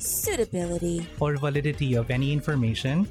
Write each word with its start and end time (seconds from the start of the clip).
suitability, 0.00 1.06
or 1.20 1.36
validity 1.36 1.94
of 1.94 2.10
any 2.10 2.32
information, 2.32 3.06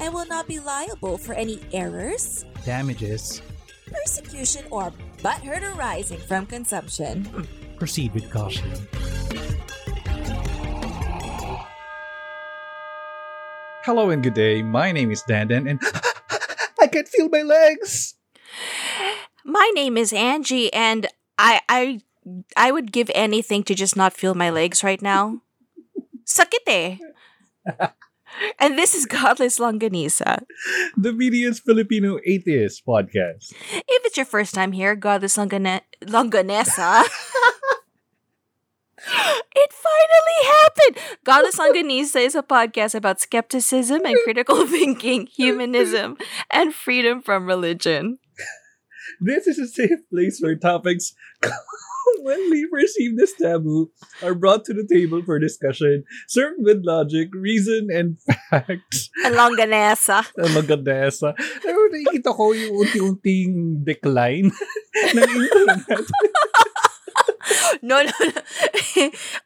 and 0.00 0.12
will 0.12 0.26
not 0.26 0.48
be 0.48 0.58
liable 0.58 1.18
for 1.18 1.34
any 1.34 1.60
errors, 1.72 2.44
damages, 2.64 3.42
persecution, 3.86 4.64
or 4.70 4.92
butthurt 5.22 5.62
arising 5.76 6.18
from 6.18 6.46
consumption. 6.46 7.46
proceed 7.76 8.14
with 8.14 8.30
caution. 8.30 8.70
Hello 13.84 14.10
and 14.10 14.22
good 14.22 14.34
day. 14.34 14.62
My 14.62 14.92
name 14.92 15.10
is 15.10 15.24
Dandan 15.28 15.68
and 15.68 15.80
I 16.80 16.86
can 16.86 17.04
feel 17.04 17.28
my 17.28 17.42
legs. 17.42 18.14
My 19.44 19.70
name 19.74 19.96
is 19.96 20.12
Angie, 20.12 20.72
and 20.72 21.08
I 21.36 21.60
I 21.68 22.00
I 22.56 22.70
would 22.70 22.92
give 22.92 23.10
anything 23.14 23.64
to 23.64 23.74
just 23.74 23.96
not 23.96 24.12
feel 24.12 24.34
my 24.34 24.50
legs 24.50 24.84
right 24.84 25.02
now. 25.02 25.42
Sakit 26.26 26.66
eh. 26.66 26.98
and 28.58 28.78
this 28.78 28.94
is 28.94 29.06
Godless 29.06 29.58
Longanisa. 29.58 30.42
The 30.96 31.12
Media's 31.12 31.60
Filipino 31.60 32.18
Atheist 32.26 32.86
podcast. 32.86 33.52
If 33.72 34.06
it's 34.06 34.16
your 34.16 34.26
first 34.26 34.54
time 34.54 34.72
here, 34.72 34.94
Godless 34.94 35.36
Longane- 35.36 35.82
Longanesa. 36.04 37.04
it 39.56 39.70
finally 39.72 40.40
happened! 40.44 40.96
Godless 41.24 41.58
Longanisa 41.58 42.24
is 42.24 42.34
a 42.34 42.42
podcast 42.42 42.94
about 42.94 43.20
skepticism 43.20 44.04
and 44.04 44.16
critical 44.24 44.66
thinking, 44.70 45.26
humanism, 45.26 46.16
and 46.50 46.74
freedom 46.74 47.22
from 47.22 47.46
religion. 47.46 48.18
This 49.20 49.46
is 49.46 49.58
a 49.58 49.66
safe 49.66 50.08
place 50.10 50.40
where 50.40 50.56
topics 50.56 51.14
commonly 52.22 52.64
perceived 52.70 53.18
this 53.18 53.34
taboo 53.34 53.90
are 54.22 54.34
brought 54.34 54.64
to 54.66 54.74
the 54.74 54.86
table 54.86 55.22
for 55.24 55.38
discussion, 55.38 56.04
served 56.28 56.58
with 56.60 56.82
logic, 56.84 57.28
reason, 57.34 57.88
and 57.92 58.18
facts. 58.50 59.10
And 59.24 59.34
Longanesa. 59.34 60.26
Ang 60.42 60.54
magandesa. 60.54 61.34
Pero 61.62 61.78
nakikita 61.90 62.30
ko 62.34 62.52
yung 62.52 62.72
unti-unting 62.82 63.52
decline 63.84 64.50
ng 65.14 65.30
internet. 65.30 66.06
no, 67.82 68.02
no, 68.02 68.14
no. 68.20 68.42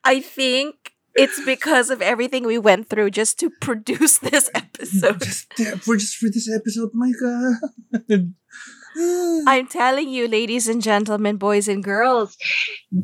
I 0.05 0.21
think 0.21 0.93
it's 1.17 1.41
because 1.45 1.89
of 1.89 2.03
everything 2.03 2.45
we 2.45 2.59
went 2.59 2.89
through 2.89 3.11
just 3.11 3.41
to 3.41 3.51
produce 3.61 4.19
this 4.19 4.51
episode. 4.55 5.23
just, 5.23 5.49
for 5.81 5.97
just 5.97 6.17
for 6.17 6.29
this 6.29 6.49
episode, 6.53 6.91
my 6.93 7.13
God. 7.17 8.35
I'm 9.47 9.67
telling 9.67 10.09
you, 10.09 10.29
ladies 10.29 10.69
and 10.69 10.83
gentlemen, 10.83 11.37
boys 11.37 11.69
and 11.69 11.85
girls, 11.85 12.37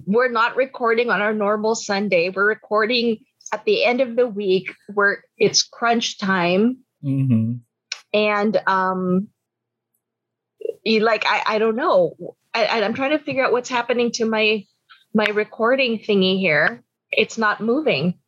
we're 0.07 0.31
not 0.31 0.57
recording 0.57 1.11
on 1.11 1.21
our 1.21 1.35
normal 1.35 1.75
Sunday. 1.75 2.31
We're 2.31 2.47
recording 2.49 3.19
at 3.53 3.65
the 3.65 3.85
end 3.85 4.01
of 4.01 4.17
the 4.17 4.27
week 4.27 4.73
where 4.95 5.25
it's 5.37 5.63
crunch 5.63 6.19
time. 6.19 6.79
Mhm. 7.05 7.61
And 8.15 8.61
um 8.67 9.29
you 10.85 11.01
like 11.01 11.25
I, 11.27 11.43
I 11.47 11.59
don't 11.59 11.77
know. 11.77 12.15
I, 12.55 12.83
I'm 12.83 12.95
trying 12.95 13.17
to 13.17 13.23
figure 13.25 13.45
out 13.45 13.53
what's 13.53 13.69
happening 13.69 14.11
to 14.13 14.25
my 14.25 14.65
my 15.15 15.27
recording 15.27 15.99
thingy 15.99 16.39
here. 16.39 16.83
It's 17.11 17.37
not 17.39 17.61
moving. 17.61 18.19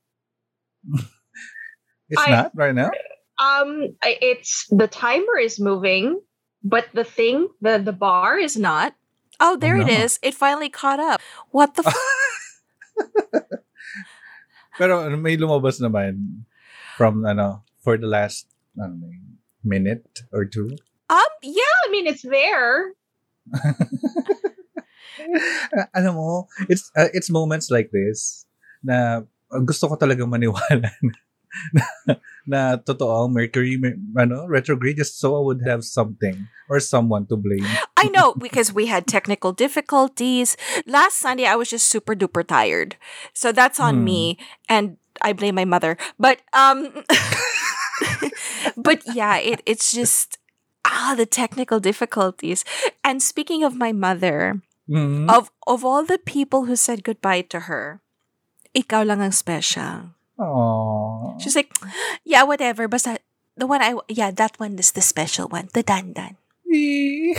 It's 2.10 2.20
I- 2.20 2.30
not 2.30 2.52
right 2.54 2.74
now? 2.74 2.90
Um 3.42 3.96
it's 4.02 4.66
the 4.68 4.86
timer 4.86 5.38
is 5.38 5.58
moving, 5.58 6.20
but 6.64 6.88
the 6.96 7.04
thing, 7.04 7.52
the 7.60 7.78
the 7.78 7.92
bar 7.92 8.40
is 8.40 8.56
is 8.56 8.60
not. 8.60 8.96
Oh, 9.38 9.56
there 9.56 9.76
it 9.76 9.86
no. 9.86 9.92
is. 9.92 10.18
It 10.22 10.34
finally 10.34 10.70
caught 10.70 10.98
up. 10.98 11.20
What 11.50 11.74
the? 11.74 11.84
F- 11.86 11.94
Pero 14.78 15.06
may 15.14 15.36
lumabas 15.36 15.78
naman 15.78 16.46
from 16.98 17.22
ano 17.26 17.62
for 17.82 17.98
the 17.98 18.06
last 18.08 18.48
ano, 18.74 18.96
may 18.98 19.20
minute 19.62 20.24
or 20.32 20.44
two. 20.44 20.72
um 21.10 21.32
yeah, 21.44 21.76
I 21.84 21.90
mean 21.92 22.06
it's 22.08 22.24
there. 22.24 22.96
ano 25.94 26.10
mo, 26.12 26.30
it's 26.68 26.90
uh, 26.96 27.12
it's 27.12 27.30
moments 27.30 27.70
like 27.70 27.92
this 27.92 28.46
na 28.82 29.22
gusto 29.62 29.86
ko 29.88 29.94
talaga 29.94 30.24
maniwala 30.26 30.80
na, 30.80 30.90
na 32.46 32.76
totoo 32.76 33.24
ang 33.26 33.32
Mercury 33.32 33.80
ano 34.18 34.44
retrograde 34.46 34.98
just 35.00 35.18
so 35.18 35.36
I 35.36 35.42
would 35.42 35.62
have 35.64 35.84
something 35.84 36.46
or 36.68 36.80
someone 36.80 37.26
to 37.28 37.36
blame. 37.36 37.64
I 37.96 38.08
know 38.12 38.34
because 38.34 38.72
we 38.72 38.86
had 38.86 39.06
technical 39.06 39.52
difficulties. 39.52 40.56
Last 40.86 41.18
Sunday, 41.18 41.46
I 41.46 41.56
was 41.56 41.70
just 41.70 41.88
super 41.88 42.14
duper 42.14 42.44
tired, 42.46 42.96
so 43.32 43.52
that's 43.52 43.80
on 43.80 44.02
Hmm. 44.02 44.04
me, 44.04 44.20
and 44.68 44.96
I 45.22 45.32
blame 45.32 45.54
my 45.54 45.64
mother. 45.64 45.96
But 46.18 46.40
um, 46.52 47.04
but 48.76 49.02
yeah, 49.14 49.36
it 49.38 49.62
it's 49.66 49.92
just 49.92 50.38
ah 50.84 51.14
the 51.16 51.26
technical 51.26 51.80
difficulties. 51.80 52.64
And 53.02 53.22
speaking 53.22 53.64
of 53.64 53.76
my 53.76 53.92
mother, 53.92 54.60
Mhm. 54.88 55.30
of 55.32 55.48
of 55.64 55.84
all 55.84 56.04
the 56.04 56.20
people 56.20 56.68
who 56.68 56.76
said 56.76 57.04
goodbye 57.08 57.40
to 57.48 57.72
her, 57.72 58.04
ikaw 58.76 59.00
lang 59.06 59.24
ang 59.24 59.32
special. 59.32 60.12
Aww. 60.38 61.40
She's 61.40 61.54
like, 61.56 61.72
yeah, 62.24 62.42
whatever. 62.42 62.88
Basta 62.88 63.18
the 63.56 63.66
one 63.66 63.82
I 63.82 63.94
yeah, 64.08 64.30
that 64.30 64.58
one 64.58 64.78
is 64.78 64.92
the 64.92 65.02
special 65.02 65.48
one, 65.48 65.68
the 65.72 65.82
dandan. 65.84 66.36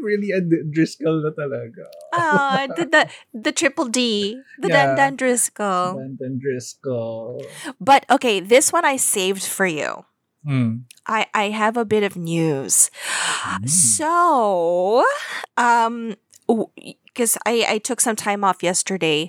Really 0.00 0.32
a 0.32 0.40
Driscoll 0.40 1.20
na 1.20 1.30
talaga. 1.36 1.84
Ah, 2.16 2.64
the, 2.72 2.88
the 2.88 3.02
the 3.36 3.52
triple 3.52 3.84
D, 3.84 4.32
the 4.56 4.72
Yeah. 4.72 4.96
dandan 4.96 5.20
Driscoll. 5.20 6.00
Brandon 6.00 6.40
Driscoll. 6.40 7.44
But 7.76 8.08
okay, 8.08 8.40
this 8.40 8.72
one 8.72 8.88
I 8.88 8.96
saved 8.96 9.44
for 9.44 9.66
you. 9.68 10.08
Hmm. 10.40 10.88
I 11.04 11.28
I 11.36 11.52
have 11.52 11.76
a 11.76 11.84
bit 11.84 12.00
of 12.00 12.16
news. 12.16 12.88
Mm. 13.44 13.68
So, 13.68 15.04
um, 15.60 16.16
because 16.48 17.36
I 17.44 17.76
I 17.76 17.76
took 17.76 18.00
some 18.00 18.16
time 18.16 18.40
off 18.40 18.64
yesterday, 18.64 19.28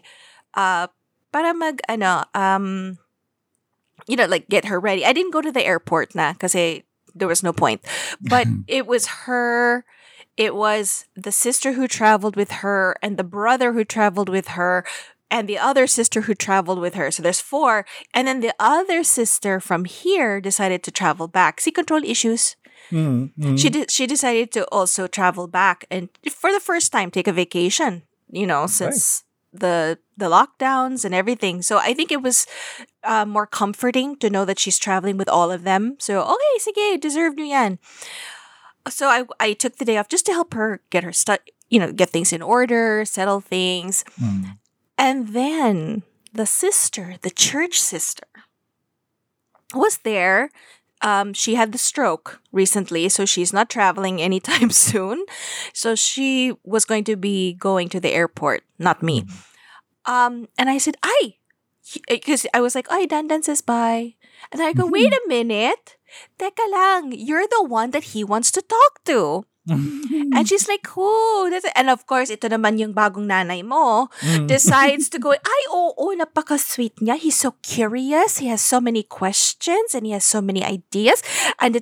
uh, 0.55 0.87
para 1.35 1.53
mag 1.53 1.81
ano 1.91 2.23
um, 2.33 2.97
you 4.07 4.15
know, 4.15 4.25
like 4.25 4.47
get 4.47 4.71
her 4.71 4.79
ready. 4.79 5.05
I 5.05 5.11
didn't 5.11 5.33
go 5.33 5.41
to 5.41 5.51
the 5.51 5.65
airport 5.65 6.15
na 6.15 6.33
kasi 6.33 6.83
there 7.11 7.27
was 7.27 7.43
no 7.43 7.51
point. 7.51 7.83
But 8.21 8.47
it 8.67 8.87
was 8.87 9.27
her. 9.27 9.83
It 10.37 10.55
was 10.55 11.07
the 11.15 11.31
sister 11.31 11.73
who 11.73 11.87
traveled 11.87 12.35
with 12.35 12.63
her 12.63 12.95
and 13.03 13.17
the 13.17 13.27
brother 13.27 13.73
who 13.73 13.83
traveled 13.83 14.29
with 14.29 14.55
her 14.55 14.85
and 15.31 15.47
the 15.47 15.59
other 15.59 15.87
sister 15.87 16.21
who 16.21 16.35
traveled 16.35 16.79
with 16.79 16.95
her. 16.95 17.11
So 17.11 17.23
there's 17.23 17.41
four. 17.41 17.85
And 18.13 18.27
then 18.27 18.39
the 18.39 18.55
other 18.59 19.03
sister 19.03 19.59
from 19.59 19.83
here 19.83 20.39
decided 20.39 20.83
to 20.83 20.91
travel 20.91 21.27
back. 21.27 21.59
See 21.59 21.71
control 21.71 22.03
issues. 22.03 22.55
Hmm. 22.89 23.35
Hmm. 23.35 23.55
She 23.55 23.69
de- 23.69 23.89
she 23.89 24.07
decided 24.07 24.51
to 24.53 24.63
also 24.71 25.07
travel 25.07 25.47
back 25.47 25.83
and 25.91 26.07
for 26.31 26.53
the 26.53 26.63
first 26.63 26.93
time 26.93 27.11
take 27.11 27.27
a 27.27 27.33
vacation, 27.33 28.03
you 28.31 28.45
know, 28.47 28.67
since 28.67 29.24
the 29.59 29.99
the 30.17 30.29
lockdowns 30.29 31.05
and 31.05 31.13
everything. 31.13 31.61
So 31.61 31.77
I 31.77 31.93
think 31.93 32.11
it 32.11 32.21
was 32.21 32.47
uh, 33.03 33.25
more 33.25 33.45
comforting 33.47 34.15
to 34.17 34.29
know 34.29 34.45
that 34.45 34.59
she's 34.59 34.79
traveling 34.79 35.17
with 35.17 35.29
all 35.29 35.51
of 35.51 35.63
them. 35.63 35.97
So 35.99 36.21
okay, 36.21 36.55
sige, 36.59 37.01
deserve 37.01 37.35
nyo 37.35 37.45
yan. 37.45 37.79
So 38.87 39.07
I 39.07 39.23
I 39.39 39.53
took 39.53 39.77
the 39.77 39.85
day 39.85 39.97
off 39.97 40.07
just 40.07 40.25
to 40.27 40.33
help 40.33 40.53
her 40.53 40.81
get 40.89 41.03
her 41.03 41.13
stuff, 41.13 41.39
you 41.69 41.79
know, 41.79 41.91
get 41.91 42.09
things 42.09 42.31
in 42.31 42.41
order, 42.41 43.05
settle 43.05 43.41
things. 43.41 44.03
Hmm. 44.19 44.57
And 44.97 45.29
then 45.29 46.03
the 46.31 46.45
sister, 46.45 47.15
the 47.21 47.31
church 47.31 47.79
sister, 47.79 48.27
was 49.73 49.99
there. 50.03 50.49
Um, 51.05 51.37
she 51.37 51.53
had 51.53 51.71
the 51.71 51.77
stroke 51.77 52.41
recently, 52.51 53.09
so 53.09 53.29
she's 53.29 53.53
not 53.53 53.69
traveling 53.69 54.17
anytime 54.19 54.71
soon. 54.73 55.23
So 55.71 55.93
she 55.93 56.57
was 56.65 56.83
going 56.83 57.03
to 57.05 57.15
be 57.15 57.53
going 57.53 57.89
to 57.93 58.01
the 58.01 58.09
airport, 58.09 58.65
not 58.81 59.03
me. 59.05 59.29
Um, 60.09 60.49
and 60.57 60.65
I 60.69 60.81
said, 60.81 60.97
"I," 61.05 61.37
because 62.09 62.49
I 62.57 62.61
was 62.61 62.73
like, 62.73 62.89
"I 62.89 63.05
Dandan 63.05 63.45
says 63.45 63.61
bye," 63.61 64.17
and 64.51 64.61
I 64.61 64.73
go, 64.73 64.89
"Wait 64.89 65.13
a 65.13 65.21
minute, 65.29 65.97
teka 66.41 66.65
lang, 66.73 67.13
you're 67.13 67.45
the 67.45 67.61
one 67.61 67.93
that 67.93 68.17
he 68.17 68.25
wants 68.25 68.49
to 68.57 68.65
talk 68.65 69.05
to." 69.05 69.45
And 69.67 70.45
she's 70.47 70.67
like, 70.67 70.85
who? 70.93 71.49
And 71.75 71.89
of 71.89 72.05
course, 72.05 72.29
ito 72.29 72.45
naman 72.45 72.77
yung 72.77 72.93
bagong 72.93 73.25
nanay 73.25 73.65
mo 73.65 74.09
Mm. 74.21 74.45
decides 74.47 75.09
to 75.09 75.17
go, 75.17 75.33
ay, 75.33 75.61
oo, 75.73 76.13
napaka-sweet 76.13 77.01
niya. 77.01 77.17
He's 77.17 77.37
so 77.37 77.57
curious. 77.65 78.37
He 78.37 78.47
has 78.53 78.61
so 78.61 78.77
many 78.79 79.01
questions 79.03 79.95
and 79.97 80.05
he 80.05 80.13
has 80.13 80.25
so 80.25 80.41
many 80.41 80.61
ideas. 80.61 81.23
And 81.57 81.73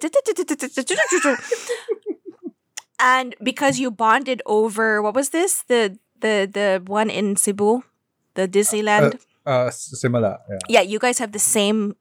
and 3.00 3.36
because 3.44 3.80
you 3.80 3.92
bonded 3.92 4.42
over 4.46 5.02
what 5.02 5.16
was 5.16 5.30
this? 5.30 5.64
The 5.68 5.98
the 6.20 6.48
the 6.48 6.68
one 6.88 7.10
in 7.10 7.36
Cebu, 7.36 7.84
the 8.36 8.48
Disneyland. 8.48 9.20
Uh, 9.46 9.68
similar. 9.72 10.40
Yeah. 10.48 10.80
yeah, 10.80 10.84
you 10.88 11.00
guys 11.00 11.20
have 11.20 11.32
the 11.36 11.42
same 11.42 11.96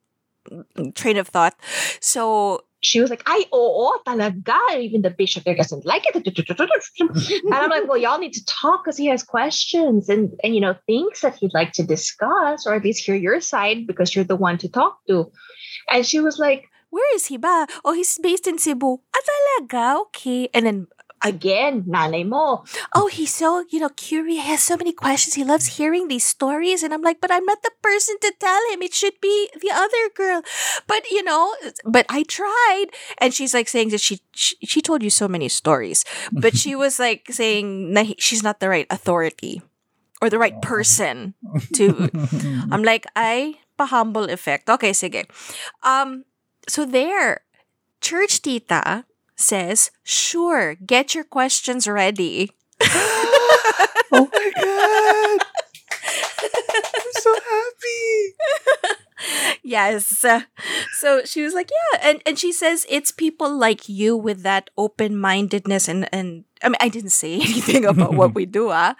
train 0.95 1.19
of 1.19 1.27
thought. 1.29 1.59
So 1.99 2.63
she 2.83 3.01
was 3.01 3.11
like, 3.11 3.23
ay, 3.27 3.45
oo, 3.55 3.93
talaga. 4.05 4.59
Even 4.77 5.03
the 5.03 5.11
bishop 5.11 5.45
there 5.45 5.55
doesn't 5.55 5.87
like 5.87 6.05
it. 6.07 6.17
and 6.17 7.55
I'm 7.55 7.71
like, 7.71 7.89
well, 7.89 7.97
y'all 7.97 8.19
need 8.19 8.35
to 8.35 8.45
talk 8.45 8.85
because 8.85 8.99
he 8.99 9.07
has 9.07 9.23
questions 9.23 10.09
and, 10.09 10.33
and, 10.43 10.55
you 10.55 10.61
know, 10.61 10.75
things 10.87 11.21
that 11.21 11.37
he'd 11.37 11.55
like 11.55 11.73
to 11.73 11.85
discuss 11.85 12.67
or 12.67 12.75
at 12.75 12.83
least 12.83 13.05
hear 13.05 13.15
your 13.15 13.41
side 13.41 13.87
because 13.87 14.15
you're 14.15 14.25
the 14.25 14.37
one 14.37 14.59
to 14.59 14.69
talk 14.69 14.99
to. 15.07 15.31
And 15.89 16.05
she 16.05 16.21
was 16.21 16.39
like, 16.39 16.67
where 16.91 17.15
is 17.15 17.27
he 17.27 17.39
ba? 17.39 17.67
Oh, 17.85 17.95
he's 17.95 18.19
based 18.19 18.47
in 18.47 18.59
Cebu. 18.59 18.99
Ah, 19.17 19.23
talaga? 19.25 20.03
Okay. 20.13 20.51
And 20.53 20.67
then 20.67 20.87
again, 21.25 21.85
nanay 21.85 22.27
mo. 22.27 22.65
oh, 22.95 23.07
he's 23.07 23.33
so, 23.35 23.65
you 23.71 23.81
know, 23.81 23.91
curious. 23.91 24.43
He 24.43 24.49
has 24.51 24.63
so 24.63 24.77
many 24.77 24.93
questions. 24.93 25.35
He 25.35 25.45
loves 25.45 25.79
hearing 25.79 26.09
these 26.09 26.25
stories. 26.25 26.83
And 26.83 26.93
I'm 26.93 27.03
like, 27.03 27.21
but 27.21 27.31
I'm 27.31 27.45
not 27.45 27.63
the 27.63 27.73
person 27.83 28.17
to 28.21 28.33
tell 28.39 28.61
him. 28.71 28.83
It 28.83 28.95
should 28.95 29.21
be 29.21 29.49
the 29.61 29.71
other 29.73 30.11
girl. 30.15 30.43
But, 30.87 31.09
you 31.11 31.23
know, 31.23 31.55
but 31.85 32.07
I 32.09 32.23
tried. 32.25 32.87
And 33.19 33.33
she's 33.33 33.55
like 33.55 33.69
saying 33.69 33.91
that 33.91 34.01
she, 34.01 34.21
she, 34.33 34.57
she 34.65 34.83
told 34.83 35.03
you 35.03 35.11
so 35.11 35.29
many 35.29 35.49
stories. 35.49 36.05
But 36.33 36.57
she 36.57 36.75
was 36.83 36.99
like 36.99 37.29
saying 37.31 37.93
na 37.93 38.05
she's 38.19 38.43
not 38.43 38.61
the 38.61 38.69
right 38.69 38.87
authority 38.91 39.63
or 40.21 40.31
the 40.31 40.39
right 40.39 40.61
person 40.63 41.35
to. 41.75 42.11
I'm 42.71 42.83
like, 42.83 43.07
ay, 43.17 43.59
pa-humble 43.77 44.31
effect. 44.31 44.69
Okay, 44.69 44.93
sige. 44.93 45.27
Um, 45.83 46.25
so 46.69 46.85
there, 46.87 47.43
Church 48.01 48.43
Tita 48.43 49.05
says, 49.43 49.91
sure, 50.03 50.75
get 50.75 51.15
your 51.15 51.25
questions 51.25 51.87
ready. 51.87 52.51
oh 52.83 54.29
my 54.33 54.53
god! 54.61 55.41
I'm 56.95 57.13
so 57.13 57.35
happy. 57.35 58.35
yes. 59.63 60.25
So 60.93 61.25
she 61.25 61.43
was 61.43 61.55
like, 61.55 61.71
yeah. 61.71 62.01
And 62.03 62.23
and 62.27 62.39
she 62.39 62.53
says 62.53 62.87
it's 62.89 63.11
people 63.11 63.51
like 63.51 63.89
you 63.89 64.17
with 64.17 64.43
that 64.43 64.71
open-mindedness 64.77 65.89
and 65.89 66.09
and 66.13 66.45
I 66.63 66.69
mean 66.69 66.77
I 66.81 66.89
didn't 66.89 67.11
say 67.11 67.35
anything 67.41 67.85
about 67.85 68.15
what 68.15 68.35
we 68.35 68.47
do, 68.47 68.71
ah. 68.73 68.95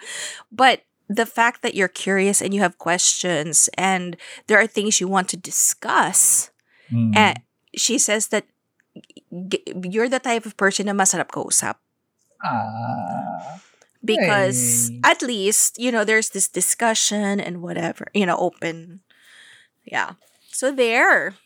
But 0.51 0.83
the 1.09 1.25
fact 1.25 1.61
that 1.61 1.75
you're 1.75 1.91
curious 1.91 2.41
and 2.41 2.53
you 2.53 2.61
have 2.61 2.77
questions 2.77 3.69
and 3.77 4.17
there 4.47 4.59
are 4.59 4.67
things 4.67 4.99
you 4.99 5.07
want 5.07 5.29
to 5.29 5.37
discuss. 5.37 6.49
Mm. 6.91 7.15
Eh, 7.15 7.35
she 7.75 7.97
says 7.97 8.27
that 8.27 8.45
you're 9.89 10.09
the 10.09 10.21
type 10.21 10.45
of 10.45 10.57
person 10.57 10.85
na 10.85 10.93
masarap 10.93 11.33
kausap. 11.33 11.81
Ah. 12.43 13.63
because 14.03 14.91
Hey. 14.91 15.15
at 15.15 15.21
least 15.23 15.79
you 15.79 15.91
know 15.91 16.03
there's 16.03 16.35
this 16.35 16.51
discussion 16.51 17.39
and 17.39 17.63
whatever 17.63 18.11
you 18.13 18.27
know 18.27 18.35
open 18.35 18.99
yeah 19.87 20.19
so 20.51 20.71
there 20.71 21.39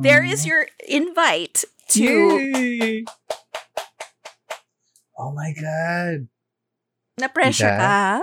there 0.00 0.22
is 0.22 0.46
your 0.46 0.70
invite 0.86 1.66
to 1.90 2.38
Yay! 2.38 3.04
Oh 5.18 5.34
my 5.34 5.50
god. 5.58 6.30
na 7.18 7.28
pressure 7.28 7.74
ka 7.74 8.22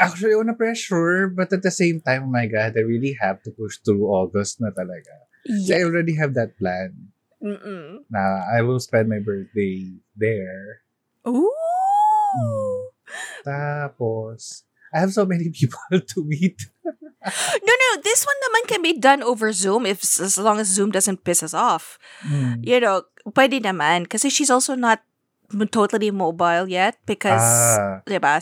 Actually, 0.00 0.32
on 0.32 0.48
pressure, 0.56 1.28
but 1.28 1.52
at 1.52 1.60
the 1.60 1.68
same 1.70 2.00
time, 2.00 2.24
oh 2.24 2.32
my 2.32 2.48
god, 2.48 2.72
I 2.72 2.80
really 2.80 3.20
have 3.20 3.44
to 3.44 3.52
push 3.52 3.76
through 3.84 4.08
August 4.08 4.56
na 4.56 4.72
talaga. 4.72 5.28
So 5.44 5.76
I 5.76 5.84
already 5.84 6.16
have 6.16 6.32
that 6.40 6.56
plan. 6.56 7.12
Mm-mm. 7.42 8.04
I 8.14 8.62
will 8.62 8.80
spend 8.80 9.08
my 9.08 9.18
birthday 9.18 9.88
there. 10.16 10.84
Ooh. 11.26 11.50
Tapos, 13.44 14.62
I 14.94 15.00
have 15.00 15.12
so 15.12 15.24
many 15.24 15.48
people 15.54 15.80
to 16.00 16.24
meet. 16.24 16.66
no 17.60 17.72
no 17.76 17.88
this 18.00 18.24
one 18.24 18.38
naman 18.48 18.64
can 18.64 18.80
be 18.80 18.96
done 18.96 19.20
over 19.20 19.52
zoom 19.52 19.84
if 19.84 20.00
as 20.24 20.40
long 20.40 20.56
as 20.56 20.72
zoom 20.72 20.88
doesn't 20.88 21.20
piss 21.20 21.44
us 21.44 21.52
off 21.52 22.00
Mm. 22.24 22.64
you 22.64 22.80
know 22.80 23.04
pwede 23.36 23.60
naman 23.60 24.08
kasi 24.08 24.32
she's 24.32 24.48
also 24.48 24.72
not 24.72 25.04
totally 25.68 26.08
mobile 26.08 26.64
yet 26.64 26.96
because 27.04 27.44
Ah. 27.76 28.00
diba, 28.08 28.40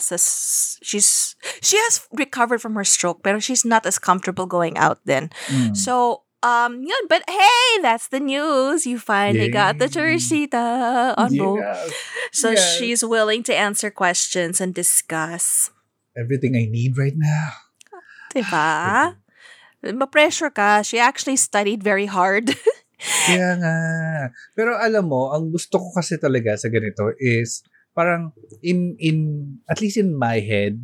she's 0.79 1.35
she 1.59 1.75
has 1.75 2.07
recovered 2.15 2.63
from 2.63 2.79
her 2.79 2.87
stroke 2.87 3.19
but 3.19 3.35
she's 3.43 3.67
not 3.67 3.83
as 3.83 3.99
comfortable 3.99 4.47
going 4.47 4.79
out 4.79 5.03
then 5.03 5.27
Mm. 5.51 5.75
So, 5.75 6.23
um, 6.43 6.83
yun. 6.83 7.03
But 7.07 7.23
hey, 7.27 7.81
that's 7.81 8.07
the 8.07 8.19
news. 8.19 8.85
You 8.85 8.99
finally 8.99 9.49
got 9.49 9.77
the. 9.77 9.89
Teresita 9.89 11.13
on 11.17 11.33
board. 11.35 11.65
Yes. 11.65 11.91
So 12.31 12.51
Yes. 12.53 12.77
she's 12.77 13.01
willing 13.03 13.41
to 13.49 13.53
answer 13.55 13.89
questions 13.89 14.61
and 14.61 14.73
discuss. 14.73 15.71
Everything 16.13 16.53
I 16.55 16.69
need 16.69 16.93
right 16.97 17.15
now. 17.17 17.49
Diba? 18.35 19.17
Ma-pressure 19.81 20.51
ka. 20.53 20.83
She 20.85 20.99
actually 20.99 21.37
studied 21.41 21.81
very 21.81 22.05
hard. 22.05 22.53
Kaya 23.25 23.55
nga. 23.57 23.75
Pero 24.53 24.75
alam 24.77 25.07
mo, 25.09 25.31
ang 25.33 25.49
gusto 25.49 25.79
ko 25.79 25.87
kasi 25.95 26.19
talaga 26.21 26.53
sa 26.59 26.67
ganito 26.69 27.15
is 27.17 27.63
parang 27.95 28.31
in 28.61 28.93
in 29.01 29.17
at 29.71 29.81
least 29.81 29.97
in 29.97 30.13
my 30.13 30.37
head 30.43 30.77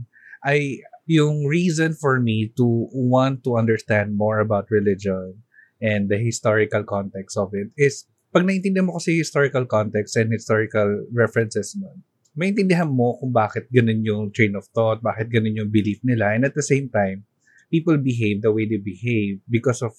ay 0.48 0.82
yung 1.06 1.46
reason 1.46 1.94
for 1.94 2.18
me 2.18 2.50
to 2.58 2.90
want 2.90 3.46
to 3.46 3.54
understand 3.60 4.18
more 4.18 4.42
about 4.42 4.66
religion 4.74 5.45
and 5.82 6.10
the 6.10 6.18
historical 6.18 6.84
context 6.84 7.38
of 7.38 7.52
it 7.54 7.70
is 7.76 8.06
pag 8.34 8.44
naintindihan 8.44 8.86
mo 8.88 9.00
kasi 9.00 9.16
historical 9.20 9.64
context 9.64 10.16
and 10.20 10.32
historical 10.32 11.08
references 11.16 11.72
mo, 11.80 11.96
maintindihan 12.36 12.92
mo 12.92 13.16
kung 13.20 13.32
bakit 13.32 13.68
ganun 13.72 14.04
yung 14.04 14.28
train 14.32 14.56
of 14.60 14.68
thought, 14.76 15.00
bakit 15.00 15.32
ganun 15.32 15.56
yung 15.56 15.72
belief 15.72 16.04
nila. 16.04 16.36
And 16.36 16.44
at 16.44 16.52
the 16.56 16.66
same 16.66 16.92
time, 16.92 17.24
people 17.72 17.96
behave 17.96 18.44
the 18.44 18.52
way 18.52 18.68
they 18.68 18.76
behave 18.80 19.40
because 19.48 19.80
of, 19.82 19.96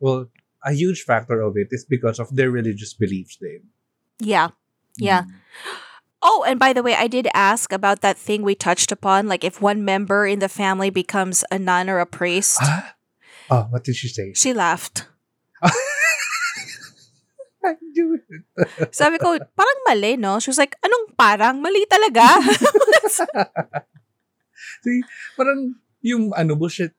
well, 0.00 0.28
a 0.64 0.72
huge 0.76 1.02
factor 1.02 1.40
of 1.40 1.56
it 1.56 1.68
is 1.70 1.88
because 1.88 2.20
of 2.20 2.28
their 2.36 2.50
religious 2.52 2.92
beliefs 2.92 3.36
din. 3.40 3.72
yeah. 4.20 4.52
Yeah. 4.98 5.24
Oh, 6.20 6.42
and 6.42 6.58
by 6.58 6.72
the 6.74 6.82
way, 6.82 6.94
I 6.98 7.06
did 7.06 7.28
ask 7.32 7.70
about 7.72 8.00
that 8.02 8.18
thing 8.18 8.42
we 8.42 8.58
touched 8.58 8.90
upon. 8.90 9.28
Like, 9.30 9.44
if 9.46 9.62
one 9.62 9.84
member 9.84 10.26
in 10.26 10.40
the 10.40 10.48
family 10.50 10.90
becomes 10.90 11.44
a 11.54 11.58
nun 11.58 11.88
or 11.88 12.00
a 12.02 12.06
priest, 12.06 12.58
Ah? 12.60 12.96
Oh, 13.48 13.62
what 13.70 13.84
did 13.84 13.94
she 13.94 14.08
say? 14.08 14.34
she 14.34 14.52
laughed. 14.52 15.06
Sabi 18.94 19.18
ko, 19.18 19.36
parang 19.52 19.80
mali, 19.84 20.16
no? 20.16 20.40
She 20.40 20.50
was 20.50 20.58
like, 20.58 20.76
anong 20.80 21.12
parang? 21.18 21.60
Mali 21.60 21.84
talaga. 21.90 22.24
See, 24.84 25.02
parang 25.34 25.74
yung 26.00 26.30
ano 26.38 26.54
bullshit 26.54 26.94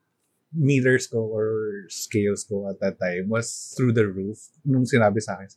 meters 0.50 1.06
ko 1.06 1.30
or 1.30 1.46
scales 1.88 2.44
ko 2.44 2.68
at 2.68 2.76
that 2.82 2.98
time 2.98 3.30
was 3.30 3.72
through 3.78 3.94
the 3.94 4.04
roof 4.04 4.36
nung 4.66 4.84
sinabi 4.84 5.22
sa 5.22 5.38
akin. 5.38 5.48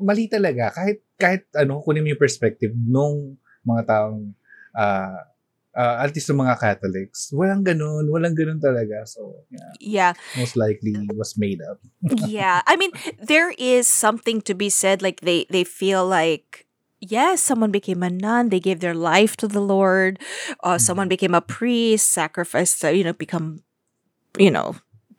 Mali 0.00 0.30
talaga. 0.30 0.72
Kahit, 0.72 1.02
kahit 1.20 1.44
ano, 1.56 1.82
kunin 1.82 2.04
mo 2.04 2.08
yung 2.14 2.22
perspective 2.22 2.72
nung 2.72 3.36
mga 3.66 3.82
taong 3.84 4.32
uh, 4.76 5.20
uh, 5.76 6.00
at 6.00 6.16
least 6.16 6.32
yung 6.32 6.40
mga 6.40 6.58
Catholics. 6.58 7.30
Walang 7.36 7.62
ganun. 7.62 8.08
Walang 8.08 8.34
ganun 8.34 8.58
talaga. 8.58 9.04
So, 9.04 9.44
yeah, 9.52 9.72
yeah. 9.78 10.12
most 10.40 10.56
likely 10.56 10.96
was 11.12 11.36
made 11.36 11.60
up. 11.60 11.78
yeah 12.28 12.62
i 12.66 12.76
mean 12.76 12.90
there 13.20 13.52
is 13.58 13.88
something 13.88 14.40
to 14.40 14.54
be 14.54 14.68
said 14.68 15.02
like 15.02 15.20
they 15.20 15.46
they 15.50 15.64
feel 15.64 16.06
like 16.06 16.66
yes 17.00 17.42
someone 17.42 17.70
became 17.70 18.02
a 18.02 18.10
nun 18.10 18.48
they 18.48 18.60
gave 18.60 18.80
their 18.80 18.94
life 18.94 19.36
to 19.36 19.48
the 19.48 19.60
lord 19.60 20.18
uh, 20.62 20.78
someone 20.78 21.08
became 21.08 21.34
a 21.34 21.40
priest 21.40 22.10
sacrificed 22.10 22.80
to, 22.80 22.94
you 22.94 23.04
know 23.04 23.12
become 23.12 23.62
you 24.38 24.50
know 24.50 24.76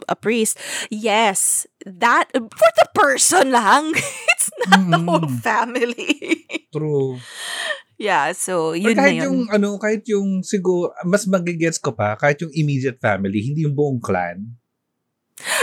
a 0.07 0.15
priest 0.15 0.57
yes 0.89 1.65
that 1.85 2.29
for 2.31 2.69
the 2.77 2.87
person 2.93 3.51
lang 3.51 3.91
it's 4.31 4.49
not 4.67 4.91
the 4.91 4.99
whole 4.99 5.27
family 5.41 6.45
True. 6.71 7.19
Yeah 7.97 8.31
so 8.31 8.71
Or 8.71 8.77
yun 8.77 8.93
na 8.95 9.01
kahit 9.03 9.15
yun. 9.17 9.25
yung, 9.25 9.39
ano, 9.49 9.67
kahit 9.77 10.03
yung, 10.07 10.41
siguro, 10.41 10.93
mas 11.03 11.25
magigets 11.25 11.81
ko 11.81 11.91
pa, 11.91 12.13
kahit 12.15 12.39
yung 12.41 12.53
immediate 12.53 13.01
family, 13.01 13.41
hindi 13.41 13.65
yung 13.65 13.73
buong 13.75 13.99
clan. 13.99 14.57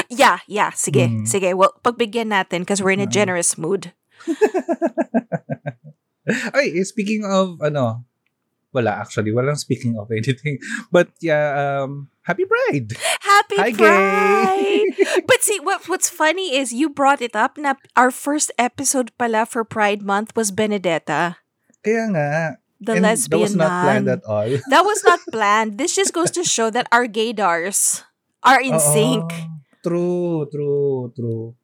yeah 0.06 0.38
yeah 0.46 0.70
sige 0.70 1.10
Mm. 1.10 1.26
sige 1.26 1.50
well 1.50 1.74
pagbigyan 1.82 2.30
natin 2.30 2.62
because 2.62 2.78
we're 2.78 2.94
in 2.94 3.02
a 3.02 3.10
Mm. 3.10 3.16
generous 3.18 3.58
mood 3.58 3.90
Ay, 6.56 6.72
eh, 6.72 6.84
speaking 6.88 7.20
of, 7.26 7.60
ano, 7.60 8.00
wala 8.72 8.96
actually, 8.96 9.28
walang 9.28 9.58
speaking 9.60 9.98
of 10.00 10.08
anything. 10.08 10.56
But 10.94 11.12
yeah, 11.20 11.52
um, 11.84 12.08
happy 12.24 12.48
Pride! 12.48 12.96
Happy 13.20 13.56
Hi, 13.60 13.70
Pride! 13.76 14.94
But 15.28 15.44
see, 15.44 15.60
what 15.60 15.84
what's 15.84 16.08
funny 16.08 16.56
is 16.56 16.72
you 16.72 16.88
brought 16.88 17.20
it 17.20 17.36
up 17.36 17.60
na 17.60 17.76
our 17.92 18.08
first 18.08 18.48
episode 18.56 19.12
pala 19.20 19.44
for 19.44 19.68
Pride 19.68 20.00
Month 20.00 20.32
was 20.32 20.48
Benedetta, 20.48 21.36
Kaya 21.84 22.04
nga. 22.10 22.30
the 22.84 22.98
And 23.00 23.02
lesbian 23.06 23.30
That 23.30 23.40
was 23.40 23.54
not 23.56 23.72
planned 23.84 24.06
nun. 24.10 24.16
at 24.18 24.22
all. 24.28 24.48
That 24.72 24.84
was 24.84 25.00
not 25.04 25.20
planned. 25.32 25.78
This 25.78 25.94
just 25.96 26.12
goes 26.12 26.30
to 26.36 26.44
show 26.44 26.68
that 26.68 26.88
our 26.92 27.06
gaydars 27.06 28.04
are 28.42 28.60
in 28.60 28.76
sync. 28.80 29.24
True, 29.84 30.44
true, 30.52 31.12
true. 31.16 31.54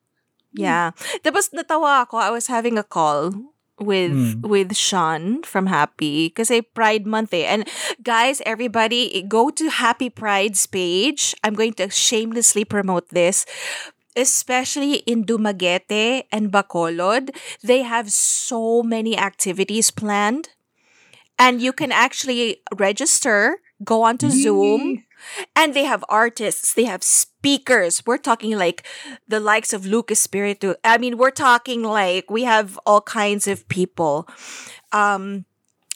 Yeah. 0.53 0.93
Tapos 1.21 1.53
natawa 1.53 2.05
ako. 2.09 2.17
I 2.21 2.31
was 2.33 2.49
having 2.49 2.77
a 2.79 2.85
call 2.87 3.33
with 3.81 4.13
Mm. 4.13 4.45
with 4.45 4.77
Sean 4.77 5.41
from 5.45 5.69
Happy 5.69 6.29
kasi 6.33 6.61
Pride 6.61 7.05
month 7.09 7.33
eh. 7.33 7.45
And 7.49 7.65
guys, 8.05 8.41
everybody 8.45 9.25
go 9.25 9.49
to 9.53 9.69
Hapi 9.73 10.13
Pride's 10.13 10.65
page. 10.69 11.33
I'm 11.45 11.57
going 11.57 11.73
to 11.81 11.89
shamelessly 11.89 12.65
promote 12.65 13.09
this. 13.13 13.45
Especially 14.17 15.07
in 15.07 15.25
Dumaguete 15.25 16.25
and 16.33 16.51
Bacolod, 16.51 17.31
they 17.63 17.83
have 17.83 18.11
so 18.13 18.83
many 18.83 19.17
activities 19.17 19.91
planned. 19.91 20.51
And 21.39 21.63
you 21.63 21.73
can 21.73 21.91
actually 21.93 22.61
register, 22.77 23.59
go 23.85 24.03
onto 24.03 24.31
Zoom, 24.31 25.05
and 25.57 25.75
they 25.75 25.85
have 25.85 26.05
artists, 26.09 26.75
they 26.75 26.85
have 26.85 27.03
speakers. 27.03 28.03
We're 28.07 28.19
talking 28.19 28.59
like 28.59 28.87
the 29.29 29.41
likes 29.41 29.73
of 29.73 29.87
Lucas 29.87 30.21
Spiritu. 30.21 30.75
I 30.85 30.99
mean, 30.99 31.17
we're 31.17 31.31
talking 31.31 31.83
like 31.83 32.31
we 32.31 32.45
have 32.45 32.79
all 32.87 33.01
kinds 33.01 33.47
of 33.49 33.69
people. 33.69 34.29
Um 34.93 35.45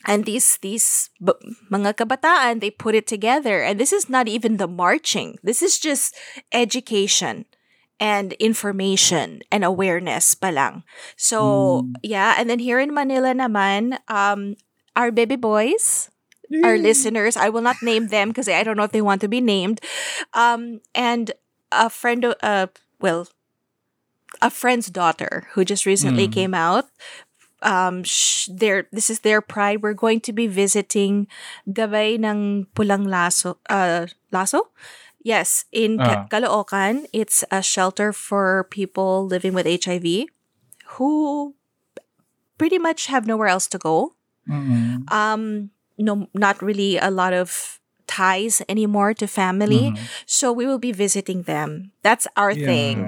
and 0.06 0.24
these 0.24 0.58
these 0.60 1.10
b- 1.22 1.32
mga 1.70 1.94
kabataan 1.96 2.60
they 2.60 2.70
put 2.70 2.94
it 2.94 3.06
together 3.06 3.62
and 3.62 3.80
this 3.80 3.92
is 3.92 4.08
not 4.08 4.28
even 4.28 4.56
the 4.58 4.68
marching. 4.68 5.38
This 5.42 5.62
is 5.62 5.78
just 5.78 6.14
education 6.52 7.46
and 8.04 8.36
information 8.36 9.40
and 9.48 9.64
awareness 9.64 10.36
pa 10.36 10.52
lang. 10.52 10.84
So, 11.16 11.88
yeah, 12.04 12.36
and 12.36 12.52
then 12.52 12.60
here 12.60 12.76
in 12.76 12.92
Manila 12.92 13.32
naman, 13.32 13.96
um 14.12 14.60
our 14.92 15.08
baby 15.08 15.40
boys 15.40 16.12
our 16.62 16.76
listeners. 16.78 17.36
I 17.36 17.48
will 17.48 17.64
not 17.64 17.82
name 17.82 18.08
them 18.08 18.28
because 18.28 18.46
I 18.48 18.62
don't 18.62 18.76
know 18.76 18.84
if 18.86 18.92
they 18.92 19.02
want 19.02 19.20
to 19.22 19.28
be 19.28 19.40
named. 19.40 19.80
Um, 20.36 20.80
and 20.94 21.32
a 21.72 21.90
friend 21.90 22.22
of, 22.24 22.36
uh, 22.44 22.68
well, 23.00 23.26
a 24.42 24.50
friend's 24.50 24.88
daughter 24.90 25.48
who 25.54 25.64
just 25.64 25.86
recently 25.86 26.28
Mm. 26.28 26.32
came 26.32 26.54
out. 26.54 26.86
Um, 27.64 28.04
sh- 28.04 28.48
their 28.52 28.86
this 28.92 29.08
is 29.08 29.20
their 29.24 29.40
pride. 29.40 29.80
We're 29.82 29.96
going 29.96 30.20
to 30.28 30.32
be 30.36 30.46
visiting 30.46 31.26
Gabay 31.64 32.20
ng 32.20 32.68
Pulang 32.76 33.08
Laso. 33.08 33.56
Uh, 33.70 34.06
Laso? 34.30 34.68
Yes, 35.24 35.64
in 35.72 35.96
Ah. 35.98 36.28
Caloocan. 36.28 37.08
It's 37.16 37.42
a 37.50 37.64
shelter 37.64 38.12
for 38.12 38.68
people 38.68 39.24
living 39.24 39.56
with 39.56 39.64
HIV 39.66 40.28
who 41.00 41.54
pretty 42.60 42.78
much 42.78 43.06
have 43.08 43.26
nowhere 43.26 43.48
else 43.48 43.66
to 43.66 43.78
go 43.78 44.14
Mm-mm. 44.46 45.02
um 45.10 45.70
no 45.98 46.28
not 46.36 46.60
really 46.62 46.98
a 47.00 47.10
lot 47.10 47.32
of 47.32 47.80
ties 48.06 48.62
anymore 48.68 49.10
to 49.16 49.26
family 49.26 49.90
Mhm. 49.90 49.98
so 50.28 50.52
we 50.52 50.68
will 50.68 50.78
be 50.78 50.92
visiting 50.92 51.42
them 51.50 51.90
that's 52.06 52.28
our 52.36 52.54
thing 52.54 53.02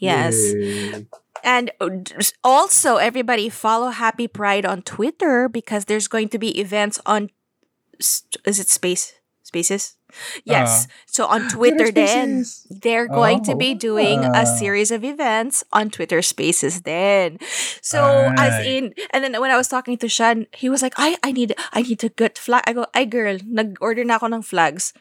Yes. 0.00 0.34
Yay. 0.56 1.06
and 1.44 1.70
uh, 1.78 2.02
also 2.42 2.96
everybody 2.96 3.46
follow 3.52 3.92
Hapi 3.92 4.26
Pride 4.32 4.64
on 4.66 4.82
twitter 4.82 5.46
because 5.46 5.84
there's 5.86 6.08
going 6.08 6.32
to 6.34 6.38
be 6.40 6.56
events 6.58 6.98
on 7.06 7.28
is 8.00 8.58
it 8.58 8.66
space 8.72 9.12
spaces 9.44 9.94
yes 10.44 10.86
so 11.06 11.26
on 11.26 11.48
twitter 11.48 11.90
then 11.90 12.44
they're 12.70 13.08
going 13.08 13.42
to 13.44 13.52
Oh, 13.52 13.58
be 13.58 13.74
doing 13.74 14.22
a 14.22 14.42
ah. 14.42 14.44
series 14.44 14.90
of 14.90 15.02
events 15.02 15.64
on 15.72 15.90
Twitter 15.90 16.22
Spaces 16.22 16.82
then. 16.82 17.38
So 17.82 18.30
as 18.38 18.62
Ay. 18.62 18.78
in 18.78 18.84
and 19.10 19.24
then 19.24 19.34
when 19.40 19.50
I 19.50 19.58
was 19.58 19.66
talking 19.66 19.98
to 19.98 20.08
Sean, 20.08 20.46
he 20.54 20.70
was 20.70 20.82
like, 20.82 20.94
I 20.96 21.18
I 21.22 21.32
need 21.32 21.54
I 21.72 21.82
need 21.82 21.98
to 22.00 22.10
get 22.14 22.38
flag. 22.38 22.62
I 22.66 22.72
go, 22.72 22.86
ay 22.94 23.04
girl, 23.10 23.42
nag-order 23.42 24.06
na 24.06 24.22
ako 24.22 24.30
ng 24.30 24.44
flags. 24.46 24.94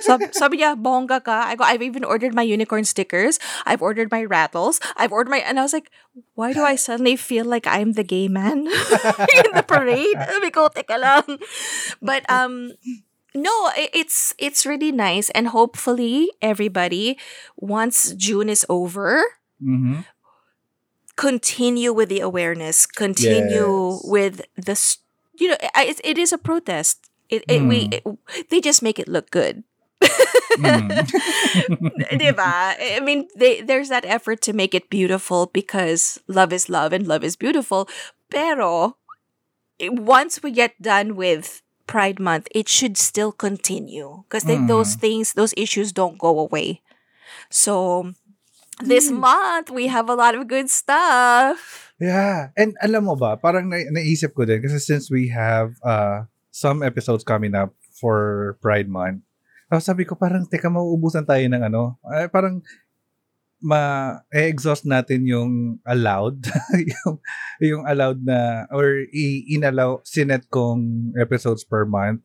sabi, 0.00 0.24
sabi 0.40 0.54
niya, 0.62 0.72
bongga 0.72 1.20
ka. 1.20 1.44
I 1.44 1.56
go, 1.56 1.64
I've 1.64 1.84
even 1.84 2.04
ordered 2.04 2.32
my 2.32 2.40
unicorn 2.40 2.84
stickers. 2.88 3.36
I've 3.68 3.82
ordered 3.84 4.08
my 4.10 4.24
rattles. 4.24 4.80
I've 4.96 5.12
ordered 5.12 5.28
my, 5.30 5.44
and 5.44 5.60
I 5.60 5.62
was 5.62 5.76
like, 5.76 5.92
why 6.32 6.56
do 6.56 6.64
I 6.64 6.76
suddenly 6.80 7.16
feel 7.16 7.44
like 7.44 7.66
I'm 7.68 7.92
the 7.92 8.04
gay 8.06 8.28
man 8.28 8.64
in 9.44 9.50
the 9.52 9.64
parade? 9.66 10.16
Sabi 10.32 10.48
ko, 10.48 10.72
teka 10.72 10.96
lang. 10.96 11.36
But, 12.00 12.24
um, 12.32 12.72
no, 13.34 13.70
it's 13.76 14.34
it's 14.38 14.66
really 14.66 14.92
nice, 14.92 15.30
and 15.30 15.48
hopefully 15.48 16.30
everybody, 16.42 17.18
once 17.56 18.12
June 18.14 18.48
is 18.48 18.64
over, 18.68 19.22
Mhm. 19.62 20.04
continue 21.16 21.92
with 21.92 22.08
the 22.08 22.20
awareness, 22.20 22.86
continue 22.86 23.92
Yes. 23.92 24.04
with 24.04 24.42
the, 24.56 24.76
you 25.38 25.48
know, 25.48 25.56
it, 25.76 26.00
it 26.04 26.18
is 26.18 26.32
a 26.32 26.38
protest. 26.38 27.10
It, 27.28 27.44
it 27.48 27.66
we 27.66 27.88
Mm. 27.88 27.92
it, 27.92 28.04
they 28.50 28.60
just 28.60 28.82
make 28.82 28.98
it 28.98 29.08
look 29.08 29.30
good. 29.30 29.62
Mm. 30.56 31.06
Diba? 32.12 32.74
I 32.78 33.00
mean, 33.02 33.28
they, 33.36 33.60
there's 33.60 33.88
that 33.88 34.04
effort 34.04 34.40
to 34.42 34.52
make 34.52 34.74
it 34.74 34.90
beautiful 34.90 35.46
because 35.52 36.18
love 36.28 36.52
is 36.52 36.68
love 36.68 36.92
and 36.92 37.06
love 37.06 37.24
is 37.24 37.36
beautiful. 37.36 37.88
Pero 38.30 38.96
once 39.80 40.42
we 40.42 40.50
get 40.50 40.80
done 40.80 41.16
with 41.16 41.62
Pride 41.90 42.22
Month, 42.22 42.46
it 42.54 42.70
should 42.70 42.94
still 42.94 43.34
continue 43.34 44.22
because 44.30 44.46
those 44.46 44.94
things, 44.94 45.34
those 45.34 45.50
issues 45.58 45.90
don't 45.90 46.16
go 46.16 46.38
away. 46.38 46.86
So 47.50 48.14
this 48.78 49.10
month 49.10 49.74
we 49.74 49.90
have 49.90 50.06
a 50.06 50.14
lot 50.14 50.38
of 50.38 50.46
good 50.46 50.70
stuff. 50.70 51.90
Yeah. 51.98 52.54
And 52.54 52.78
alam 52.80 53.10
mo 53.10 53.18
ba, 53.18 53.36
parang 53.36 53.68
na- 53.68 53.90
naisip 53.90 54.32
ko 54.32 54.46
din 54.46 54.62
kasi 54.62 54.78
since 54.78 55.10
we 55.10 55.28
have 55.34 55.74
uh, 55.82 56.30
some 56.54 56.80
episodes 56.86 57.26
coming 57.26 57.58
up 57.58 57.74
for 57.98 58.56
Pride 58.64 58.88
Month, 58.88 59.26
tapos 59.70 59.86
sabi 59.86 60.02
ko 60.02 60.18
parang, 60.18 60.42
teka, 60.50 60.66
mauubusan 60.66 61.22
tayo 61.22 61.46
ng 61.46 61.62
ano, 61.62 61.94
ay, 62.02 62.26
parang 62.26 62.58
ma-exhaust 63.60 64.84
natin 64.84 65.24
yung 65.24 65.78
allowed, 65.84 66.48
yung, 67.04 67.14
yung 67.60 67.82
allowed 67.84 68.24
na, 68.24 68.64
or 68.70 69.04
i- 69.08 69.44
inallow 69.48 70.00
sinet 70.02 70.48
kong 70.48 71.12
episodes 71.14 71.62
per 71.62 71.84
month 71.84 72.20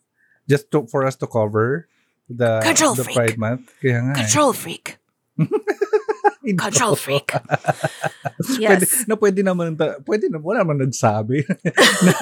just 0.48 0.72
to, 0.72 0.88
for 0.88 1.04
us 1.06 1.16
to 1.16 1.28
cover 1.28 1.88
the, 2.28 2.60
Control 2.64 2.96
the 2.96 3.04
freak. 3.04 3.16
Pride 3.16 3.38
Month. 3.38 3.70
Kaya 3.80 4.00
nga. 4.02 4.14
eh. 4.14 4.18
Control 4.24 4.54
freak. 4.54 4.98
Hindi 6.46 6.62
Control 6.62 6.94
freak. 6.94 7.34
Pwede, 8.46 8.86
Yes. 8.86 9.10
na 9.10 9.18
pwede 9.18 9.42
naman, 9.42 9.74
pwede 10.06 10.30
na, 10.30 10.38
wala 10.38 10.62
naman 10.62 10.78
nagsabi 10.78 11.42
na, 12.06 12.14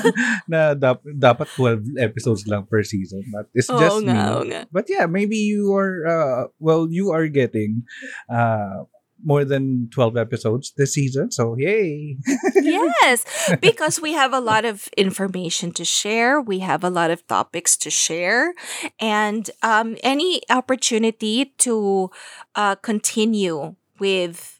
na 0.47 0.59
dap, 0.71 1.03
dapat 1.03 1.51
12 1.59 1.99
episodes 1.99 2.47
lang 2.47 2.63
per 2.63 2.87
season. 2.87 3.19
But 3.27 3.51
it's 3.51 3.67
Oo 3.67 3.75
just 3.75 3.99
nga, 4.07 4.39
me. 4.39 4.47
nga. 4.47 4.61
But 4.71 4.87
yeah, 4.87 5.11
maybe 5.11 5.35
you 5.35 5.75
are, 5.75 6.07
uh, 6.07 6.41
well, 6.55 6.87
you 6.87 7.11
are 7.11 7.27
getting 7.27 7.83
uh, 8.31 8.87
more 9.23 9.45
than 9.45 9.89
12 9.91 10.17
episodes 10.17 10.73
this 10.77 10.93
season. 10.93 11.31
So, 11.31 11.55
yay! 11.57 12.17
yes, 12.61 13.25
because 13.61 13.99
we 14.01 14.13
have 14.13 14.33
a 14.33 14.39
lot 14.39 14.65
of 14.65 14.87
information 14.97 15.71
to 15.73 15.85
share. 15.85 16.39
We 16.41 16.59
have 16.59 16.83
a 16.83 16.89
lot 16.89 17.11
of 17.11 17.25
topics 17.27 17.77
to 17.77 17.89
share, 17.89 18.53
and 18.99 19.49
um, 19.63 19.97
any 20.03 20.41
opportunity 20.49 21.53
to 21.59 22.11
uh, 22.55 22.75
continue 22.75 23.75
with, 23.99 24.59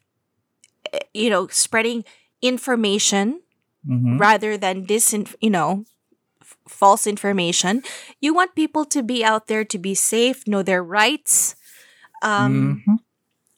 eh, 0.92 1.00
you 1.14 1.30
know, 1.30 1.46
spreading 1.48 2.04
information 2.42 3.40
Mhm. 3.88 4.18
rather 4.18 4.56
than 4.56 4.86
disin, 4.86 5.28
you 5.40 5.50
know, 5.50 5.84
f- 6.40 6.56
false 6.68 7.06
information. 7.06 7.82
You 8.20 8.34
want 8.34 8.54
people 8.54 8.84
to 8.86 9.02
be 9.02 9.24
out 9.24 9.46
there 9.46 9.64
to 9.64 9.78
be 9.78 9.94
safe, 9.94 10.46
know 10.46 10.62
their 10.62 10.82
rights. 10.82 11.56
Um, 12.22 12.82
Mhm. 12.86 12.98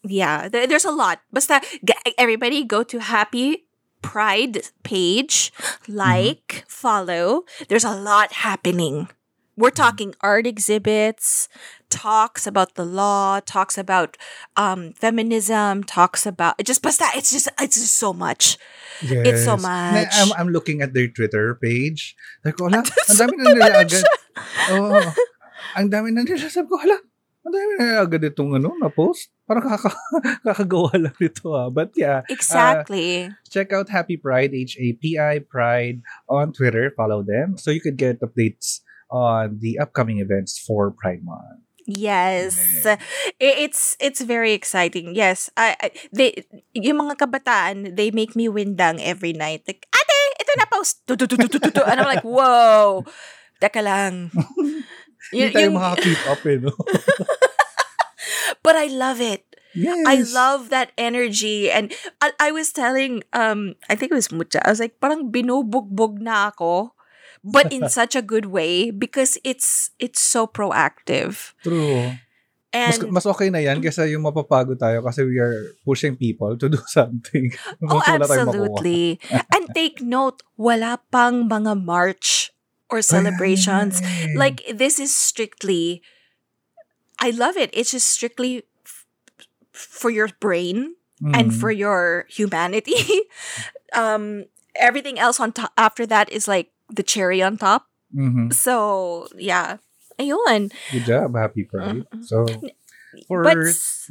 Yeah, 0.08 0.48
there, 0.48 0.66
there's 0.66 0.84
a 0.86 0.94
lot. 0.94 1.20
Basta 1.32 1.60
g- 1.84 2.14
everybody 2.18 2.64
go 2.64 2.82
to 2.82 2.98
Hapi 2.98 3.66
Pride 4.02 4.62
page, 4.84 5.50
like, 5.88 6.62
follow. 6.68 7.42
There's 7.66 7.82
a 7.82 7.96
lot 7.96 8.44
happening. 8.46 9.08
We're 9.56 9.72
talking 9.72 10.12
art 10.20 10.46
exhibits, 10.46 11.48
talks 11.88 12.46
about 12.46 12.76
the 12.76 12.84
law, 12.84 13.40
talks 13.40 13.80
about 13.80 14.20
um, 14.54 14.92
feminism, 14.92 15.80
talks 15.82 16.28
about 16.28 16.60
just 16.60 16.84
basta. 16.84 17.08
It's 17.16 17.32
just 17.32 17.48
it's 17.56 17.80
just 17.80 17.96
so 17.96 18.12
much. 18.12 18.60
It's 19.24 19.48
so 19.48 19.56
much. 19.56 20.12
I'm, 20.12 20.30
I'm 20.36 20.50
looking 20.52 20.84
at 20.84 20.92
their 20.92 21.08
Twitter 21.08 21.56
page. 21.56 22.14
Sabi 22.44 22.52
ko, 22.52 22.68
hala, 22.68 22.84
ang 23.08 23.16
dami 23.16 23.32
na 23.40 23.44
nila 23.48 23.66
agad. 23.80 24.04
Oo. 24.76 25.00
ang 25.80 25.86
dami 25.88 26.08
na 26.12 26.20
nila. 26.28 26.52
Sabi 26.52 26.68
ko, 26.68 26.76
hala, 26.76 27.00
ang 27.42 27.52
dami 27.56 27.64
na 27.64 27.76
nila 27.80 28.00
agad 28.04 28.22
itong 28.28 28.60
ano, 28.60 28.76
na-post. 28.76 29.32
Parang 29.46 29.62
kaka, 29.62 29.94
kakagawa 30.46 30.90
lang 30.98 31.16
nito 31.16 31.54
ah. 31.54 31.70
But 31.70 31.94
yeah, 31.94 32.26
Exactly. 32.26 33.30
check 33.46 33.70
out 33.70 33.86
Happy 33.88 34.18
Pride, 34.18 34.50
H-A-P-I, 34.52 35.46
Pride 35.46 36.02
on 36.26 36.50
Twitter. 36.50 36.90
Follow 36.92 37.22
them 37.22 37.54
so 37.54 37.70
you 37.70 37.78
could 37.80 37.94
get 37.96 38.18
updates 38.18 38.82
on 39.06 39.62
the 39.62 39.78
upcoming 39.78 40.18
events 40.18 40.58
for 40.58 40.90
Pride 40.90 41.22
Month. 41.22 41.62
Yes. 41.86 42.82
Yeah. 42.82 42.98
It's 43.38 43.94
it's 44.02 44.18
very 44.18 44.50
exciting. 44.50 45.14
Yes. 45.14 45.46
I, 45.54 45.78
I 45.78 45.88
they 46.10 46.42
yung 46.74 46.98
mga 47.06 47.14
kabataan, 47.22 47.94
they 47.94 48.10
make 48.10 48.34
me 48.34 48.50
windang 48.50 48.98
every 48.98 49.30
night. 49.30 49.62
Like, 49.70 49.86
"Ate, 49.94 50.18
ito 50.42 50.52
na 50.58 50.66
post." 50.66 51.06
And 51.06 52.02
I'm 52.02 52.10
like, 52.10 52.26
"Whoa. 52.26 53.06
Teka 53.62 53.78
lang." 53.86 54.34
Hindi 55.30 55.46
Y- 55.46 55.54
tayo 55.54 55.70
yung- 55.70 55.78
makaka-keep 55.78 56.22
up 56.26 56.42
eh, 56.42 56.56
no? 56.58 56.70
but 58.66 58.74
I 58.74 58.90
love 58.90 59.22
it. 59.22 59.46
yes. 59.76 60.08
I 60.08 60.24
love 60.32 60.70
that 60.70 60.90
energy. 60.96 61.70
And 61.70 61.92
I, 62.20 62.32
I 62.40 62.50
was 62.50 62.72
telling, 62.72 63.22
um, 63.32 63.76
I 63.88 63.94
think 63.94 64.10
it 64.10 64.16
was 64.16 64.32
Mucha, 64.32 64.64
I 64.64 64.70
was 64.72 64.80
like, 64.80 64.98
parang 64.98 65.30
binubugbog 65.30 66.18
na 66.18 66.48
ako, 66.48 66.96
but 67.44 67.70
in 67.72 67.88
such 67.92 68.16
a 68.16 68.24
good 68.24 68.48
way 68.48 68.90
because 68.90 69.36
it's 69.44 69.92
it's 70.00 70.20
so 70.20 70.48
proactive. 70.48 71.52
True. 71.62 72.16
Mas, 72.76 72.98
And 73.00 73.08
mas 73.08 73.24
okay 73.24 73.48
na 73.48 73.56
yan 73.62 73.80
kaysa 73.80 74.04
yung 74.04 74.20
mapapagod 74.20 74.76
tayo 74.76 75.00
kasi 75.00 75.24
we 75.24 75.40
are 75.40 75.72
pushing 75.80 76.12
people 76.12 76.60
to 76.60 76.68
do 76.68 76.80
something. 76.92 77.52
oh, 77.88 78.04
Mas 78.04 78.28
absolutely. 78.28 79.16
and 79.32 79.64
take 79.72 80.04
note, 80.04 80.44
wala 80.60 81.00
pang 81.08 81.48
mga 81.48 81.72
march 81.72 82.52
or 82.92 83.00
celebrations. 83.00 84.04
Ay. 84.04 84.36
Like 84.36 84.60
this 84.68 85.00
is 85.00 85.14
strictly 85.14 86.04
I 87.18 87.30
love 87.30 87.56
it. 87.56 87.70
It's 87.72 87.90
just 87.92 88.06
strictly 88.08 88.64
f- 88.84 89.06
for 89.72 90.10
your 90.10 90.28
brain 90.40 90.94
and 91.22 91.50
Mm. 91.50 91.60
for 91.60 91.70
your 91.70 92.26
humanity. 92.28 93.00
um, 93.94 94.44
everything 94.76 95.18
else 95.18 95.40
on 95.40 95.52
top 95.52 95.72
after 95.78 96.04
that 96.06 96.28
is 96.30 96.46
like 96.46 96.72
the 96.92 97.02
cherry 97.02 97.40
on 97.42 97.56
top. 97.56 97.88
Mhm. 98.14 98.52
So 98.52 99.26
yeah, 99.36 99.78
ayun. 100.20 100.72
Good 100.92 101.04
job. 101.08 101.34
Happy 101.36 101.64
Pride. 101.64 102.04
So, 102.22 102.44
for, 103.28 103.42
but 103.42 103.56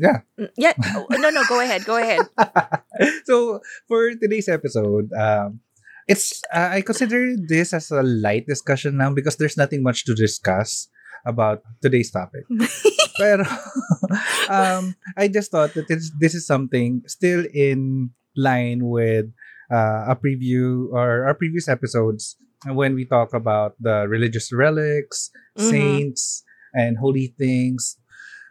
yeah. 0.01 0.25
yeah. 0.57 0.73
oh, 0.97 1.05
No, 1.13 1.29
no. 1.29 1.43
Go 1.47 1.61
ahead. 1.61 1.85
Go 1.85 1.97
ahead. 1.97 2.25
so 3.29 3.61
for 3.87 4.13
today's 4.17 4.49
episode, 4.49 5.13
um, 5.13 5.61
it's 6.07 6.41
uh, 6.53 6.69
I 6.73 6.81
consider 6.81 7.35
this 7.37 7.73
as 7.73 7.91
a 7.91 8.01
light 8.03 8.47
discussion 8.47 8.97
now 8.97 9.13
because 9.13 9.37
there's 9.37 9.57
nothing 9.57 9.83
much 9.83 10.05
to 10.05 10.13
discuss 10.15 10.89
about 11.25 11.61
today's 11.81 12.11
topic. 12.11 12.45
Pero 13.19 13.43
um, 14.49 14.95
I 15.17 15.27
just 15.27 15.51
thought 15.51 15.73
that 15.73 15.87
this, 15.87 16.11
this 16.19 16.35
is 16.35 16.45
something 16.45 17.01
still 17.07 17.45
in 17.53 18.11
line 18.35 18.85
with 18.87 19.31
uh, 19.71 20.11
a 20.11 20.15
preview 20.15 20.91
or 20.91 21.25
our 21.25 21.33
previous 21.33 21.67
episodes 21.67 22.35
when 22.67 22.93
we 22.95 23.05
talk 23.05 23.33
about 23.33 23.75
the 23.79 24.07
religious 24.07 24.51
relics, 24.53 25.31
Mhm. 25.55 25.61
saints, 25.71 26.43
and 26.75 26.97
holy 26.99 27.31
things. 27.39 27.95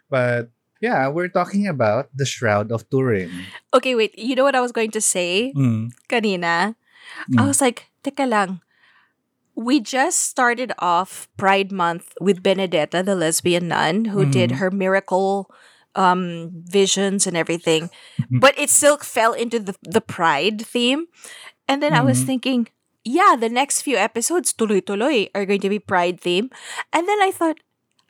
But 0.09 0.49
yeah, 0.81 1.07
we're 1.09 1.29
talking 1.29 1.67
about 1.67 2.09
the 2.15 2.25
Shroud 2.25 2.71
of 2.71 2.89
Turin. 2.89 3.29
Okay, 3.73 3.93
wait. 3.93 4.17
You 4.17 4.35
know 4.35 4.43
what 4.43 4.55
I 4.57 4.61
was 4.65 4.71
going 4.73 4.89
to 4.97 5.01
say 5.01 5.53
Mm. 5.53 5.93
kanina? 6.09 6.73
Mm. 7.29 7.37
I 7.37 7.43
was 7.45 7.61
like, 7.61 7.85
teka 8.01 8.25
lang. 8.25 8.64
We 9.55 9.79
just 9.79 10.19
started 10.21 10.71
off 10.79 11.27
Pride 11.37 11.71
Month 11.71 12.13
with 12.19 12.43
Benedetta, 12.43 13.03
the 13.03 13.15
lesbian 13.15 13.69
nun, 13.69 14.05
who 14.11 14.25
did 14.25 14.51
Mhm. 14.51 14.57
her 14.59 14.69
miracle 14.71 15.49
um, 15.95 16.51
visions 16.67 17.25
and 17.25 17.35
everything. 17.37 17.89
but 18.29 18.53
it 18.59 18.69
still 18.69 18.97
fell 18.97 19.33
into 19.33 19.59
the, 19.59 19.75
the 19.83 20.01
Pride 20.01 20.61
theme. 20.65 21.07
And 21.67 21.81
then 21.81 21.93
I 21.93 22.01
was 22.01 22.21
Mhm. 22.21 22.25
thinking, 22.25 22.59
yeah, 23.03 23.35
the 23.39 23.49
next 23.49 23.81
few 23.81 23.95
episodes, 23.97 24.53
tuloy-tuloy, 24.53 25.29
are 25.35 25.45
going 25.45 25.61
to 25.61 25.69
be 25.69 25.79
Pride 25.79 26.19
theme. 26.19 26.49
And 26.93 27.07
then 27.07 27.21
I 27.21 27.31
thought, 27.31 27.59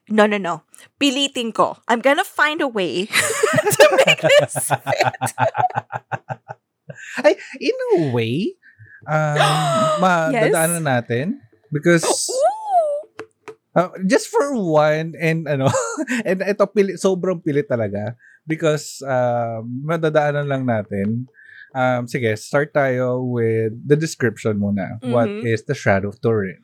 no, 0.10 0.26
no, 0.26 0.38
no. 0.38 0.64
Pilitin 1.00 1.54
ko. 1.54 1.78
I'm 1.88 2.02
gonna 2.02 2.24
find 2.26 2.62
a 2.62 2.68
way 2.68 3.06
to 3.78 3.86
make 4.06 4.22
this 4.22 4.72
fit. 4.86 5.16
Ay, 7.24 7.36
in 7.60 7.76
a 7.96 8.12
way, 8.12 8.56
um, 9.08 9.40
madadaanan 10.04 10.84
natin 10.86 11.26
because 11.72 12.06
uh, 13.76 13.90
just 14.06 14.28
for 14.30 14.54
one 14.56 15.14
and 15.20 15.48
ano 15.48 15.70
and 16.28 16.42
ito 16.44 16.66
pili, 16.70 16.96
sobrang 17.00 17.42
pilit 17.44 17.68
talaga 17.70 18.16
because 18.48 19.02
uh, 19.06 19.62
madadaanan 19.64 20.48
lang 20.48 20.64
natin. 20.68 21.26
Um, 21.76 22.08
sige, 22.08 22.32
start 22.40 22.72
tayo 22.72 23.20
with 23.20 23.76
the 23.84 24.00
description 24.00 24.64
muna. 24.64 24.96
What 25.04 25.28
Mhm. 25.28 25.44
is 25.44 25.68
the 25.68 25.76
Shroud 25.76 26.08
of 26.08 26.24
Turin? 26.24 26.64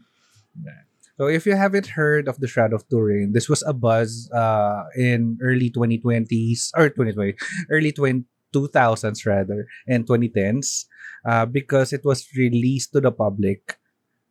So 1.20 1.28
if 1.28 1.46
you 1.46 1.54
haven't 1.54 2.00
heard 2.00 2.32
of 2.32 2.40
the 2.40 2.48
Shroud 2.48 2.72
of 2.74 2.88
Turin, 2.88 3.36
this 3.36 3.52
was 3.52 3.60
a 3.68 3.76
buzz 3.76 4.32
uh, 4.34 4.88
in 4.96 5.38
early 5.44 5.70
2020s 5.70 6.72
or 6.80 6.88
2020, 6.90 7.36
early 7.70 7.92
20, 7.92 8.24
2000s 8.56 9.28
rather, 9.28 9.68
and 9.86 10.08
2010s 10.08 10.88
uh, 11.26 11.46
because 11.46 11.94
it 11.94 12.04
was 12.06 12.28
released 12.36 12.94
to 12.94 13.00
the 13.02 13.12
public 13.12 13.78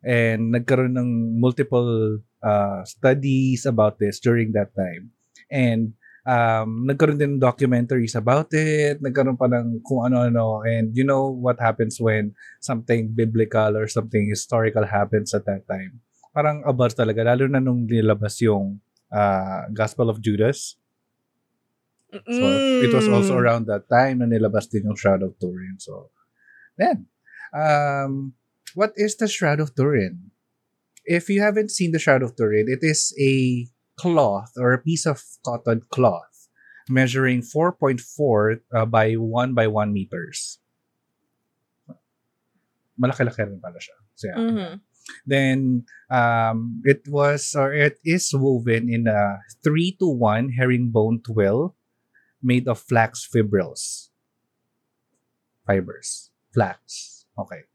and 0.01 0.53
nagkaroon 0.53 0.97
ng 0.97 1.37
multiple 1.37 2.19
uh, 2.41 2.81
studies 2.83 3.65
about 3.65 4.01
this 4.01 4.19
during 4.19 4.51
that 4.53 4.73
time. 4.73 5.13
And 5.51 5.93
um, 6.25 6.85
nagkaroon 6.89 7.21
din 7.21 7.37
ng 7.37 7.43
documentaries 7.43 8.17
about 8.17 8.49
it, 8.53 9.01
nagkaroon 9.01 9.37
pa 9.37 9.49
ng 9.49 9.81
kung 9.85 10.05
ano-ano, 10.09 10.65
and 10.65 10.93
you 10.97 11.05
know 11.05 11.29
what 11.29 11.61
happens 11.61 12.01
when 12.01 12.33
something 12.61 13.13
biblical 13.13 13.77
or 13.77 13.85
something 13.87 14.29
historical 14.29 14.85
happens 14.85 15.33
at 15.33 15.45
that 15.45 15.65
time. 15.69 16.01
Parang 16.33 16.63
abuzz 16.65 16.95
talaga, 16.95 17.25
lalo 17.27 17.45
na 17.45 17.59
nung 17.59 17.85
nilabas 17.85 18.39
yung 18.41 18.79
uh, 19.11 19.67
Gospel 19.75 20.09
of 20.09 20.21
Judas. 20.23 20.77
So, 22.31 22.43
it 22.79 22.91
was 22.91 23.07
also 23.07 23.35
Mm. 23.35 23.39
around 23.39 23.63
that 23.67 23.87
time 23.87 24.19
na 24.19 24.27
nilabas 24.27 24.67
din 24.67 24.87
yung 24.87 24.95
Shroud 24.99 25.23
of 25.23 25.35
Turin. 25.39 25.79
So, 25.79 26.11
then, 26.81 27.05
um, 27.53 28.33
what 28.73 28.93
is 28.95 29.15
the 29.15 29.27
Shroud 29.27 29.59
of 29.59 29.75
Turin? 29.75 30.31
If 31.05 31.29
you 31.29 31.41
haven't 31.41 31.71
seen 31.71 31.91
the 31.91 31.99
Shroud 31.99 32.23
of 32.23 32.35
Turin, 32.35 32.65
it 32.67 32.79
is 32.81 33.13
a 33.19 33.67
cloth 33.97 34.53
or 34.57 34.73
a 34.73 34.81
piece 34.81 35.05
of 35.05 35.21
cotton 35.45 35.81
cloth 35.89 36.49
measuring 36.89 37.41
4.4 37.41 38.59
uh, 38.73 38.85
by 38.85 39.13
1 39.13 39.53
by 39.53 39.67
1 39.67 39.93
meters. 39.93 40.59
Malaki-laki 42.99 43.45
rin 43.45 43.61
pala 43.61 43.79
siya. 43.79 43.97
So, 44.15 44.27
yeah. 44.27 44.37
Mhm. 44.37 44.71
Then 45.25 45.85
um, 46.09 46.81
it 46.85 47.07
was 47.07 47.55
or 47.57 47.73
it 47.73 47.97
is 48.05 48.29
woven 48.33 48.87
in 48.87 49.07
a 49.07 49.41
three 49.63 49.97
to 49.99 50.07
one 50.07 50.53
herringbone 50.53 51.21
twill 51.25 51.75
made 52.41 52.67
of 52.67 52.79
flax 52.79 53.25
fibrils. 53.25 54.09
Fibers. 55.65 56.30
Flax. 56.53 57.25
Okay. 57.37 57.67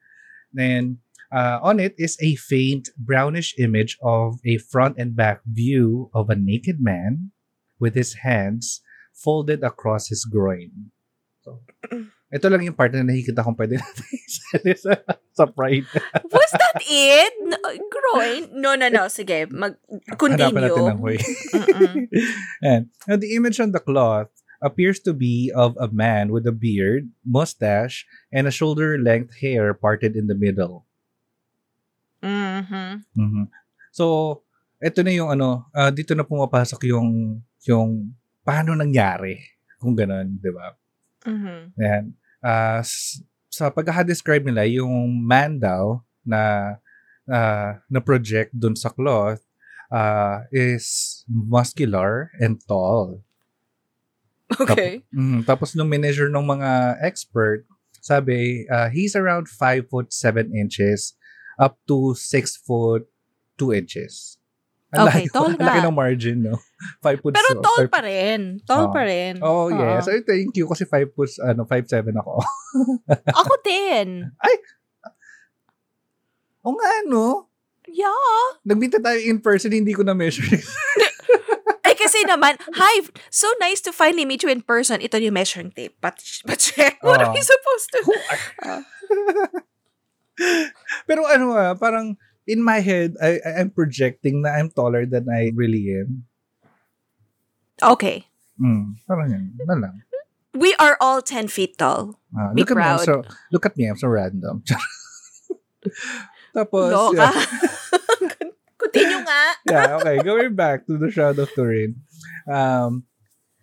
Then 0.53 0.99
uh, 1.33 1.59
on 1.63 1.81
it 1.81 1.95
is 1.99 2.17
a 2.21 2.37
faint 2.37 2.91
brownish 2.97 3.55
image 3.59 3.99
of 4.03 4.39
a 4.45 4.59
front 4.59 4.97
and 4.99 5.17
back 5.17 5.41
view 5.45 6.11
of 6.15 6.31
a 6.31 6.37
naked 6.37 6.81
man 6.81 7.33
with 7.79 7.95
his 7.95 8.25
hands 8.25 8.81
folded 9.13 9.65
across 9.65 10.09
his 10.09 10.25
groin. 10.25 10.93
So, 11.41 11.63
ito 12.37 12.47
lang 12.51 12.67
yung 12.67 12.77
part 12.77 12.93
na 12.93 13.07
nakikita 13.07 13.45
kong 13.47 13.57
pwede 13.57 13.79
natin 13.79 14.75
sa, 14.77 14.93
sa 15.33 15.45
pride. 15.47 15.87
Was 16.29 16.53
that 16.53 16.83
it? 16.83 17.33
No, 17.47 17.59
groin? 17.89 18.41
No, 18.53 18.75
no, 18.75 18.91
no. 18.91 19.07
Sige, 19.07 19.47
mag 19.49 19.79
continue. 20.19 20.53
Hanapan 20.53 20.63
natin 20.69 20.93
ng 20.99 21.03
way. 21.03 21.19
Mm-mm. 21.55 21.97
and 23.09 23.19
the 23.23 23.39
image 23.39 23.63
on 23.63 23.71
the 23.71 23.81
cloth 23.81 24.33
appears 24.63 24.99
to 25.01 25.13
be 25.13 25.53
of 25.55 25.77
a 25.81 25.89
man 25.89 26.33
with 26.33 26.47
a 26.47 26.53
beard, 26.55 27.11
mustache, 27.25 28.07
and 28.33 28.47
a 28.47 28.55
shoulder-length 28.55 29.39
hair 29.41 29.75
parted 29.75 30.17
in 30.17 30.27
the 30.27 30.35
middle. 30.39 30.85
Mhm. 32.23 33.05
Mhm. 33.15 33.45
So, 33.93 34.41
ito 34.81 35.01
na 35.05 35.13
yung 35.13 35.31
ano, 35.33 35.69
ah, 35.73 35.93
dito 35.93 36.13
na 36.17 36.25
pumapasok 36.27 36.89
yung 36.91 37.41
yung 37.69 38.13
paano 38.47 38.73
nangyari 38.77 39.41
kung 39.81 39.97
ganun, 39.97 40.39
'di 40.41 40.51
ba? 40.53 40.75
Mhm. 41.27 41.59
Ayan. 41.81 42.05
Ah, 42.41 42.81
s- 42.85 43.21
sa 43.51 43.73
pagka-describe 43.73 44.45
nila, 44.47 44.65
yung 44.69 45.17
man 45.25 45.59
daw 45.61 46.01
na 46.25 46.75
ah, 47.27 47.83
na 47.91 48.01
project 48.01 48.55
dun 48.55 48.79
sa 48.79 48.91
cloth 48.93 49.43
ah, 49.91 50.47
is 50.55 51.23
muscular 51.29 52.31
and 52.39 52.63
tall. 52.71 53.23
Okay. 54.63 55.03
Mm, 55.11 55.43
tapos 55.43 55.75
nung 55.75 55.91
measure 55.91 56.31
ng 56.31 56.47
mga 56.47 57.03
expert, 57.03 57.67
sabi, 57.99 58.63
uh, 58.71 58.87
he's 58.89 59.19
around 59.19 59.51
5 59.51 59.91
foot 59.91 60.15
7 60.15 60.55
inches 60.55 61.19
up 61.59 61.75
to 61.85 62.15
6 62.15 62.23
foot 62.63 63.11
2 63.59 63.75
inches. 63.75 64.39
Ang 64.95 65.11
Okay, 65.11 65.27
layo- 65.27 65.35
tall 65.35 65.51
ang 65.51 65.59
laki 65.59 65.81
ng 65.83 65.97
margin, 65.99 66.39
no? 66.47 66.55
5 67.03 67.19
foot 67.19 67.35
Pero 67.35 67.51
so- 67.51 67.63
tall 67.65 67.81
five- 67.83 67.91
pa 67.91 68.01
rin. 68.07 68.41
Tall 68.63 68.87
Oo. 68.87 68.95
pa 68.95 69.03
rin. 69.03 69.35
Oh, 69.43 69.67
Oo. 69.67 69.75
yes. 69.75 70.07
Ay, 70.07 70.23
thank 70.23 70.55
you 70.55 70.71
kasi 70.71 70.87
5 70.87 71.11
foot, 71.11 71.27
ano, 71.43 71.67
5'7 71.67 72.15
ako. 72.15 72.39
Ako 73.43 73.53
din. 73.67 74.31
o 76.63 76.71
nga, 76.71 76.93
no? 77.07 77.51
Yeah. 77.87 78.63
Nagminta 78.63 78.99
tayo 78.99 79.19
in 79.19 79.39
person, 79.39 79.71
hindi 79.71 79.91
ko 79.91 80.03
na 80.03 80.15
measure. 80.15 80.47
Eh 80.47 80.63
kasi 82.17 82.33
naman, 82.33 82.57
hi, 82.75 83.05
so 83.29 83.45
nice 83.61 83.85
to 83.85 83.93
finally 83.93 84.25
meet 84.25 84.41
you 84.41 84.49
in 84.49 84.65
person. 84.65 85.05
Ito 85.05 85.21
yung 85.21 85.37
measuring 85.37 85.71
tape. 85.77 86.01
But, 86.01 86.17
but 86.49 86.57
check, 86.59 86.97
what 87.05 87.21
Oh. 87.21 87.29
are 87.29 87.33
we 87.37 87.43
supposed 87.45 87.89
to? 87.93 88.01
Pero 91.09 91.25
ano 91.29 91.57
ah, 91.57 91.73
parang 91.75 92.17
in 92.47 92.61
my 92.63 92.81
head, 92.81 93.17
I, 93.21 93.41
I- 93.41 93.61
I'm 93.61 93.71
projecting 93.71 94.43
na 94.43 94.57
I'm 94.57 94.69
taller 94.71 95.05
than 95.07 95.29
I 95.29 95.53
really 95.55 95.93
am. 95.93 96.25
Okay. 97.83 98.25
Mm, 98.57 98.97
parang 99.05 99.29
yun. 99.31 99.45
Na 99.65 99.77
lang. 99.77 100.01
We 100.57 100.73
are 100.81 100.97
all 101.01 101.21
10 101.21 101.49
feet 101.49 101.77
tall. 101.77 102.17
Ah, 102.33 102.53
Be 102.57 102.65
look 102.65 102.73
at 102.73 102.77
me, 102.77 102.85
I'm 102.85 102.97
proud. 102.97 103.05
so, 103.05 103.15
look 103.53 103.67
at 103.69 103.77
me, 103.77 103.85
I'm 103.93 104.01
so 104.01 104.09
random. 104.09 104.65
Tapos, 106.57 106.89
Loka. 106.89 107.29
yeah, 107.29 107.37
Continue 108.97 109.21
nga. 109.29 109.43
yeah, 109.71 109.97
okay. 110.01 110.17
Going 110.25 110.55
back 110.57 110.89
to 110.89 110.97
the 110.97 111.13
Shroud 111.13 111.37
of 111.37 111.53
Turin. 111.53 112.01
Um, 112.49 113.05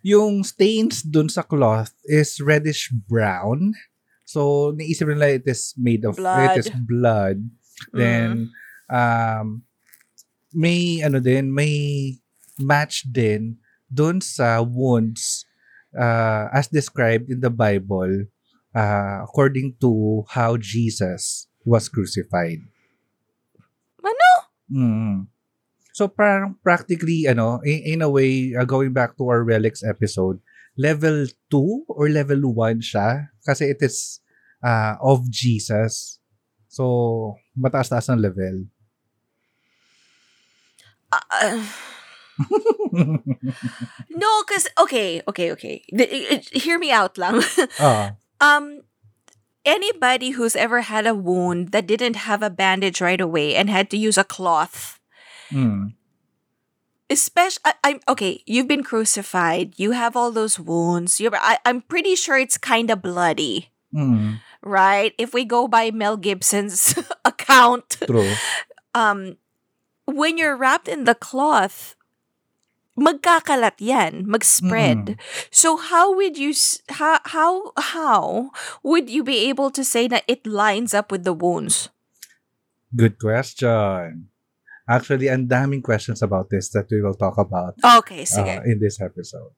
yung 0.04 0.44
stains 0.44 1.02
dun 1.02 1.26
sa 1.26 1.42
cloth 1.42 1.90
is 2.06 2.38
reddish 2.38 2.92
brown. 2.92 3.74
So, 4.22 4.70
naisip 4.76 5.10
nila 5.10 5.42
it 5.42 5.46
is 5.50 5.74
made 5.74 6.06
of, 6.06 6.16
Blood. 6.16 6.54
it 6.54 6.64
is 6.64 6.70
blood. 6.70 7.44
Then, 7.92 8.54
um, 8.88 9.64
may, 10.52 11.02
ano 11.02 11.18
din, 11.18 11.50
may 11.50 12.16
match 12.60 13.04
din 13.10 13.58
dun 13.90 14.20
sa 14.20 14.62
wounds 14.62 15.44
uh, 15.96 16.48
as 16.54 16.68
described 16.68 17.30
in 17.30 17.40
the 17.40 17.50
Bible 17.50 18.28
uh, 18.74 19.22
according 19.22 19.74
to 19.80 20.24
how 20.28 20.56
Jesus 20.56 21.46
was 21.64 21.88
crucified. 21.88 22.60
Mm. 24.70 25.26
So 25.94 26.08
parang 26.10 26.58
practically 26.62 27.26
ano 27.30 27.60
in, 27.62 27.98
in 27.98 28.00
a 28.02 28.10
way 28.10 28.54
uh, 28.56 28.64
going 28.66 28.92
back 28.92 29.14
to 29.18 29.28
our 29.30 29.44
relics 29.46 29.84
episode 29.86 30.40
level 30.74 31.26
2 31.54 31.86
or 31.86 32.10
level 32.10 32.42
1 32.50 32.82
siya 32.82 33.30
kasi 33.46 33.70
it 33.70 33.78
is 33.80 34.18
uh, 34.64 34.98
of 34.98 35.22
Jesus. 35.30 36.18
So 36.66 37.38
mataas-taas 37.54 38.10
ng 38.10 38.18
level. 38.18 38.66
Uh, 41.14 41.62
no, 44.10 44.30
because, 44.42 44.66
okay, 44.82 45.22
okay, 45.28 45.52
okay. 45.52 45.84
The- 45.94 46.10
i- 46.10 46.42
i- 46.42 46.58
hear 46.58 46.78
me 46.78 46.90
out 46.90 47.14
lang. 47.18 47.38
ah, 47.78 48.18
um, 48.42 48.82
anybody 49.64 50.30
who's 50.30 50.56
ever 50.56 50.82
had 50.82 51.06
a 51.06 51.14
wound 51.14 51.72
that 51.72 51.86
didn't 51.86 52.16
have 52.16 52.42
a 52.42 52.50
bandage 52.50 53.00
right 53.00 53.20
away 53.20 53.54
and 53.54 53.70
had 53.70 53.90
to 53.90 53.96
use 53.96 54.18
a 54.18 54.24
cloth 54.24 55.00
mm, 55.50 55.92
especially 57.10 57.62
I, 57.64 57.74
I'm 57.84 58.00
okay. 58.08 58.42
You've 58.46 58.68
been 58.68 58.82
crucified. 58.82 59.74
You 59.78 59.92
have 59.92 60.16
all 60.16 60.30
those 60.30 60.58
wounds. 60.58 61.20
You, 61.20 61.30
I, 61.32 61.58
I'm 61.64 61.82
pretty 61.82 62.14
sure 62.14 62.38
it's 62.38 62.58
kind 62.58 62.90
of 62.90 63.02
bloody, 63.02 63.70
mm, 63.94 64.40
right? 64.62 65.12
If 65.18 65.34
we 65.34 65.44
go 65.44 65.68
by 65.68 65.90
Mel 65.90 66.16
Gibson's 66.16 66.98
account, 67.24 67.98
true. 68.06 68.32
um, 68.94 69.36
when 70.06 70.38
you're 70.38 70.56
wrapped 70.56 70.88
in 70.88 71.04
the 71.04 71.14
cloth, 71.14 71.94
magkakalat 72.94 73.78
yan, 73.82 74.26
mag-spread. 74.26 75.18
So 75.50 75.76
how 75.76 76.14
would 76.14 76.38
you 76.38 76.54
how 76.98 77.18
how 77.26 77.74
how 77.76 78.50
would 78.82 79.10
you 79.10 79.22
be 79.22 79.50
able 79.50 79.70
to 79.74 79.82
say 79.84 80.06
that 80.08 80.22
it 80.26 80.46
lines 80.46 80.94
up 80.94 81.10
with 81.10 81.26
the 81.26 81.34
wounds? 81.34 81.90
Good 82.94 83.18
question. 83.18 84.30
Actually, 84.86 85.32
ang 85.32 85.48
daming 85.48 85.82
questions 85.82 86.22
about 86.22 86.52
this 86.52 86.68
that 86.76 86.86
we 86.92 87.00
will 87.00 87.16
talk 87.16 87.40
about 87.40 87.74
Okay, 87.80 88.22
uh, 88.36 88.60
in 88.68 88.78
this 88.78 89.00
episode. 89.00 89.50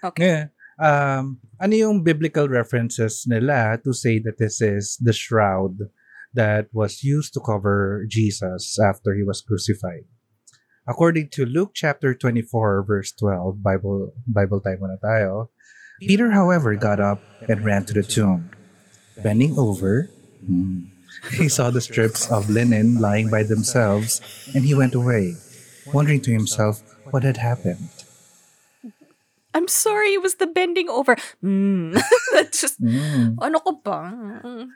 Okay. 0.00 0.22
Ngayon, 0.22 0.44
um, 0.78 1.24
ano 1.58 1.74
yung 1.74 2.06
biblical 2.06 2.46
references 2.46 3.26
nila 3.26 3.82
to 3.82 3.90
say 3.90 4.22
that 4.22 4.38
this 4.38 4.62
is 4.62 4.96
the 5.02 5.12
shroud 5.12 5.90
that 6.32 6.70
was 6.70 7.02
used 7.02 7.34
to 7.34 7.42
cover 7.42 8.06
Jesus 8.06 8.78
after 8.78 9.12
he 9.18 9.26
was 9.26 9.42
crucified? 9.42 10.06
According 10.88 11.28
to 11.36 11.44
Luke 11.44 11.72
chapter 11.76 12.14
24 12.16 12.82
verse 12.82 13.12
12, 13.12 13.62
Bible 13.62 14.12
Bible 14.26 14.60
time 14.64 14.80
muna 14.80 14.96
tayo. 14.98 15.52
Peter, 16.00 16.30
however, 16.32 16.72
got 16.80 16.96
up 16.98 17.20
and 17.44 17.60
ran 17.60 17.84
to 17.84 17.92
the 17.92 18.02
tomb. 18.06 18.48
Bending 19.20 19.58
over, 19.58 20.08
hmm, 20.40 20.88
he 21.34 21.50
saw 21.50 21.68
the 21.68 21.82
strips 21.82 22.30
of 22.30 22.48
linen 22.48 23.02
lying 23.02 23.28
by 23.28 23.42
themselves, 23.42 24.22
and 24.54 24.64
he 24.64 24.72
went 24.72 24.94
away, 24.94 25.34
wondering 25.92 26.22
to 26.22 26.30
himself 26.32 26.80
what 27.10 27.26
had 27.26 27.36
happened. 27.36 27.90
I'm 29.52 29.66
sorry, 29.66 30.14
it 30.14 30.22
was 30.22 30.36
the 30.40 30.46
bending 30.48 30.88
over. 30.88 31.16
Mm. 31.44 31.98
That's 32.32 32.62
just 32.62 32.78
Mm. 32.80 33.36
ano 33.42 33.58
ko 33.60 33.76
ba? 33.82 34.08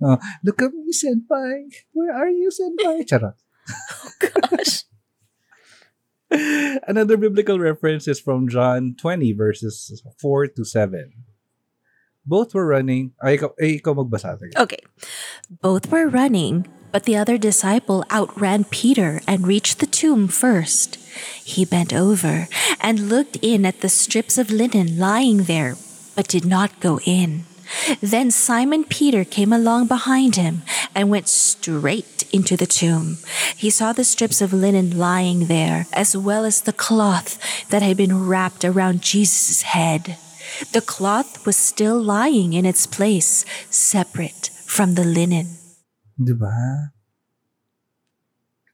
Oh, 0.00 0.16
look 0.40 0.62
at 0.64 0.72
me, 0.72 0.88
senpai. 0.96 1.68
Where 1.92 2.08
are 2.16 2.32
you, 2.32 2.48
senpai? 2.48 3.04
Charot. 3.04 3.36
Gosh. 4.20 4.88
Another 6.86 7.16
biblical 7.16 7.58
reference 7.58 8.06
is 8.06 8.20
from 8.20 8.48
John 8.48 8.94
20 8.98 9.32
verses 9.32 10.02
4 10.20 10.46
to 10.48 10.64
7. 10.64 11.12
Both 12.26 12.54
were 12.54 12.66
running. 12.66 13.12
Ay, 13.22 13.38
ikaw, 13.38 13.50
ay, 13.58 13.80
ikaw 13.80 13.96
magbasa. 13.96 14.38
Okay. 14.54 14.78
Both 15.50 15.90
were 15.90 16.06
running, 16.06 16.68
but 16.92 17.04
the 17.04 17.16
other 17.16 17.38
disciple 17.38 18.04
outran 18.12 18.64
Peter 18.70 19.20
and 19.26 19.48
reached 19.48 19.80
the 19.80 19.90
tomb 19.90 20.28
first. 20.28 20.96
He 21.42 21.64
bent 21.64 21.92
over 21.92 22.46
and 22.78 23.08
looked 23.08 23.36
in 23.42 23.66
at 23.66 23.80
the 23.80 23.88
strips 23.90 24.38
of 24.38 24.50
linen 24.52 24.98
lying 24.98 25.50
there, 25.50 25.74
but 26.14 26.28
did 26.28 26.44
not 26.44 26.78
go 26.78 27.00
in. 27.02 27.50
Then 28.00 28.30
Simon 28.30 28.84
Peter 28.84 29.24
came 29.24 29.52
along 29.52 29.86
behind 29.86 30.36
him 30.36 30.62
and 30.94 31.10
went 31.10 31.28
straight 31.28 32.19
into 32.32 32.56
the 32.56 32.66
tomb. 32.66 33.18
He 33.56 33.70
saw 33.70 33.92
the 33.92 34.04
strips 34.04 34.40
of 34.40 34.52
linen 34.52 34.98
lying 34.98 35.46
there, 35.46 35.86
as 35.92 36.16
well 36.16 36.44
as 36.44 36.62
the 36.62 36.72
cloth 36.76 37.38
that 37.70 37.82
had 37.82 37.96
been 37.96 38.26
wrapped 38.26 38.64
around 38.64 39.02
Jesus' 39.02 39.62
head. 39.62 40.16
The 40.72 40.82
cloth 40.82 41.46
was 41.46 41.56
still 41.56 42.00
lying 42.00 42.52
in 42.54 42.66
its 42.66 42.86
place, 42.86 43.46
separate 43.70 44.50
from 44.66 44.94
the 44.94 45.04
linen. 45.06 45.58
Di 46.18 46.34
ba? 46.34 46.50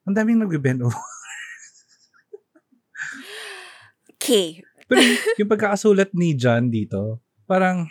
Ang 0.06 0.14
daming 0.14 0.38
nag-bend 0.40 0.82
over. 0.82 0.96
Okay. 4.16 4.62
Pero 4.86 4.98
yung- 5.02 5.22
yung 5.44 5.50
pagkakasulat 5.50 6.10
ni 6.14 6.34
John 6.34 6.70
dito, 6.70 7.22
parang 7.46 7.86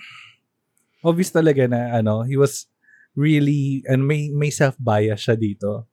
obvious 0.99 1.31
talaga 1.31 1.67
na 1.67 1.95
ano, 1.95 2.23
he 2.23 2.35
was 2.35 2.67
really, 3.15 3.83
and 3.87 4.07
may, 4.07 4.29
may 4.29 4.51
self-bias 4.51 5.23
siya 5.25 5.35
dito. 5.39 5.87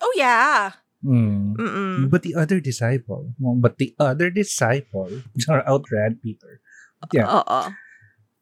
Oh 0.00 0.14
yeah. 0.16 0.72
Mm. 1.04 1.56
Mm-mm. 1.56 2.10
But 2.10 2.22
the 2.22 2.34
other 2.34 2.60
disciple, 2.60 3.34
but 3.38 3.78
the 3.78 3.94
other 3.98 4.30
disciple 4.30 5.10
outran 5.68 6.20
Peter. 6.22 6.60
Yeah. 7.12 7.40
Oo. 7.40 7.72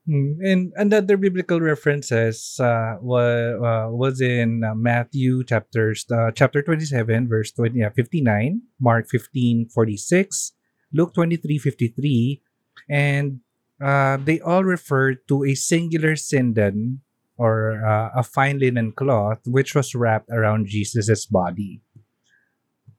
Mm, 0.09 0.41
And 0.41 0.63
another 0.77 1.21
biblical 1.21 1.61
references 1.61 2.57
uh, 2.59 2.97
was, 3.05 3.61
uh, 3.61 3.93
was 3.93 4.21
in 4.25 4.65
uh, 4.65 4.75
Matthew 4.75 5.45
chapters 5.45 6.07
uh, 6.11 6.33
chapter 6.33 6.63
27 6.63 7.29
verse 7.29 7.53
20, 7.53 7.85
uh, 7.85 7.91
59, 7.91 8.63
Mark 8.81 9.07
15 9.09 9.69
46, 9.69 10.53
Luke 10.95 11.13
23 11.13 11.59
53, 11.59 12.43
and 12.89 13.41
uh, 13.85 14.17
they 14.17 14.41
all 14.41 14.65
refer 14.65 15.15
to 15.29 15.45
a 15.45 15.55
singular 15.55 16.17
sin 16.17 16.57
sindon 16.57 17.01
or 17.39 17.81
uh, 17.87 18.11
a 18.15 18.23
fine 18.23 18.59
linen 18.59 18.93
cloth 18.93 19.41
which 19.47 19.75
was 19.75 19.95
wrapped 19.95 20.29
around 20.31 20.67
Jesus's 20.67 21.25
body. 21.27 21.81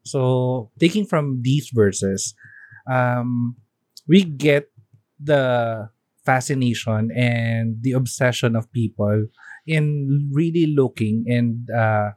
So, 0.04 0.71
taking 0.80 1.06
from 1.06 1.43
these 1.43 1.69
verses, 1.75 2.34
um, 2.89 3.58
we 4.08 4.23
get 4.23 4.71
the 5.19 5.89
fascination 6.25 7.12
and 7.15 7.78
the 7.82 7.91
obsession 7.91 8.56
of 8.56 8.71
people 8.71 9.28
in 9.67 10.30
really 10.32 10.65
looking 10.65 11.25
and 11.28 11.69
uh 11.69 12.10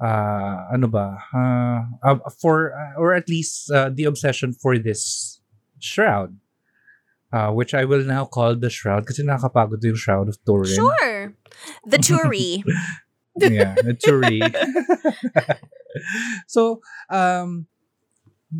uh 0.00 0.56
ano 0.72 0.86
ba 0.86 1.16
uh, 1.32 1.80
uh, 2.04 2.18
for 2.40 2.76
uh, 2.76 3.00
or 3.00 3.14
at 3.14 3.28
least 3.28 3.70
uh, 3.72 3.88
the 3.88 4.04
obsession 4.04 4.52
for 4.52 4.78
this 4.78 5.40
shroud 5.80 6.36
uh, 7.32 7.50
which 7.50 7.74
I 7.74 7.84
will 7.84 8.04
now 8.04 8.24
call 8.24 8.56
the 8.56 8.70
shroud 8.70 9.06
kasi 9.06 9.22
nakakapagod 9.22 9.82
yung 9.82 9.98
shroud 9.98 10.28
of 10.28 10.38
Turin. 10.44 10.74
Sure. 10.74 11.34
The 11.86 11.98
Turi. 11.98 12.62
yeah, 13.36 13.74
a 13.78 13.94
Turi. 13.94 14.40
so, 16.46 16.80
um, 17.10 17.66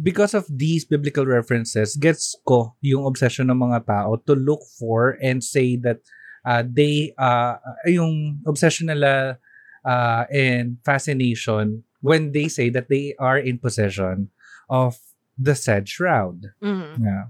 because 0.02 0.34
of 0.34 0.46
these 0.50 0.84
biblical 0.84 1.26
references, 1.26 1.96
gets 1.96 2.34
ko 2.46 2.74
yung 2.82 3.06
obsession 3.06 3.48
ng 3.48 3.58
mga 3.58 3.86
tao 3.86 4.16
to 4.26 4.34
look 4.34 4.60
for 4.78 5.16
and 5.22 5.44
say 5.44 5.76
that 5.76 6.00
uh, 6.44 6.62
they, 6.66 7.14
uh, 7.18 7.56
yung 7.86 8.40
obsession 8.46 8.88
nila 8.88 9.38
uh, 9.84 10.24
and 10.30 10.78
fascination 10.84 11.84
when 12.00 12.32
they 12.32 12.48
say 12.48 12.68
that 12.68 12.88
they 12.88 13.14
are 13.18 13.38
in 13.38 13.58
possession 13.58 14.28
of 14.68 14.98
the 15.38 15.54
said 15.54 15.88
shroud. 15.88 16.52
Mhm. 16.62 17.00
Yeah. 17.00 17.24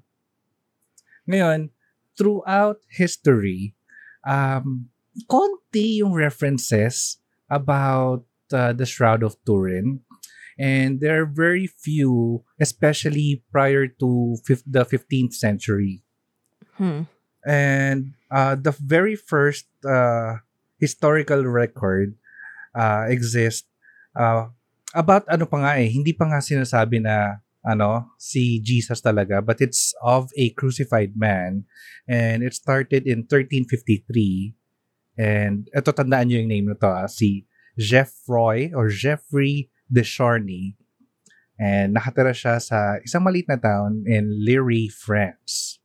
Ngayon, 1.29 1.71
throughout 2.17 2.81
history, 2.89 3.75
um, 4.27 4.89
konti 5.29 6.01
yung 6.01 6.13
references 6.13 7.19
about 7.51 8.25
uh, 8.53 8.73
the 8.73 8.87
Shroud 8.87 9.23
of 9.23 9.37
Turin. 9.45 10.01
And 10.57 11.01
there 11.01 11.21
are 11.21 11.29
very 11.29 11.69
few, 11.69 12.43
especially 12.59 13.45
prior 13.53 13.87
to 14.01 14.37
fif- 14.45 14.65
the 14.65 14.89
15th 14.89 15.35
century. 15.35 16.01
Hmm. 16.81 17.05
And 17.45 18.17
uh, 18.31 18.57
the 18.57 18.73
very 18.73 19.17
first 19.17 19.69
uh, 19.85 20.41
historical 20.81 21.45
record 21.45 22.17
uh, 22.75 23.05
exists 23.09 23.69
uh, 24.17 24.49
about 24.97 25.29
ano 25.29 25.45
pa 25.45 25.61
nga 25.61 25.73
eh, 25.77 25.93
hindi 25.93 26.17
pa 26.17 26.25
nga 26.25 26.41
sinasabi 26.41 27.05
na 27.05 27.45
ano, 27.67 28.15
si 28.17 28.63
Jesus 28.63 29.03
talaga, 29.03 29.43
but 29.43 29.59
it's 29.59 29.91
of 29.99 30.31
a 30.39 30.55
crucified 30.55 31.19
man. 31.19 31.67
And 32.07 32.47
it 32.47 32.55
started 32.55 33.05
in 33.11 33.27
1353. 33.27 34.55
And 35.19 35.67
ito, 35.75 35.91
tandaan 35.91 36.31
nyo 36.31 36.39
yung 36.39 36.53
name 36.53 36.67
na 36.71 36.79
to, 36.79 36.87
ah, 36.87 37.11
si 37.11 37.51
Geoffroy 37.75 38.71
or 38.71 38.89
Jeffrey 38.89 39.69
de 39.91 40.07
Charny. 40.07 40.79
And 41.59 41.97
nakatira 41.97 42.37
siya 42.37 42.63
sa 42.63 43.03
isang 43.03 43.27
maliit 43.27 43.51
na 43.51 43.59
town 43.59 44.07
in 44.07 44.31
Liry, 44.31 44.87
France. 44.87 45.83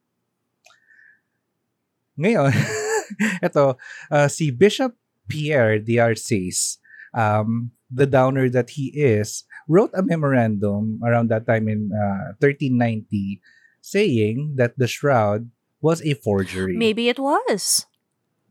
Ngayon, 2.20 2.54
ito, 3.48 3.66
uh, 4.12 4.28
si 4.28 4.52
Bishop 4.52 4.94
Pierre 5.32 5.80
d'Arcis, 5.80 6.78
um, 7.16 7.72
the 7.92 8.08
downer 8.08 8.50
that 8.50 8.72
he 8.72 8.88
is, 8.96 9.44
wrote 9.68 9.92
a 9.94 10.02
memorandum 10.02 11.00
around 11.04 11.30
that 11.30 11.46
time 11.46 11.68
in 11.68 11.92
uh, 11.92 12.34
1390 12.40 13.42
saying 13.82 14.56
that 14.56 14.78
the 14.78 14.88
shroud 14.88 15.50
was 15.82 16.02
a 16.06 16.14
forgery. 16.14 16.78
Maybe 16.78 17.10
it 17.10 17.20
was. 17.20 17.86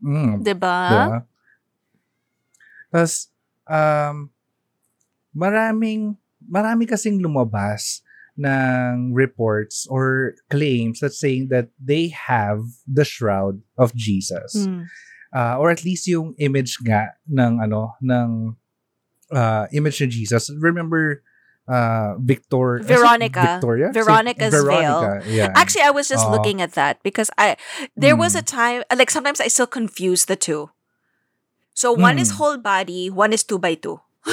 Mm, 0.03 0.43
Diba? 0.43 0.79
Diba? 0.91 1.23
Tapos, 2.91 3.31
um, 3.67 4.29
maraming, 5.31 6.17
marami 6.43 6.83
kasing 6.85 7.23
lumabas 7.23 8.03
ng 8.35 9.13
reports 9.13 9.87
or 9.87 10.35
claims 10.49 10.99
that 10.99 11.15
saying 11.15 11.47
that 11.49 11.69
they 11.79 12.11
have 12.11 12.59
the 12.87 13.05
shroud 13.05 13.61
of 13.77 13.95
Jesus. 13.95 14.67
Mm. 14.67 14.85
Uh, 15.31 15.55
or 15.55 15.71
at 15.71 15.87
least 15.87 16.07
yung 16.07 16.35
image 16.39 16.75
nga 16.83 17.15
ng 17.31 17.63
ano, 17.63 17.95
ng 18.03 18.55
uh, 19.31 19.67
image 19.73 20.01
ni 20.01 20.07
Jesus. 20.07 20.51
Remember, 20.59 21.23
uh, 21.67 22.15
Victor, 22.19 22.81
Veronica. 22.83 23.59
Victoria? 23.61 23.89
Veronica's 23.93 24.53
Saint- 24.53 24.67
veil. 24.67 25.21
Yeah. 25.27 25.53
Actually, 25.55 25.83
I 25.83 25.91
was 25.91 26.07
just 26.09 26.25
Oo. 26.27 26.31
looking 26.31 26.61
at 26.61 26.73
that 26.73 27.01
because 27.03 27.29
I 27.37 27.55
there 27.95 28.15
was 28.15 28.35
Mm. 28.35 28.39
a 28.39 28.43
time 28.43 28.79
like 28.95 29.09
sometimes 29.09 29.39
I 29.39 29.47
still 29.47 29.67
confuse 29.67 30.25
the 30.25 30.35
two. 30.35 30.69
So 31.73 31.93
one 31.95 32.19
is 32.19 32.33
Mm. 32.33 32.37
whole 32.37 32.57
body, 32.59 33.09
one 33.09 33.31
is 33.31 33.43
two 33.47 33.57
by 33.57 33.75
two. 33.79 34.01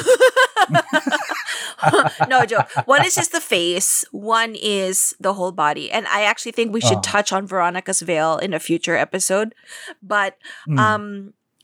no 2.29 2.45
joke. 2.45 2.69
One 2.87 3.05
is 3.05 3.15
just 3.15 3.33
the 3.33 3.41
face, 3.41 4.05
one 4.11 4.55
is 4.59 5.15
the 5.21 5.35
whole 5.35 5.53
body. 5.53 5.91
And 5.91 6.07
I 6.09 6.23
actually 6.25 6.53
think 6.53 6.73
we 6.73 6.81
should 6.81 6.99
Oh. 6.99 7.07
touch 7.07 7.33
on 7.33 7.47
Veronica's 7.47 8.01
veil 8.03 8.37
in 8.39 8.53
a 8.53 8.61
future 8.61 8.97
episode. 8.97 9.55
But 10.03 10.37
Mm. 10.69 10.79
um 10.79 11.05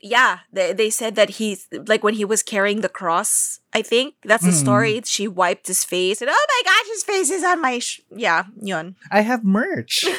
yeah, 0.05 0.45
they, 0.53 0.77
they 0.77 0.93
said 0.93 1.17
that 1.17 1.41
he's 1.41 1.65
like 1.89 2.05
when 2.05 2.13
he 2.13 2.29
was 2.29 2.45
carrying 2.45 2.85
the 2.85 2.93
cross, 2.93 3.65
I 3.73 3.81
think 3.81 4.21
that's 4.21 4.45
the 4.45 4.53
Mm. 4.53 4.61
story. 4.61 4.95
She 5.09 5.25
wiped 5.25 5.65
his 5.67 5.81
face 5.81 6.21
and 6.21 6.29
oh 6.29 6.37
my 6.53 6.61
gosh, 6.69 6.89
his 6.93 7.03
face 7.09 7.31
is 7.33 7.41
on 7.41 7.65
my 7.65 7.81
sh-. 7.81 8.05
yeah, 8.13 8.45
yun. 8.61 9.01
I 9.09 9.25
have 9.25 9.43
merch. 9.49 10.05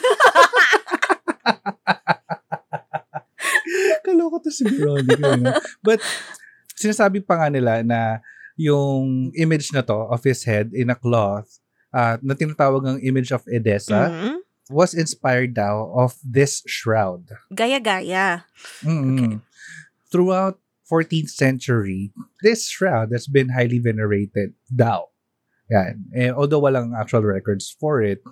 Kaloko 4.06 4.42
to 4.44 4.52
si 4.52 4.66
Veronica. 4.70 5.38
no? 5.38 5.54
But 5.84 6.02
sinasabi 6.78 7.22
pa 7.26 7.38
nga 7.42 7.50
nila 7.50 7.84
na 7.86 8.20
yung 8.58 9.32
image 9.36 9.74
na 9.76 9.82
to 9.84 10.08
of 10.10 10.24
his 10.24 10.44
head 10.48 10.72
in 10.72 10.90
a 10.90 10.96
cloth 10.98 11.60
uh, 11.92 12.18
na 12.24 12.34
tinatawag 12.34 12.84
ng 12.88 12.98
image 13.04 13.32
of 13.36 13.44
Edessa 13.52 14.08
Mhm. 14.10 14.36
was 14.72 14.96
inspired 14.98 15.54
daw 15.54 15.92
of 15.94 16.16
this 16.24 16.64
shroud. 16.66 17.30
Gaya-gaya. 17.54 18.48
Mm-mm. 18.82 19.44
Throughout 20.16 20.64
14th 20.88 21.28
century, 21.36 22.16
this 22.40 22.72
shroud 22.72 23.12
has 23.12 23.28
been 23.28 23.52
highly 23.52 23.84
venerated 23.84 24.56
daw. 24.72 25.12
Yan. 25.68 26.08
Eh, 26.16 26.32
although 26.32 26.62
walang 26.64 26.96
actual 26.96 27.28
records 27.28 27.68
for 27.68 28.00
it. 28.00 28.24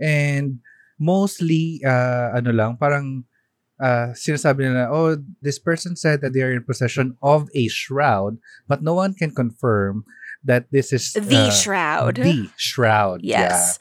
And 0.00 0.64
mostly, 0.96 1.84
uh, 1.84 2.32
ano 2.32 2.48
lang, 2.56 2.80
parang 2.80 3.28
uh, 3.76 4.16
sinasabi 4.16 4.72
nila, 4.72 4.88
oh, 4.88 5.20
this 5.42 5.58
person 5.58 5.96
said 6.00 6.22
that 6.22 6.32
they 6.32 6.40
are 6.40 6.54
in 6.54 6.64
possession 6.64 7.18
of 7.20 7.50
a 7.52 7.68
shroud, 7.68 8.38
but 8.64 8.80
no 8.80 8.94
one 8.94 9.12
can 9.12 9.34
confirm 9.34 10.04
that 10.46 10.70
this 10.72 10.92
is 10.94 11.12
The 11.12 11.50
uh, 11.50 11.50
shroud. 11.50 12.14
The 12.16 12.48
shroud. 12.56 13.20
Yes. 13.26 13.76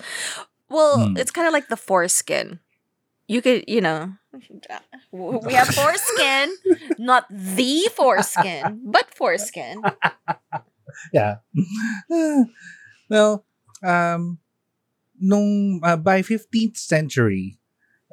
Well, 0.67 1.13
Hmm. 1.13 1.17
it's 1.17 1.31
kind 1.31 1.47
of 1.47 1.53
like 1.53 1.69
the 1.69 1.77
foreskin. 1.79 2.59
You 3.29 3.41
could, 3.41 3.63
you 3.69 3.79
know, 3.79 4.17
we 5.11 5.53
have 5.53 5.67
foreskin, 5.67 6.55
not 6.97 7.25
the 7.29 7.89
foreskin, 7.95 8.81
but 8.85 9.13
foreskin. 9.13 9.81
yeah. 11.13 11.43
well, 13.09 13.45
um, 13.83 14.39
nung 15.19 15.81
uh, 15.83 15.97
by 15.97 16.21
15th 16.21 16.77
century, 16.77 17.59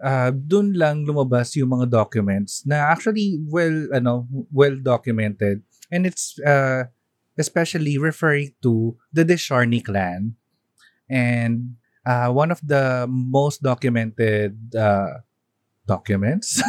uh, 0.02 0.30
dun 0.32 0.72
lang 0.74 1.06
lumabas 1.06 1.56
yung 1.56 1.70
mga 1.70 1.90
documents 1.90 2.64
na 2.66 2.90
actually 2.90 3.40
well, 3.48 3.88
ano, 3.92 4.26
well 4.52 4.76
documented. 4.80 5.62
And 5.92 6.06
it's 6.06 6.38
uh, 6.40 6.90
especially 7.38 7.98
referring 7.98 8.54
to 8.62 8.96
the 9.12 9.24
de 9.24 9.36
Charny 9.36 9.84
clan. 9.84 10.34
And 11.08 11.76
uh, 12.06 12.32
one 12.32 12.50
of 12.50 12.60
the 12.64 13.06
most 13.08 13.62
documented 13.62 14.74
uh, 14.74 15.24
documents 15.86 16.62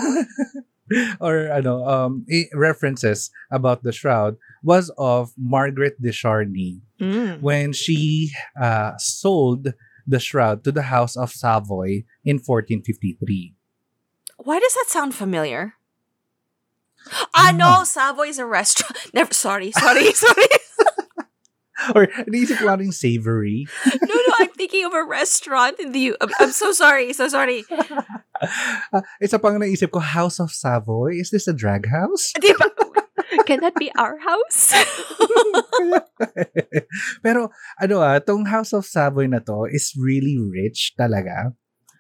or 1.20 1.50
ano 1.50 1.82
um 1.88 2.26
references 2.54 3.32
about 3.52 3.82
the 3.84 3.92
shroud 3.92 4.38
was 4.62 4.92
of 4.98 5.34
Margaret 5.38 5.98
de 6.02 6.12
Charny 6.12 6.82
Mm. 6.96 7.42
when 7.42 7.74
she 7.74 8.32
uh, 8.56 8.96
sold 8.98 9.74
the 10.08 10.16
shroud 10.20 10.64
to 10.64 10.72
the 10.72 10.84
House 10.88 11.18
of 11.20 11.28
Savoy 11.28 12.08
in 12.24 12.38
1453. 12.40 13.52
Why 14.40 14.60
does 14.64 14.74
that 14.76 14.86
sound 14.88 15.12
familiar? 15.14 15.74
Ah, 17.36 17.52
no, 17.54 17.84
Savoy 17.84 18.30
is 18.32 18.40
a 18.40 18.46
restaurant. 18.46 18.96
Never, 19.14 19.34
sorry, 19.34 19.72
sorry, 19.76 20.08
sorry. 20.16 20.48
Or 21.94 22.08
naisip 22.32 22.64
ko 22.64 22.72
lang 22.72 22.96
savory. 22.96 23.68
No, 23.86 24.16
no, 24.16 24.34
I'm 24.40 24.56
thinking 24.56 24.86
of 24.88 24.94
a 24.96 25.04
restaurant 25.04 25.76
in 25.80 25.92
the 25.92 26.00
U. 26.00 26.18
I'm, 26.24 26.32
I'm 26.40 26.52
so 26.56 26.72
sorry, 26.72 27.12
so 27.12 27.28
sorry. 27.28 27.68
Uh, 28.92 29.04
isa 29.24 29.40
pang 29.40 29.60
naisip 29.60 29.92
ko, 29.92 30.00
House 30.00 30.40
of 30.44 30.52
Savoy? 30.52 31.16
Is 31.20 31.32
this 31.32 31.48
a 31.48 31.56
drag 31.56 31.88
house? 31.88 32.36
Di 32.36 32.52
ba- 32.56 32.74
Can 33.48 33.62
that 33.62 33.76
be 33.76 33.92
our 33.96 34.18
house? 34.20 34.74
Pero 37.26 37.52
ano 37.80 37.96
ah, 38.00 38.20
tong 38.20 38.48
House 38.48 38.74
of 38.74 38.88
Savoy 38.88 39.28
na 39.28 39.40
to 39.44 39.68
is 39.70 39.96
really 39.96 40.36
rich 40.40 40.94
talaga. 41.00 41.56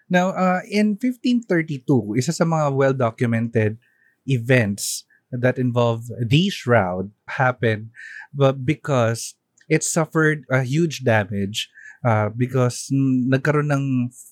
Now, 0.06 0.36
uh, 0.38 0.62
in 0.70 1.02
1532, 1.02 2.22
isa 2.22 2.30
sa 2.30 2.46
mga 2.46 2.72
well-documented 2.78 3.82
events 4.30 5.06
that 5.34 5.58
involve 5.58 6.08
the 6.22 6.50
shroud 6.50 7.12
happened 7.42 7.90
but 8.34 8.64
because 8.66 9.34
it 9.68 9.84
suffered 9.84 10.46
a 10.52 10.62
huge 10.62 11.02
damage 11.04 11.70
uh, 12.06 12.30
because 12.30 12.88
nagkaroon 12.94 13.74
ng 13.74 13.86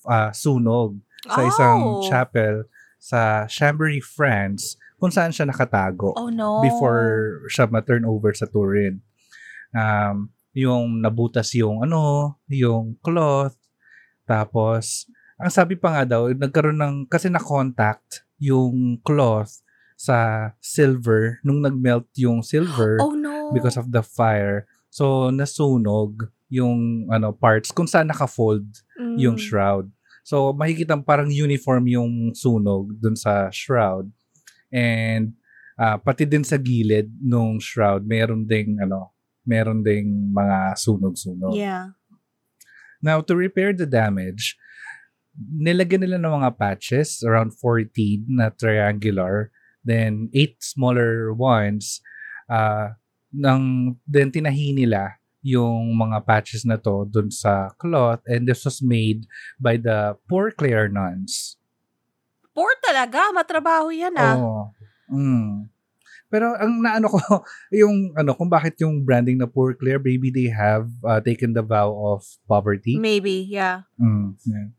uh, 0.06 0.30
sunog 0.30 1.02
sa 1.26 1.40
isang 1.42 1.78
Oh. 1.82 2.02
chapel 2.04 2.68
sa 3.00 3.44
Chambéry, 3.46 4.00
France 4.00 4.76
kung 4.96 5.12
saan 5.12 5.28
siya 5.28 5.44
nakatago 5.44 6.16
Oh 6.16 6.28
no. 6.28 6.60
before 6.60 7.40
siya 7.48 7.68
ma-turn 7.68 8.04
over 8.04 8.32
sa 8.32 8.46
Turin. 8.46 9.00
Um, 9.70 10.30
yung 10.54 11.02
nabutas 11.02 11.50
yung 11.52 11.82
ano, 11.82 12.36
yung 12.46 12.96
cloth. 13.02 13.58
Tapos, 14.24 15.04
ang 15.36 15.50
sabi 15.50 15.74
pa 15.74 15.90
nga 15.92 16.04
daw, 16.06 16.30
nagkaroon 16.30 16.78
ng, 16.78 16.94
kasi 17.06 17.28
na-contact 17.28 18.22
yung 18.38 19.02
cloth 19.02 19.60
sa 19.94 20.50
silver 20.58 21.38
nung 21.42 21.60
nag-melt 21.60 22.06
yung 22.16 22.40
silver 22.40 22.98
Oh 23.02 23.12
no. 23.12 23.50
because 23.52 23.76
of 23.76 23.90
the 23.90 24.00
fire. 24.00 24.64
So, 24.88 25.28
nasunog 25.28 26.30
yung 26.48 27.10
ano 27.10 27.34
parts 27.34 27.74
kung 27.74 27.90
saan 27.90 28.06
naka-fold 28.08 28.64
yung 29.18 29.34
Mm. 29.34 29.42
shroud. 29.42 29.90
So, 30.24 30.56
makikita 30.56 30.96
parang 31.04 31.28
uniform 31.28 31.84
yung 31.84 32.12
sunog 32.32 32.96
dun 32.96 33.12
sa 33.14 33.52
shroud. 33.52 34.08
And 34.72 35.36
ah, 35.76 36.00
pati 36.00 36.24
din 36.24 36.42
sa 36.42 36.56
gilid 36.56 37.12
nung 37.20 37.60
shroud, 37.60 38.08
meron 38.08 38.48
ding 38.48 38.80
ano, 38.80 39.12
meron 39.44 39.84
ding 39.84 40.32
mga 40.32 40.80
sunog-sunog. 40.80 41.52
Yeah. 41.52 41.92
Now, 43.04 43.20
to 43.20 43.36
repair 43.36 43.76
the 43.76 43.84
damage, 43.84 44.56
nilagyan 45.36 46.08
nila 46.08 46.16
ng 46.16 46.40
mga 46.40 46.56
patches, 46.56 47.20
around 47.20 47.52
14 47.52 48.24
na 48.32 48.48
triangular, 48.48 49.52
then 49.84 50.32
8 50.32 50.56
smaller 50.64 51.36
ones, 51.36 52.00
uh, 52.48 52.96
nang, 53.28 53.96
then 54.08 54.32
tinahi 54.32 54.72
nila 54.72 55.20
yung 55.44 55.92
mga 55.92 56.24
patches 56.24 56.64
na 56.64 56.80
to 56.80 57.04
dun 57.04 57.28
sa 57.28 57.68
cloth 57.76 58.24
and 58.24 58.48
this 58.48 58.64
was 58.64 58.80
made 58.80 59.28
by 59.60 59.76
the 59.76 60.16
Poor 60.24 60.48
Clare 60.48 60.88
nuns. 60.88 61.60
Poor 62.56 62.72
talaga. 62.80 63.28
Matrabaho 63.36 63.92
yan 63.92 64.16
ah. 64.16 64.40
Oo. 64.40 64.62
Mm. 65.12 65.68
Pero 66.32 66.56
ang 66.56 66.80
naano 66.80 67.12
ko, 67.12 67.20
yung 67.84 68.16
ano, 68.16 68.32
kung 68.32 68.48
bakit 68.48 68.80
yung 68.80 69.04
branding 69.04 69.36
na 69.36 69.46
Poor 69.46 69.76
Clare, 69.76 70.00
maybe 70.00 70.32
they 70.32 70.48
have 70.48 70.88
uh, 71.04 71.20
taken 71.20 71.52
the 71.52 71.62
vow 71.62 71.92
of 71.92 72.24
poverty. 72.48 72.96
Maybe, 72.96 73.44
yeah. 73.44 73.84
Mm, 74.00 74.40
yeah. 74.48 74.72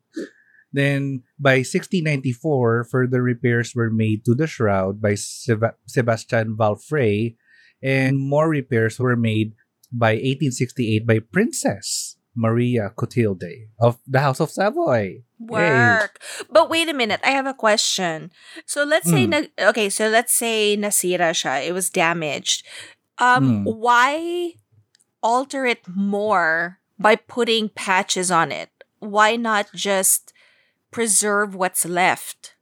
Then, 0.75 1.23
by 1.39 1.63
1694, 1.63 2.91
further 2.91 3.23
repairs 3.23 3.71
were 3.71 3.87
made 3.87 4.27
to 4.27 4.35
the 4.35 4.43
shroud 4.43 4.99
by 4.99 5.15
Seb- 5.15 5.79
Sebastian 5.87 6.59
Valfrey, 6.59 7.39
and 7.79 8.19
more 8.19 8.51
repairs 8.51 8.99
were 8.99 9.15
made 9.15 9.55
by 9.95 10.19
1868 10.19 11.07
by 11.07 11.19
Princess 11.19 12.17
Maria 12.35 12.91
Clotilde 12.91 13.71
of 13.79 13.97
the 14.03 14.19
House 14.19 14.43
of 14.43 14.51
Savoy. 14.51 15.23
Work. 15.39 16.19
But 16.51 16.69
wait 16.69 16.89
a 16.89 16.93
minute, 16.93 17.21
I 17.23 17.31
have 17.31 17.47
a 17.47 17.55
question. 17.55 18.31
So 18.67 18.83
let's 18.83 19.07
say 19.09 19.23
Mm. 19.25 19.31
na, 19.31 19.69
okay, 19.71 19.87
so 19.87 20.07
let's 20.11 20.35
say 20.35 20.75
nasira 20.75 21.31
siya, 21.31 21.63
it 21.63 21.71
was 21.71 21.87
damaged. 21.89 22.67
Um 23.17 23.63
Mm. 23.63 23.79
why 23.79 24.13
alter 25.23 25.63
it 25.65 25.87
more 25.87 26.83
by 26.99 27.15
putting 27.15 27.71
patches 27.71 28.29
on 28.29 28.51
it? 28.51 28.69
Why 28.99 29.35
not 29.39 29.71
just 29.73 30.35
preserve 30.91 31.55
what's 31.55 31.83
left? 31.87 32.55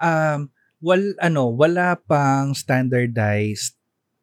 Um, 0.00 0.50
wal 0.80 1.14
ano, 1.22 1.48
wala 1.48 1.96
pang 2.08 2.54
standardized 2.54 3.76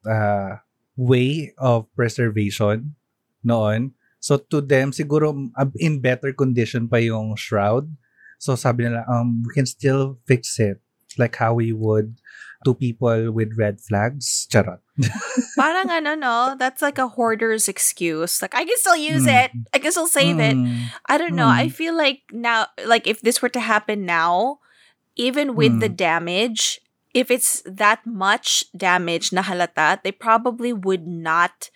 uh, 0.05 0.61
way 0.99 1.55
of 1.55 1.87
preservation 1.95 2.99
noon. 3.39 3.95
So 4.19 4.35
to 4.51 4.59
them 4.59 4.91
siguro 4.91 5.31
in 5.79 6.03
better 6.03 6.35
condition 6.35 6.91
pa 6.91 6.99
yung 6.99 7.39
shroud. 7.39 7.87
So 8.35 8.59
sabi 8.59 8.83
nila 8.91 9.07
um 9.07 9.47
we 9.47 9.55
can 9.55 9.63
still 9.63 10.19
fix 10.27 10.59
it 10.59 10.83
like 11.15 11.39
how 11.39 11.55
we 11.55 11.71
would 11.71 12.19
to 12.67 12.75
people 12.75 13.31
with 13.31 13.55
red 13.55 13.79
flags. 13.79 14.43
Charot. 14.51 14.83
Parang 15.55 15.87
ano 15.87 16.19
no, 16.19 16.59
that's 16.59 16.83
like 16.83 16.99
a 16.99 17.07
hoarder's 17.07 17.71
excuse. 17.71 18.43
Like 18.43 18.51
I 18.51 18.67
can 18.67 18.75
still 18.75 18.99
use 18.99 19.23
Mm. 19.23 19.47
it. 19.47 19.49
I 19.71 19.79
can 19.79 19.95
still 19.95 20.11
save 20.11 20.35
it. 20.43 20.59
Mm. 20.59 20.91
I 21.07 21.15
don't 21.15 21.39
know. 21.39 21.47
I 21.47 21.71
Mm. 21.71 21.75
feel 21.79 21.95
like 21.95 22.27
now, 22.35 22.67
like 22.83 23.07
if 23.07 23.23
this 23.23 23.39
were 23.39 23.51
to 23.55 23.63
happen 23.63 24.03
now, 24.03 24.59
even 25.15 25.55
with 25.55 25.79
the 25.79 25.87
Mm. 25.87 25.95
damage, 25.95 26.83
if 27.13 27.31
it's 27.31 27.61
that 27.65 28.05
much 28.05 28.65
damage 28.75 29.33
na 29.33 29.43
halata, 29.43 30.01
they 30.03 30.11
probably 30.11 30.73
would 30.73 31.07
not 31.07 31.69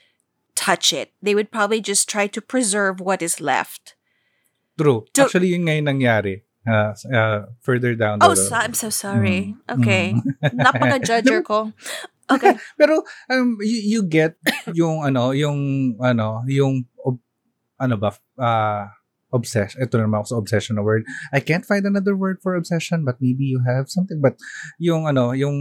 touch 0.55 0.93
it. 0.93 1.13
They 1.21 1.33
would 1.33 1.51
probably 1.51 1.81
just 1.81 2.07
try 2.09 2.27
to 2.27 2.41
preserve 2.41 2.99
what 3.01 3.21
is 3.21 3.41
left. 3.41 3.95
True. 4.77 5.05
So- 5.15 5.25
Actually 5.25 5.53
yun 5.53 5.65
yung 5.67 5.85
nangyari. 5.85 6.41
Uh, 6.63 6.95
uh, 7.11 7.51
further 7.59 7.91
down 7.93 8.19
the 8.19 8.31
Oh, 8.31 8.33
so, 8.39 8.55
I'm 8.55 8.73
so 8.73 8.87
sorry. 8.87 9.51
Mm. 9.67 9.81
Okay. 9.81 10.05
Mm. 10.15 10.55
Napaka-judger 10.63 11.43
ko. 11.43 11.75
Okay. 12.31 12.55
Pero 12.79 13.03
um 13.27 13.59
you, 13.59 13.99
you 13.99 14.01
get 14.07 14.39
yung 14.71 15.03
ano, 15.03 15.35
yung 15.35 15.91
ano, 15.99 16.39
yung 16.47 16.87
ano 17.75 17.95
ba 17.99 18.15
uh 18.39 18.87
obsession. 19.33 19.81
Ito 19.81 19.97
na 19.97 20.05
naman 20.05 20.21
ako 20.21 20.27
sa 20.29 20.39
obsession 20.39 20.77
na 20.77 20.85
word. 20.85 21.03
I 21.33 21.41
can't 21.41 21.65
find 21.65 21.83
another 21.83 22.13
word 22.13 22.37
for 22.39 22.53
obsession 22.53 23.01
but 23.03 23.17
maybe 23.19 23.43
you 23.43 23.65
have 23.65 23.89
something 23.89 24.21
but 24.21 24.37
yung 24.77 25.09
ano, 25.09 25.33
yung 25.33 25.57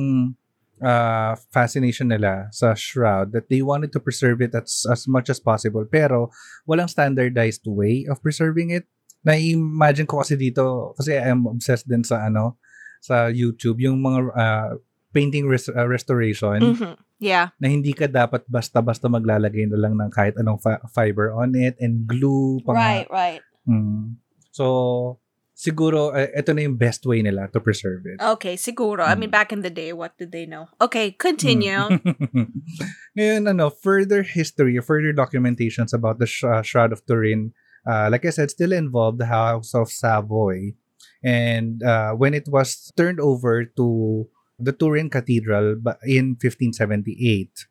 uh 0.83 1.39
fascination 1.55 2.11
nila 2.11 2.51
sa 2.51 2.75
shroud 2.75 3.31
that 3.31 3.47
they 3.47 3.63
wanted 3.63 3.95
to 3.95 4.03
preserve 4.03 4.43
it 4.43 4.51
as 4.53 4.83
as 4.91 5.07
much 5.07 5.31
as 5.31 5.39
possible 5.39 5.87
pero 5.87 6.27
walang 6.67 6.91
standardized 6.91 7.63
way 7.65 8.03
of 8.07 8.19
preserving 8.21 8.75
it. 8.75 8.85
Na-imagine 9.23 10.11
ko 10.11 10.19
kasi 10.21 10.35
dito 10.35 10.91
kasi 10.99 11.15
I'm 11.15 11.47
obsessed 11.47 11.87
din 11.87 12.03
sa 12.03 12.27
ano 12.27 12.59
sa 12.99 13.31
YouTube 13.31 13.79
yung 13.79 14.03
mga 14.03 14.19
uh, 14.35 14.71
painting 15.15 15.47
res- 15.47 15.71
uh, 15.71 15.87
restoration 15.87 16.75
Mhm. 16.75 16.95
Yeah. 17.23 17.55
na 17.63 17.71
hindi 17.71 17.95
ka 17.95 18.11
dapat 18.11 18.43
basta-basta 18.51 19.07
maglalagay 19.07 19.71
na 19.71 19.79
lang 19.79 19.95
ng 19.95 20.11
kahit 20.11 20.35
anong 20.35 20.59
fi- 20.59 20.83
fiber 20.91 21.31
on 21.31 21.55
it 21.55 21.79
and 21.79 22.11
glue 22.11 22.59
pa 22.67 22.75
nga. 22.75 22.83
Right, 22.83 23.07
right. 23.07 23.43
Mm. 23.69 24.17
So, 24.51 25.19
siguro, 25.55 26.11
eh, 26.17 26.29
ito 26.35 26.53
na 26.53 26.63
yung 26.67 26.77
best 26.77 27.07
way 27.07 27.23
nila 27.23 27.49
to 27.53 27.61
preserve 27.61 28.03
it. 28.07 28.19
Okay, 28.21 28.57
siguro. 28.59 29.07
I 29.07 29.15
mean, 29.15 29.31
Mm. 29.31 29.39
back 29.39 29.53
in 29.53 29.63
the 29.63 29.71
day, 29.71 29.93
what 29.93 30.19
did 30.19 30.33
they 30.33 30.45
know? 30.47 30.67
Okay, 30.81 31.13
continue. 31.15 31.79
Mm. 31.79 32.03
Ngayon, 33.19 33.43
ano, 33.49 33.71
further 33.71 34.23
history, 34.23 34.79
further 34.83 35.13
documentations 35.15 35.93
about 35.95 36.19
the 36.19 36.27
sh- 36.27 36.45
uh, 36.45 36.63
Shroud 36.63 36.93
of 36.93 37.05
Turin, 37.07 37.53
uh, 37.87 38.09
like 38.11 38.25
I 38.27 38.31
said, 38.31 38.51
still 38.51 38.73
involved 38.73 39.19
the 39.19 39.31
House 39.31 39.75
of 39.75 39.91
Savoy. 39.91 40.75
And 41.23 41.83
uh, 41.83 42.13
when 42.19 42.35
it 42.35 42.49
was 42.51 42.91
turned 42.97 43.21
over 43.21 43.65
to 43.79 44.27
the 44.59 44.73
Turin 44.73 45.11
Cathedral 45.11 45.79
in 46.07 46.35
1578, 46.39 47.67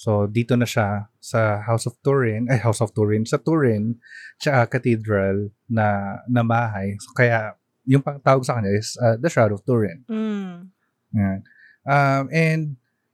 so 0.00 0.24
dito 0.24 0.56
na 0.56 0.64
siya 0.64 1.12
sa 1.20 1.60
House 1.60 1.84
of 1.84 2.00
Turin, 2.00 2.48
ay 2.48 2.56
House 2.56 2.80
of 2.80 2.96
Turin, 2.96 3.28
sa 3.28 3.36
Turin, 3.36 4.00
sa 4.40 4.64
Cathedral 4.64 5.52
na, 5.68 6.16
na 6.24 6.40
bahay. 6.40 6.96
So, 7.04 7.12
kaya 7.12 7.52
yung 7.84 8.00
pang 8.00 8.16
tawag 8.24 8.48
sa 8.48 8.56
kanya 8.56 8.72
is 8.72 8.96
uh, 8.96 9.20
the 9.20 9.28
Shroud 9.28 9.52
of 9.52 9.60
Turin. 9.68 10.08
Mm. 10.08 10.72
Yan. 11.12 11.40
Um, 11.84 12.24
and 12.32 12.62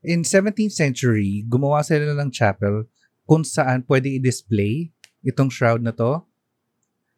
in 0.06 0.22
17th 0.22 0.78
century, 0.78 1.42
gumawa 1.50 1.82
sila 1.82 2.14
ng 2.14 2.30
chapel 2.30 2.86
kung 3.26 3.42
saan 3.42 3.82
pwede 3.90 4.22
i-display 4.22 4.94
itong 5.26 5.50
shroud 5.50 5.82
na 5.82 5.90
to. 5.90 6.22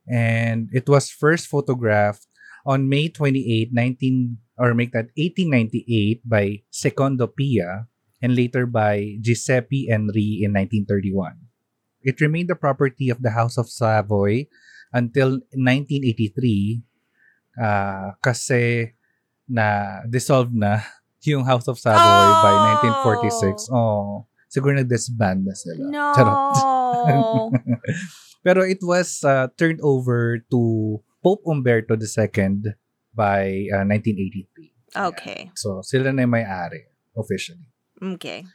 And 0.08 0.72
it 0.72 0.88
was 0.88 1.12
first 1.12 1.52
photographed 1.52 2.24
on 2.64 2.88
May 2.88 3.12
28, 3.12 3.68
19 3.76 4.40
or 4.56 4.72
make 4.72 4.96
that 4.96 5.12
1898 5.20 6.24
by 6.24 6.64
Secondo 6.72 7.28
Pia 7.28 7.84
and 8.22 8.34
later 8.34 8.66
by 8.66 9.18
Giuseppe 9.20 9.88
Henry 9.90 10.42
in 10.42 10.52
1931. 10.54 11.38
It 12.02 12.20
remained 12.20 12.48
the 12.48 12.58
property 12.58 13.10
of 13.10 13.22
the 13.22 13.30
House 13.30 13.58
of 13.58 13.68
Savoy 13.68 14.46
until 14.92 15.42
1983 15.54 16.82
uh, 17.58 18.14
kasi 18.22 18.94
na 19.48 20.00
dissolved 20.06 20.54
na 20.54 20.80
yung 21.28 21.44
House 21.44 21.66
of 21.66 21.78
Savoy 21.78 22.30
by 22.42 22.54
1946. 23.04 23.68
Oh, 23.74 24.26
siguro 24.48 24.78
nag-disband 24.78 25.44
na 25.44 25.54
sila. 25.54 25.84
Charot. 26.16 26.56
No. 27.08 27.50
Pero 28.46 28.62
it 28.62 28.78
was 28.80 29.20
uh, 29.26 29.50
turned 29.58 29.82
over 29.82 30.40
to 30.48 31.02
Pope 31.20 31.42
Umberto 31.44 31.98
II 31.98 32.72
by 33.12 33.66
uh, 33.74 33.84
1983. 33.84 34.72
okay. 35.12 35.50
So, 35.58 35.82
sila 35.82 36.14
na 36.14 36.24
may-ari 36.24 36.88
officially. 37.18 37.67
Okay. 37.98 38.46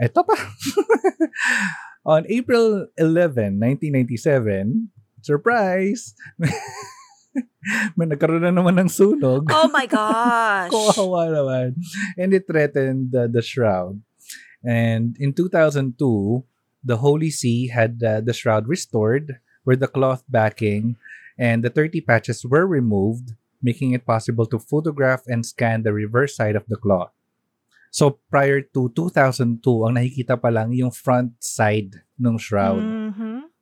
Ito 0.00 0.20
pa. 0.24 0.36
On 2.14 2.22
April 2.28 2.88
11, 2.96 3.56
1997, 3.60 4.92
surprise! 5.24 6.12
may 7.96 8.06
nagkaroon 8.06 8.44
na 8.44 8.52
naman 8.52 8.76
ng 8.84 8.90
sunog. 8.90 9.48
Oh 9.50 9.68
my 9.72 9.86
gosh. 9.90 10.70
Kawawa 10.70 11.32
naman. 11.32 11.68
And 12.18 12.30
it 12.34 12.46
threatened 12.46 13.10
the, 13.12 13.26
the 13.26 13.42
shroud. 13.42 14.00
And 14.64 15.16
in 15.20 15.32
2002, 15.32 15.96
the 16.84 16.96
Holy 17.00 17.30
See 17.30 17.68
had 17.68 18.00
uh, 18.04 18.20
the 18.20 18.32
shroud 18.32 18.68
restored 18.68 19.40
with 19.64 19.80
the 19.80 19.88
cloth 19.88 20.24
backing 20.28 20.96
and 21.38 21.64
the 21.64 21.70
30 21.70 22.00
patches 22.02 22.44
were 22.44 22.66
removed, 22.66 23.32
making 23.62 23.92
it 23.92 24.06
possible 24.06 24.46
to 24.46 24.58
photograph 24.58 25.24
and 25.26 25.44
scan 25.44 25.82
the 25.82 25.92
reverse 25.92 26.36
side 26.36 26.56
of 26.56 26.68
the 26.68 26.76
cloth. 26.76 27.12
So 27.94 28.18
prior 28.26 28.58
to 28.74 28.90
2002, 28.90 29.62
ang 29.86 29.94
nakikita 29.94 30.34
pa 30.34 30.50
lang 30.50 30.74
yung 30.74 30.90
front 30.90 31.38
side 31.38 32.02
ng 32.18 32.34
shroud. 32.34 32.82
Mhm. 32.82 33.54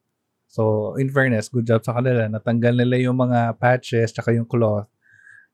So, 0.53 0.93
in 1.01 1.09
fairness, 1.09 1.49
good 1.49 1.65
job 1.65 1.81
sa 1.81 1.97
kanila. 1.97 2.29
Natanggal 2.29 2.77
nila 2.77 3.01
yung 3.01 3.17
mga 3.17 3.57
patches 3.57 4.13
tsaka 4.13 4.37
yung 4.37 4.45
cloth. 4.45 4.85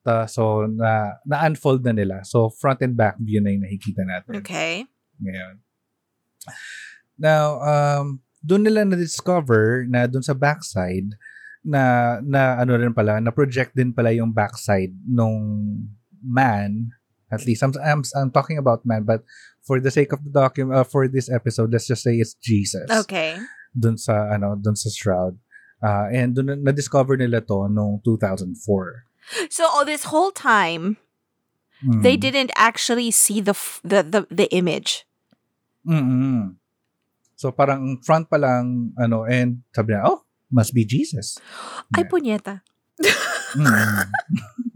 Ta, 0.03 0.27
so, 0.27 0.67
na, 0.67 1.23
na-unfold 1.23 1.87
na 1.87 1.95
nila. 1.95 2.27
So, 2.27 2.51
front 2.51 2.83
and 2.83 2.99
back 2.99 3.15
view 3.23 3.39
na 3.39 3.55
yung 3.55 3.63
nakikita 3.63 4.03
natin. 4.03 4.43
Okay. 4.43 4.91
Ngayon. 5.23 5.63
Now, 7.15 7.63
um, 7.63 8.27
doon 8.43 8.67
nila 8.67 8.83
na-discover 8.83 9.87
na 9.87 10.11
doon 10.11 10.27
sa 10.27 10.35
backside 10.35 11.15
na, 11.63 12.19
na 12.27 12.59
ano 12.59 12.75
rin 12.75 12.91
pala, 12.91 13.23
na 13.23 13.31
project 13.31 13.79
din 13.79 13.95
pala 13.95 14.11
yung 14.11 14.35
backside 14.35 14.99
nung 15.07 15.39
man. 16.19 16.91
At 17.31 17.45
least, 17.45 17.61
I'm, 17.63 17.73
I'm, 17.85 18.03
I'm 18.17 18.31
talking 18.33 18.57
about 18.57 18.87
man, 18.89 19.05
but 19.05 19.21
for 19.61 19.81
the 19.81 19.91
sake 19.93 20.13
of 20.17 20.25
the 20.25 20.31
document, 20.33 20.81
uh, 20.81 20.85
for 20.85 21.09
this 21.09 21.29
episode, 21.29 21.73
let's 21.73 21.87
just 21.87 22.03
say 22.03 22.17
it's 22.17 22.33
Jesus 22.41 22.89
Okay. 23.05 23.37
dun 23.77 24.01
sa 24.01 24.33
ano 24.33 24.57
dun 24.57 24.75
sa 24.75 24.89
shroud 24.89 25.37
Ah, 25.79 26.09
and 26.11 26.35
doon 26.35 26.47
na- 26.51 26.73
na-discover 26.73 27.15
nila 27.15 27.39
to 27.45 27.71
noong 27.71 28.03
2004. 28.03 29.07
So 29.47 29.63
all 29.69 29.85
this 29.87 30.09
whole 30.11 30.33
time, 30.35 30.97
Mm. 31.79 32.03
they 32.03 32.19
didn't 32.19 32.51
actually 32.59 33.15
see 33.15 33.39
the 33.39 33.55
f- 33.55 33.79
the 33.87 34.03
the, 34.03 34.27
the 34.27 34.49
image. 34.51 35.07
mm 35.87 36.59
So 37.39 37.55
parang 37.55 38.03
front 38.03 38.27
pa 38.27 38.35
lang 38.43 38.91
ano 38.99 39.23
and 39.23 39.63
sabi 39.71 39.95
na, 39.95 40.03
oh, 40.11 40.27
must 40.51 40.75
be 40.75 40.83
Jesus. 40.83 41.39
Ay 41.95 42.03
Yeah. 42.03 42.11
punyeta. 42.11 42.55
Mm. 43.55 44.11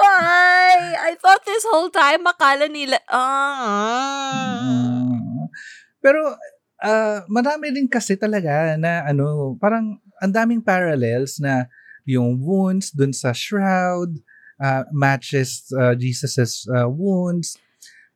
Why? 0.00 0.94
I 0.94 1.18
thought 1.18 1.42
this 1.42 1.66
whole 1.66 1.90
time 1.90 2.22
makala 2.22 2.70
nila 2.70 3.02
ah. 3.10 4.62
Mm. 4.62 5.50
Pero 5.98 6.38
ah, 6.78 7.26
marami 7.26 7.74
din 7.74 7.90
kasi 7.90 8.14
talaga 8.14 8.78
na 8.78 9.04
ano, 9.10 9.58
parang 9.58 9.98
ang 10.22 10.32
daming 10.32 10.62
parallels 10.62 11.42
na 11.42 11.66
yung 12.06 12.38
wounds 12.38 12.94
dun 12.94 13.12
sa 13.12 13.34
shroud 13.34 14.16
ah, 14.62 14.86
matches 14.94 15.66
uh, 15.74 15.98
Jesus's 15.98 16.64
ah, 16.70 16.86
wounds 16.86 17.58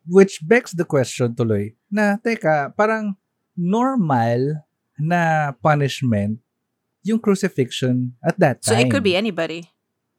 which 0.05 0.39
begs 0.45 0.71
the 0.77 0.85
question 0.85 1.33
tuloy 1.33 1.73
na 1.89 2.15
teka, 2.21 2.69
parang 2.77 3.17
normal 3.57 4.61
na 4.95 5.51
punishment 5.59 6.39
yung 7.05 7.21
crucifixion 7.21 8.13
at 8.21 8.37
that 8.37 8.61
So 8.65 8.73
time. 8.73 8.85
it 8.85 8.91
could 8.93 9.05
be 9.05 9.17
anybody. 9.17 9.74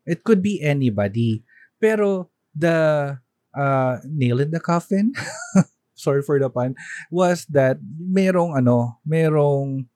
It 0.06 0.22
could 0.22 0.40
be 0.40 0.62
anybody. 0.62 1.42
Pero 1.76 2.30
the 2.54 3.18
uh, 3.52 3.94
nail 4.06 4.40
in 4.40 4.50
the 4.50 4.60
coffin, 4.60 5.12
sorry 5.94 6.22
for 6.22 6.38
the 6.38 6.48
pun, 6.48 6.74
was 7.10 7.44
that 7.50 7.76
merong 8.00 8.56
ano, 8.56 9.02
merong 9.04 9.86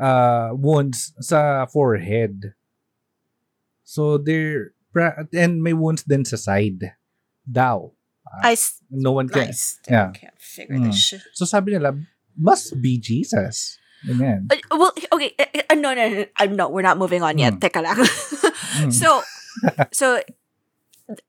uh, 0.00 0.50
wounds 0.56 1.12
sa 1.20 1.66
forehead. 1.66 2.54
So 3.84 4.16
there 4.18 4.72
pra- 4.92 5.28
and 5.34 5.62
may 5.62 5.72
wounds 5.76 6.02
din 6.04 6.24
sa 6.24 6.36
side. 6.36 6.96
Daw. 7.44 7.90
I, 8.42 8.54
s- 8.56 8.80
No 8.88 9.12
one 9.12 9.28
I 9.34 9.50
can. 9.50 9.52
still 9.52 9.92
Yeah. 9.92 10.10
can't 10.14 10.38
figure 10.40 10.78
Mm. 10.78 10.88
this 10.88 10.96
shit. 10.96 11.20
So 11.36 11.44
sabi 11.44 11.76
nila, 11.76 11.92
must 12.38 12.80
be 12.80 12.96
Jesus. 12.96 13.76
Amen. 14.08 14.48
Uh, 14.50 14.56
well, 14.72 14.94
okay, 15.12 15.34
uh, 15.38 15.46
uh, 15.70 15.76
no, 15.78 15.92
no, 15.94 16.08
no, 16.08 16.24
uh, 16.40 16.46
no, 16.50 16.66
we're 16.72 16.82
not 16.86 16.96
moving 16.98 17.20
on 17.22 17.36
yet. 17.38 17.54
Mm. 17.54 17.60
Teka 17.60 17.82
lang. 17.82 17.98
Mm. 18.72 18.88
so, 18.88 19.20
so 19.92 20.20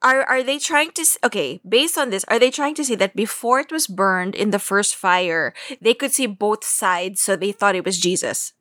are 0.01 0.23
are 0.23 0.43
they 0.43 0.59
trying 0.59 0.91
to? 0.91 1.05
Okay, 1.23 1.59
based 1.67 1.97
on 1.97 2.09
this, 2.09 2.23
are 2.29 2.39
they 2.39 2.51
trying 2.51 2.75
to 2.75 2.85
say 2.85 2.95
that 2.95 3.15
before 3.15 3.59
it 3.59 3.71
was 3.71 3.87
burned 3.87 4.35
in 4.35 4.51
the 4.51 4.59
first 4.59 4.95
fire, 4.95 5.53
they 5.81 5.93
could 5.93 6.13
see 6.13 6.27
both 6.27 6.63
sides, 6.63 7.21
so 7.21 7.35
they 7.35 7.51
thought 7.51 7.75
it 7.75 7.85
was 7.85 7.99
Jesus, 7.99 8.53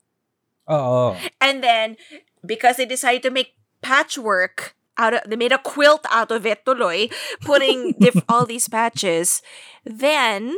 Oo. 0.70 1.14
and 1.40 1.62
then 1.62 1.96
because 2.44 2.76
they 2.76 2.86
decided 2.86 3.22
to 3.22 3.30
make 3.30 3.54
patchwork 3.82 4.74
out 4.98 5.14
of, 5.14 5.20
they 5.26 5.36
made 5.36 5.52
a 5.52 5.58
quilt 5.58 6.06
out 6.10 6.30
of 6.30 6.46
it, 6.46 6.64
tuloy, 6.64 7.12
putting 7.42 7.94
diff- 8.00 8.24
all 8.28 8.46
these 8.46 8.68
patches, 8.68 9.42
then 9.84 10.56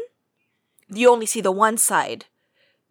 you 0.89 1.11
only 1.11 1.27
see 1.27 1.41
the 1.41 1.53
one 1.53 1.77
side. 1.77 2.27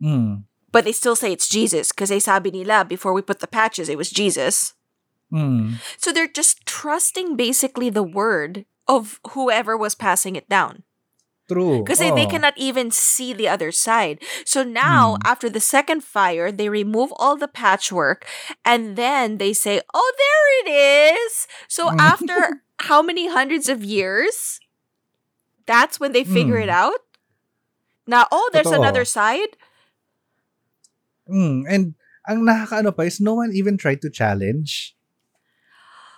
Mm. 0.01 0.43
But 0.71 0.85
they 0.85 0.91
still 0.91 1.15
say 1.15 1.31
it's 1.31 1.47
Jesus 1.49 1.91
because 1.91 2.09
they 2.09 2.19
sabi 2.19 2.51
nila 2.51 2.85
before 2.85 3.13
we 3.13 3.21
put 3.21 3.39
the 3.39 3.47
patches, 3.47 3.89
it 3.89 3.97
was 3.97 4.09
Jesus. 4.09 4.73
Mm. 5.33 5.81
So 5.97 6.13
they're 6.13 6.29
just 6.29 6.65
trusting 6.65 7.35
basically 7.35 7.89
the 7.89 8.03
word 8.05 8.65
of 8.87 9.19
whoever 9.33 9.75
was 9.75 9.95
passing 9.95 10.35
it 10.35 10.47
down. 10.47 10.83
True. 11.49 11.83
Because 11.83 11.99
they, 11.99 12.11
they 12.11 12.25
cannot 12.25 12.53
even 12.55 12.91
see 12.91 13.33
the 13.33 13.49
other 13.49 13.71
side. 13.71 14.21
So 14.45 14.63
now, 14.63 15.15
Hmm. 15.17 15.27
after 15.27 15.49
the 15.49 15.59
second 15.59 16.03
fire, 16.03 16.51
they 16.51 16.69
remove 16.69 17.11
all 17.17 17.35
the 17.35 17.49
patchwork 17.51 18.25
and 18.63 18.95
then 18.95 19.39
they 19.39 19.51
say, 19.51 19.81
oh, 19.93 20.09
there 20.15 20.45
it 20.61 20.67
is. 21.17 21.47
So 21.67 21.89
Hmm. 21.91 21.99
after 21.99 22.63
how 22.87 23.01
many 23.01 23.27
hundreds 23.27 23.67
of 23.67 23.83
years, 23.83 24.59
that's 25.65 25.99
when 25.99 26.11
they 26.13 26.23
figure 26.23 26.57
it 26.59 26.69
Hmm. 26.71 26.79
out? 26.93 27.01
Now, 28.07 28.27
oh, 28.31 28.49
there's 28.53 28.67
Totoo. 28.71 28.79
another 28.79 29.03
side? 29.03 29.55
Mm, 31.29 31.63
and 31.67 31.83
ang 32.27 32.43
nakakaano 32.43 32.91
pa 32.95 33.03
is 33.07 33.19
no 33.23 33.35
one 33.35 33.51
even 33.55 33.77
tried 33.79 34.01
to 34.03 34.09
challenge 34.11 34.95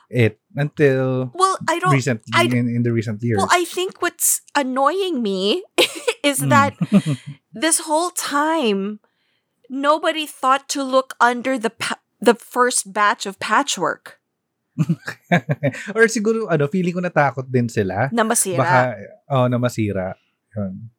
it 0.10 0.40
until 0.56 1.32
Well, 1.34 1.58
I 1.68 1.80
don't. 1.80 1.94
recent 1.94 2.22
I- 2.34 2.46
in, 2.46 2.70
in 2.70 2.82
the 2.84 2.94
recent 2.94 3.22
years. 3.24 3.38
Well, 3.42 3.50
I 3.52 3.66
think 3.66 4.02
what's 4.02 4.42
annoying 4.56 5.22
me 5.22 5.64
is 6.24 6.40
Mm. 6.42 6.50
that 6.54 6.74
this 7.54 7.86
whole 7.86 8.12
time 8.14 9.00
nobody 9.70 10.26
thought 10.30 10.70
to 10.78 10.84
look 10.86 11.18
under 11.20 11.58
the 11.58 11.70
pa- 11.74 12.02
the 12.22 12.34
first 12.38 12.94
batch 12.94 13.26
of 13.26 13.38
patchwork 13.42 14.22
Or 15.96 16.04
siguro 16.12 16.52
ano, 16.52 16.68
feeling 16.68 16.92
ko 16.92 17.00
natakot 17.00 17.48
din 17.48 17.72
sila. 17.72 18.12
na 18.12 18.28
masira. 18.28 18.60
Baka 18.60 18.80
oh, 19.32 19.46
na 19.48 19.56
masira. 19.56 20.20
Yun. 20.52 20.92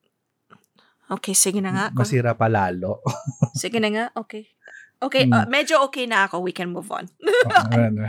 okay, 1.12 1.36
sige 1.36 1.60
na 1.60 1.70
nga. 1.70 1.86
Masira 1.92 2.32
pa 2.32 2.48
lalo. 2.48 3.04
Sige 3.52 3.76
na 3.76 3.88
nga. 3.92 4.04
Okay. 4.16 4.48
Okay, 4.96 5.28
Mm. 5.28 5.36
uh, 5.36 5.44
medyo 5.52 5.76
okay 5.84 6.08
na 6.08 6.24
ako. 6.24 6.40
We 6.40 6.56
can 6.56 6.72
move 6.72 6.88
on. 6.88 7.04
Ano. 7.68 8.00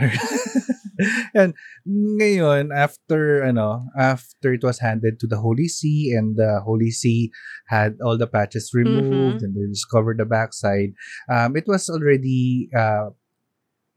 And 1.34 1.54
ngayon 1.86 2.74
after 2.74 3.42
ano 3.42 3.86
after 3.98 4.52
it 4.52 4.62
was 4.62 4.78
handed 4.82 5.18
to 5.18 5.26
the 5.26 5.38
Holy 5.38 5.68
See 5.68 6.14
and 6.14 6.36
the 6.36 6.60
Holy 6.64 6.90
See 6.90 7.30
had 7.70 7.98
all 8.02 8.18
the 8.18 8.26
patches 8.26 8.74
removed 8.74 9.42
and 9.42 9.54
they 9.54 9.66
discovered 9.70 10.18
the 10.18 10.26
backside 10.26 10.92
um 11.30 11.54
it 11.54 11.66
was 11.66 11.88
already 11.88 12.68
uh 12.74 13.10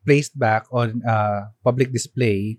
placed 0.06 0.38
back 0.38 0.66
on 0.72 1.02
uh 1.06 1.50
public 1.64 1.92
display 1.94 2.58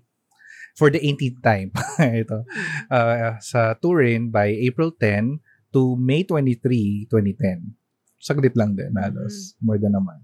for 0.73 0.89
the 0.89 0.97
18th 0.97 1.37
time. 1.45 1.69
Ito 2.01 2.49
uh, 2.89 3.37
sa 3.37 3.77
Turin 3.77 4.33
by 4.33 4.49
April 4.57 4.89
10 4.89 5.37
to 5.73 5.93
May 5.97 6.25
23 6.25 7.09
2010 7.09 7.77
saglit 8.23 8.55
lang 8.55 8.71
din 8.71 8.95
halos 8.95 9.59
more 9.59 9.75
than 9.75 9.91
a 9.97 9.99
month 9.99 10.23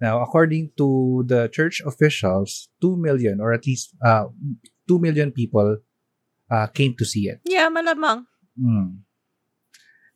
Now, 0.00 0.22
according 0.22 0.72
to 0.78 1.24
the 1.26 1.48
church 1.48 1.82
officials, 1.84 2.68
2 2.80 2.96
million 2.96 3.40
or 3.40 3.52
at 3.52 3.66
least 3.66 3.94
uh, 4.04 4.26
2 4.86 4.98
million 4.98 5.32
people 5.32 5.78
uh, 6.50 6.66
came 6.68 6.94
to 6.98 7.04
see 7.04 7.28
it. 7.28 7.40
yeah, 7.44 7.68
malamang. 7.68 8.24
Mm. 8.58 9.02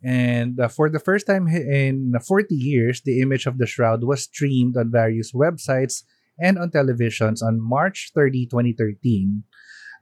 And 0.03 0.59
uh, 0.59 0.69
for 0.69 0.91
the 0.91 0.99
first 0.99 1.27
time 1.27 1.47
in 1.47 2.15
40 2.19 2.55
years, 2.55 3.03
the 3.03 3.21
image 3.21 3.47
of 3.47 3.59
the 3.59 3.67
shroud 3.67 4.03
was 4.03 4.25
streamed 4.25 4.77
on 4.77 4.91
various 4.91 5.33
websites 5.33 6.03
and 6.41 6.59
on 6.59 6.71
televisions 6.71 7.43
on 7.43 7.61
March 7.61 8.11
30, 8.15 8.47
2013, 8.47 9.45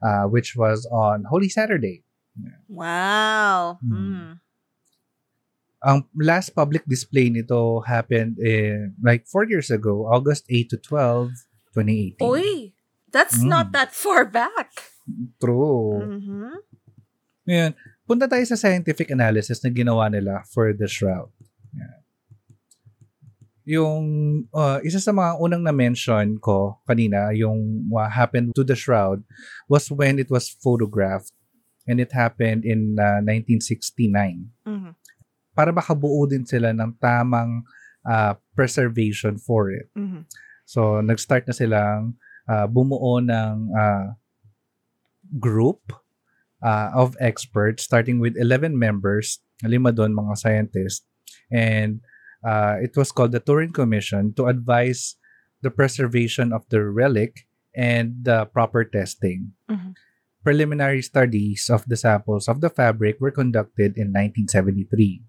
uh, 0.01 0.23
which 0.23 0.55
was 0.55 0.89
on 0.91 1.25
Holy 1.29 1.49
Saturday. 1.49 2.03
Wow. 2.67 3.77
Mm. 3.85 3.93
Hmm. 3.93 4.31
Ang 5.81 6.05
last 6.13 6.53
public 6.53 6.85
display 6.85 7.33
nito 7.33 7.81
happened 7.81 8.37
in 8.37 8.93
like 9.01 9.25
4 9.25 9.49
years 9.49 9.73
ago, 9.73 10.05
August 10.05 10.45
8 10.45 10.69
to 10.69 10.77
12, 10.77 11.33
2018. 11.73 12.21
Oy, 12.21 12.73
that's 13.09 13.41
Mm. 13.41 13.49
not 13.49 13.73
that 13.73 13.89
far 13.89 14.21
back. 14.23 14.69
True. 15.41 15.97
Mhm. 16.05 16.53
Ngayon, 17.49 17.71
punta 18.05 18.29
tayo 18.29 18.45
sa 18.45 18.53
scientific 18.53 19.09
analysis 19.09 19.57
na 19.65 19.73
ginawa 19.73 20.05
nila 20.07 20.45
for 20.53 20.69
the 20.69 20.85
shroud. 20.85 21.33
Yan. 21.73 21.97
Yung 23.65 24.03
uh, 24.53 24.77
isa 24.81 25.01
sa 25.01 25.09
mga 25.09 25.37
unang 25.37 25.65
na-mention 25.65 26.37
ko 26.37 26.77
kanina, 26.85 27.33
yung 27.33 27.89
what 27.89 28.13
happened 28.13 28.53
to 28.53 28.61
the 28.61 28.77
shroud 28.77 29.25
was 29.65 29.89
when 29.89 30.17
it 30.17 30.29
was 30.29 30.49
photographed 30.49 31.33
and 31.85 31.97
it 31.97 32.13
happened 32.13 32.61
in 32.61 32.97
uh, 33.01 33.21
1969. 33.25 34.53
Mhm. 34.65 34.93
Para 35.51 35.75
makabuo 35.75 36.27
din 36.29 36.47
sila 36.47 36.71
ng 36.71 36.95
tamang 36.99 37.63
uh, 38.07 38.33
preservation 38.55 39.37
for 39.37 39.71
it. 39.71 39.89
Mhm. 39.97 40.25
So, 40.65 41.03
nag-start 41.03 41.47
na 41.47 41.55
silang 41.55 42.15
uh, 42.47 42.65
bumuo 42.67 43.19
ng 43.19 43.55
uh, 43.75 44.15
group 45.39 45.91
uh, 46.63 46.89
of 46.93 47.15
experts 47.19 47.83
starting 47.83 48.19
with 48.19 48.37
11 48.37 48.77
members, 48.77 49.39
lima 49.63 49.91
doon 49.91 50.15
mga 50.15 50.37
scientists. 50.37 51.05
And 51.51 52.01
uh, 52.43 52.79
it 52.81 52.95
was 52.95 53.11
called 53.11 53.31
the 53.31 53.43
Turin 53.43 53.73
Commission 53.73 54.33
to 54.35 54.47
advise 54.47 55.15
the 55.61 55.69
preservation 55.69 56.51
of 56.51 56.65
the 56.69 56.81
relic 56.81 57.45
and 57.75 58.23
the 58.23 58.45
proper 58.49 58.83
testing. 58.83 59.53
Mhm. 59.69 59.93
Preliminary 60.41 61.05
studies 61.05 61.69
of 61.69 61.85
the 61.85 61.93
samples 61.93 62.49
of 62.49 62.65
the 62.65 62.73
fabric 62.73 63.21
were 63.21 63.29
conducted 63.29 63.93
in 63.93 64.09
1973. 64.09 65.21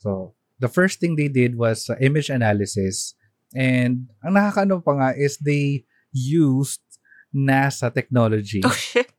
So, 0.00 0.34
the 0.58 0.68
first 0.68 1.00
thing 1.00 1.16
they 1.16 1.28
did 1.28 1.56
was 1.56 1.88
uh, 1.88 1.96
image 2.00 2.28
analysis 2.32 3.14
And 3.50 4.06
ang 4.22 4.38
nakakaano 4.38 4.78
pa 4.78 4.92
nga 4.94 5.10
is 5.18 5.34
they 5.42 5.82
used 6.14 6.82
NASA 7.34 7.90
technology 7.90 8.62
Oh 8.62 8.70
shit. 8.74 9.10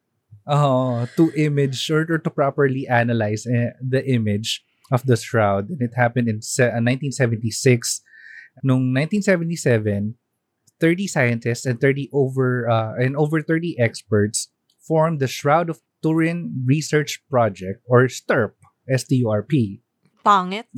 uh, 0.47 1.03
to 1.19 1.31
image 1.35 1.91
or, 1.91 2.07
or 2.07 2.19
to 2.19 2.31
properly 2.31 2.87
analyze 2.87 3.43
eh, 3.47 3.75
the 3.83 3.99
image 4.07 4.63
of 4.91 5.03
the 5.03 5.15
shroud. 5.19 5.67
And 5.67 5.81
it 5.83 5.95
happened 5.95 6.27
in 6.31 6.39
se- 6.41 6.71
uh, 6.71 6.79
1976. 6.79 7.99
Noong 8.63 8.91
1977, 8.95 10.15
30 10.79 11.07
scientists 11.07 11.65
and 11.65 11.79
30 11.79 12.09
over 12.11 12.67
uh, 12.67 12.95
and 12.99 13.15
over 13.15 13.39
30 13.43 13.79
experts 13.79 14.47
formed 14.79 15.19
the 15.19 15.27
Shroud 15.27 15.69
of 15.69 15.79
Turin 16.03 16.63
Research 16.67 17.23
Project 17.29 17.79
or 17.87 18.07
STURP, 18.07 18.55
S-T-U-R-P. 18.91 19.83
Pangit. 20.23 20.65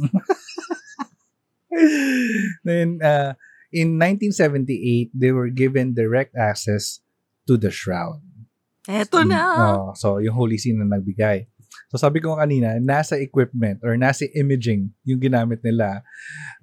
then 2.68 3.00
uh, 3.04 3.34
in 3.72 4.00
1978, 4.00 5.12
they 5.14 5.32
were 5.32 5.50
given 5.50 5.94
direct 5.94 6.36
access 6.36 7.00
to 7.48 7.58
the 7.58 7.72
shroud. 7.72 8.22
Eto 8.88 9.24
na. 9.24 9.56
Oh, 9.56 9.94
so 9.96 10.20
yung 10.20 10.36
Holy 10.36 10.60
See 10.60 10.76
na 10.76 10.84
nagbigay. 10.84 11.48
So 11.90 11.98
sabi 11.98 12.22
ko 12.22 12.38
kanina, 12.38 12.78
nasa 12.82 13.18
equipment 13.18 13.82
or 13.82 13.96
nasa 13.96 14.30
imaging 14.34 14.92
yung 15.06 15.22
ginamit 15.22 15.64
nila 15.64 16.04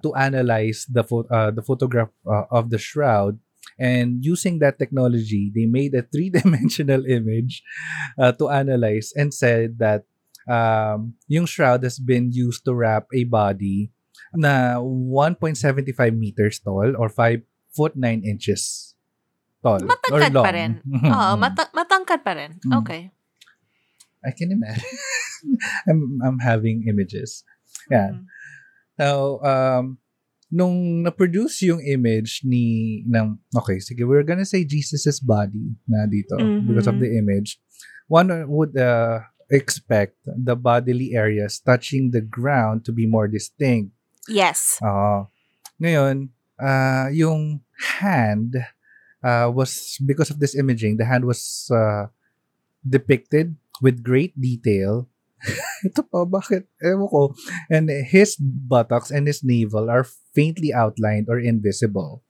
to 0.03 0.13
analyze 0.15 0.85
the 0.87 1.03
pho- 1.03 1.27
uh, 1.27 1.51
the 1.51 1.63
photograph 1.63 2.11
uh, 2.27 2.47
of 2.51 2.71
the 2.71 2.79
shroud 2.79 3.39
and 3.79 4.23
using 4.23 4.59
that 4.59 4.77
technology 4.77 5.51
they 5.55 5.65
made 5.65 5.95
a 5.95 6.03
three-dimensional 6.03 7.07
image 7.17 7.63
uh, 8.19 8.35
to 8.35 8.51
analyze 8.51 9.15
and 9.15 9.31
said 9.31 9.79
that 9.79 10.03
um, 10.47 11.13
yung 11.27 11.45
shroud 11.45 11.83
has 11.83 11.99
been 11.99 12.31
used 12.31 12.63
to 12.65 12.73
wrap 12.73 13.05
a 13.13 13.23
body 13.25 13.91
na 14.33 14.79
1.75 14.79 15.57
meters 16.15 16.59
tall 16.63 16.95
or 16.95 17.09
5 17.09 17.41
foot 17.75 17.93
9 17.95 18.23
inches 18.23 18.95
tall 19.59 19.79
or 19.83 19.89
Matangkad 19.91 20.31
long. 20.33 20.45
pa 20.45 20.51
rin. 20.55 20.71
Oo, 21.11 21.31
mata- 21.37 21.71
matangkad 21.75 22.21
pa 22.23 22.33
rin. 22.33 22.51
Mm. 22.65 22.73
Okay. 22.81 23.11
I 24.21 24.31
can 24.31 24.51
imagine. 24.53 24.85
I'm 25.89 26.21
I'm 26.21 26.39
having 26.39 26.85
images. 26.85 27.41
Yeah. 27.89 28.13
Mhm. 28.13 28.25
So, 29.01 29.41
um, 29.41 29.97
nung 30.53 31.01
na-produce 31.01 31.65
yung 31.65 31.81
image 31.81 32.45
ni 32.45 33.01
ng 33.09 33.39
okay, 33.57 33.81
sige, 33.81 34.05
we're 34.05 34.21
gonna 34.27 34.45
say 34.45 34.61
Jesus's 34.61 35.17
body 35.17 35.73
na 35.89 36.05
dito 36.05 36.37
because 36.69 36.85
of 36.85 37.01
the 37.01 37.09
image. 37.17 37.57
One 38.05 38.29
would 38.45 38.75
uh, 38.77 39.25
expect 39.51 40.15
the 40.25 40.55
bodily 40.55 41.13
areas 41.13 41.59
touching 41.59 42.11
the 42.11 42.23
ground 42.23 42.87
to 42.87 42.91
be 42.95 43.05
more 43.05 43.27
distinct. 43.27 43.91
Yes. 44.27 44.79
Oo. 44.79 45.27
Ngayon, 45.77 46.31
uh, 46.55 47.11
yung 47.11 47.59
hand 47.99 48.55
uh, 49.19 49.51
was, 49.51 49.99
because 50.05 50.31
of 50.31 50.39
this 50.39 50.55
imaging, 50.55 50.97
the 50.97 51.05
hand 51.05 51.25
was 51.25 51.69
uh, 51.69 52.07
depicted 52.87 53.55
with 53.83 54.01
great 54.01 54.33
detail. 54.39 55.11
Ito 55.85 56.05
pa, 56.05 56.23
bakit? 56.23 56.69
Ewan 56.79 57.09
ko. 57.09 57.33
And 57.67 57.89
his 57.89 58.37
buttocks 58.39 59.09
and 59.09 59.25
his 59.25 59.43
navel 59.43 59.89
are 59.89 60.05
faintly 60.05 60.71
outlined 60.71 61.27
or 61.27 61.41
invisible. 61.41 62.23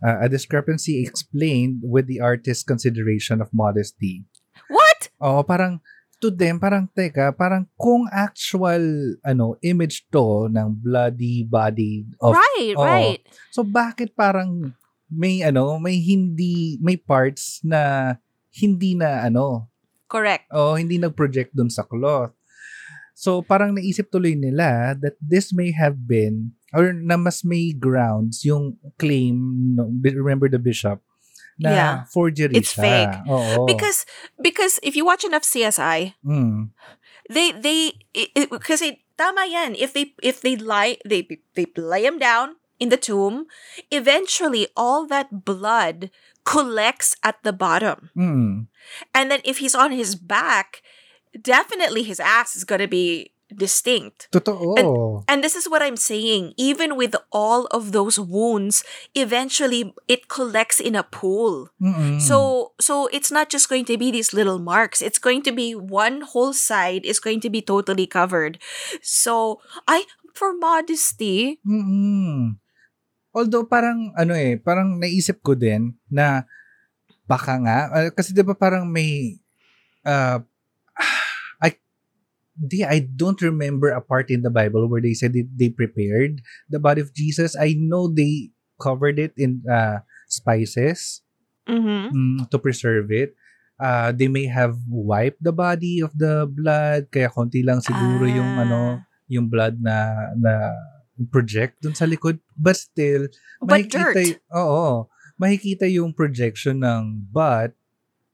Uh, 0.00 0.24
a 0.24 0.28
discrepancy 0.28 1.04
explained 1.04 1.80
with 1.84 2.08
the 2.08 2.20
artist's 2.20 2.64
consideration 2.64 3.40
of 3.40 3.52
modesty. 3.52 4.24
What? 4.68 5.08
Oh, 5.20 5.44
parang 5.44 5.80
to 6.24 6.32
them, 6.32 6.56
parang 6.56 6.88
teka, 6.88 7.36
parang 7.36 7.68
kung 7.76 8.08
actual 8.08 8.80
ano 9.20 9.60
image 9.60 10.08
to 10.08 10.48
ng 10.48 10.72
bloody 10.80 11.44
body 11.44 12.08
of 12.24 12.32
right, 12.32 12.72
oo. 12.72 12.80
right. 12.80 13.20
So 13.52 13.60
bakit 13.60 14.16
parang 14.16 14.72
may 15.12 15.44
ano, 15.44 15.76
may 15.76 16.00
hindi 16.00 16.80
may 16.80 16.96
parts 16.96 17.60
na 17.60 18.16
hindi 18.56 18.96
na 18.96 19.28
ano, 19.28 19.68
Correct. 20.08 20.48
oh, 20.48 20.80
hindi 20.80 20.96
nag-project 20.96 21.52
dun 21.52 21.68
sa 21.68 21.84
cloth. 21.84 22.32
So 23.12 23.44
parang 23.44 23.76
naisip 23.76 24.08
tuloy 24.08 24.32
nila 24.32 24.96
that 24.96 25.20
this 25.20 25.52
may 25.52 25.70
have 25.76 26.08
been 26.08 26.56
or 26.72 26.90
na 26.90 27.20
mas 27.20 27.44
may 27.44 27.76
grounds 27.76 28.42
yung 28.42 28.80
claim 28.96 29.36
no, 29.76 29.92
remember 30.02 30.48
the 30.48 30.58
bishop 30.58 30.98
na 31.58 31.70
Yeah. 31.70 31.94
forgery 32.10 32.54
It's 32.56 32.74
siya. 32.74 32.82
fake. 32.82 33.14
Oo. 33.30 33.66
Because 33.66 34.06
because 34.40 34.78
if 34.82 34.94
you 34.96 35.04
watch 35.04 35.22
enough 35.24 35.44
CSI, 35.46 36.14
Mm. 36.24 36.70
they 37.30 37.52
they 37.54 37.94
because 38.50 38.82
tama 39.18 39.46
yan. 39.46 39.74
If 39.78 39.94
they 39.94 40.14
if 40.22 40.42
they 40.42 40.56
lie 40.58 40.98
they 41.06 41.26
they 41.54 41.66
lay 41.78 42.04
him 42.06 42.18
down 42.18 42.56
in 42.82 42.90
the 42.90 42.98
tomb, 42.98 43.46
eventually 43.90 44.66
all 44.74 45.06
that 45.06 45.44
blood 45.46 46.10
collects 46.44 47.16
at 47.22 47.38
the 47.46 47.54
bottom. 47.54 48.10
Mm. 48.18 48.66
And 49.14 49.24
then 49.30 49.40
if 49.46 49.58
he's 49.58 49.74
on 49.74 49.94
his 49.94 50.14
back, 50.18 50.82
definitely 51.32 52.02
his 52.02 52.18
ass 52.20 52.54
is 52.54 52.64
going 52.66 52.82
to 52.82 52.90
be 52.90 53.30
distinct. 53.56 54.28
Totoo. 54.30 55.24
And 55.28 55.42
this 55.42 55.54
is 55.54 55.68
what 55.68 55.82
I'm 55.82 55.96
saying. 55.96 56.54
Even 56.56 56.96
with 56.96 57.14
all 57.32 57.66
of 57.70 57.92
those 57.92 58.18
wounds, 58.18 58.84
eventually 59.14 59.94
it 60.08 60.28
collects 60.28 60.80
in 60.80 60.94
a 60.94 61.02
pool. 61.02 61.70
Mm-mm. 61.80 62.20
So 62.20 62.72
so 62.80 63.06
it's 63.12 63.30
not 63.30 63.48
just 63.48 63.68
going 63.68 63.84
to 63.86 63.96
be 63.96 64.10
these 64.10 64.34
little 64.34 64.58
marks. 64.58 65.02
It's 65.02 65.18
going 65.18 65.42
to 65.48 65.52
be 65.52 65.74
one 65.74 66.22
whole 66.22 66.52
side 66.52 67.04
is 67.04 67.20
going 67.20 67.40
to 67.46 67.50
be 67.50 67.62
totally 67.62 68.06
covered. 68.06 68.58
So 69.00 69.60
I 69.88 70.04
for 70.34 70.52
modesty, 70.52 71.62
Mm-mm. 71.62 72.58
Although 73.34 73.66
parang 73.66 74.14
ano 74.14 74.38
eh, 74.38 74.62
parang 74.62 75.02
naisip 75.02 75.42
ko 75.42 75.58
din 75.58 75.98
na 76.06 76.46
baka 77.26 77.58
nga 77.58 77.78
uh, 77.90 78.08
kasi 78.14 78.30
'di 78.30 78.46
ba 78.46 78.54
parang 78.54 78.86
may 78.86 79.42
uh, 80.06 80.38
di 82.54 82.86
I 82.86 83.02
don't 83.04 83.40
remember 83.42 83.90
a 83.90 84.00
part 84.00 84.30
in 84.30 84.42
the 84.42 84.50
Bible 84.50 84.86
where 84.86 85.02
they 85.02 85.14
said 85.14 85.34
they 85.34 85.70
prepared 85.70 86.38
the 86.70 86.78
body 86.78 87.02
of 87.02 87.10
Jesus. 87.12 87.58
I 87.58 87.74
know 87.74 88.06
they 88.06 88.54
covered 88.78 89.18
it 89.18 89.34
in 89.36 89.62
uh, 89.66 90.02
spices 90.26 91.22
mhm, 91.66 92.10
mm, 92.10 92.38
to 92.50 92.56
preserve 92.58 93.10
it. 93.10 93.34
Uh, 93.74 94.14
they 94.14 94.30
may 94.30 94.46
have 94.46 94.78
wiped 94.86 95.42
the 95.42 95.50
body 95.50 95.98
of 95.98 96.14
the 96.14 96.46
blood 96.46 97.10
kaya 97.10 97.26
konti 97.26 97.66
lang 97.66 97.82
siguro 97.82 98.22
yung 98.22 98.54
Ah. 98.54 98.62
ano 98.62 98.80
yung 99.26 99.50
blood 99.50 99.82
na 99.82 100.14
na 100.38 100.70
project 101.30 101.78
dun 101.82 101.94
sa 101.94 102.06
likod 102.06 102.38
but 102.54 102.74
still 102.78 103.26
but 103.62 103.82
makikita 103.82 104.14
dirt. 104.14 104.38
y- 104.38 104.38
oo 104.54 105.06
makikita 105.38 105.86
yung 105.90 106.14
projection 106.14 106.82
ng 106.82 107.26
butt 107.30 107.74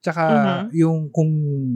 tsaka 0.00 0.24
Mhm. 0.26 0.60
yung 0.72 0.98
kung 1.12 1.30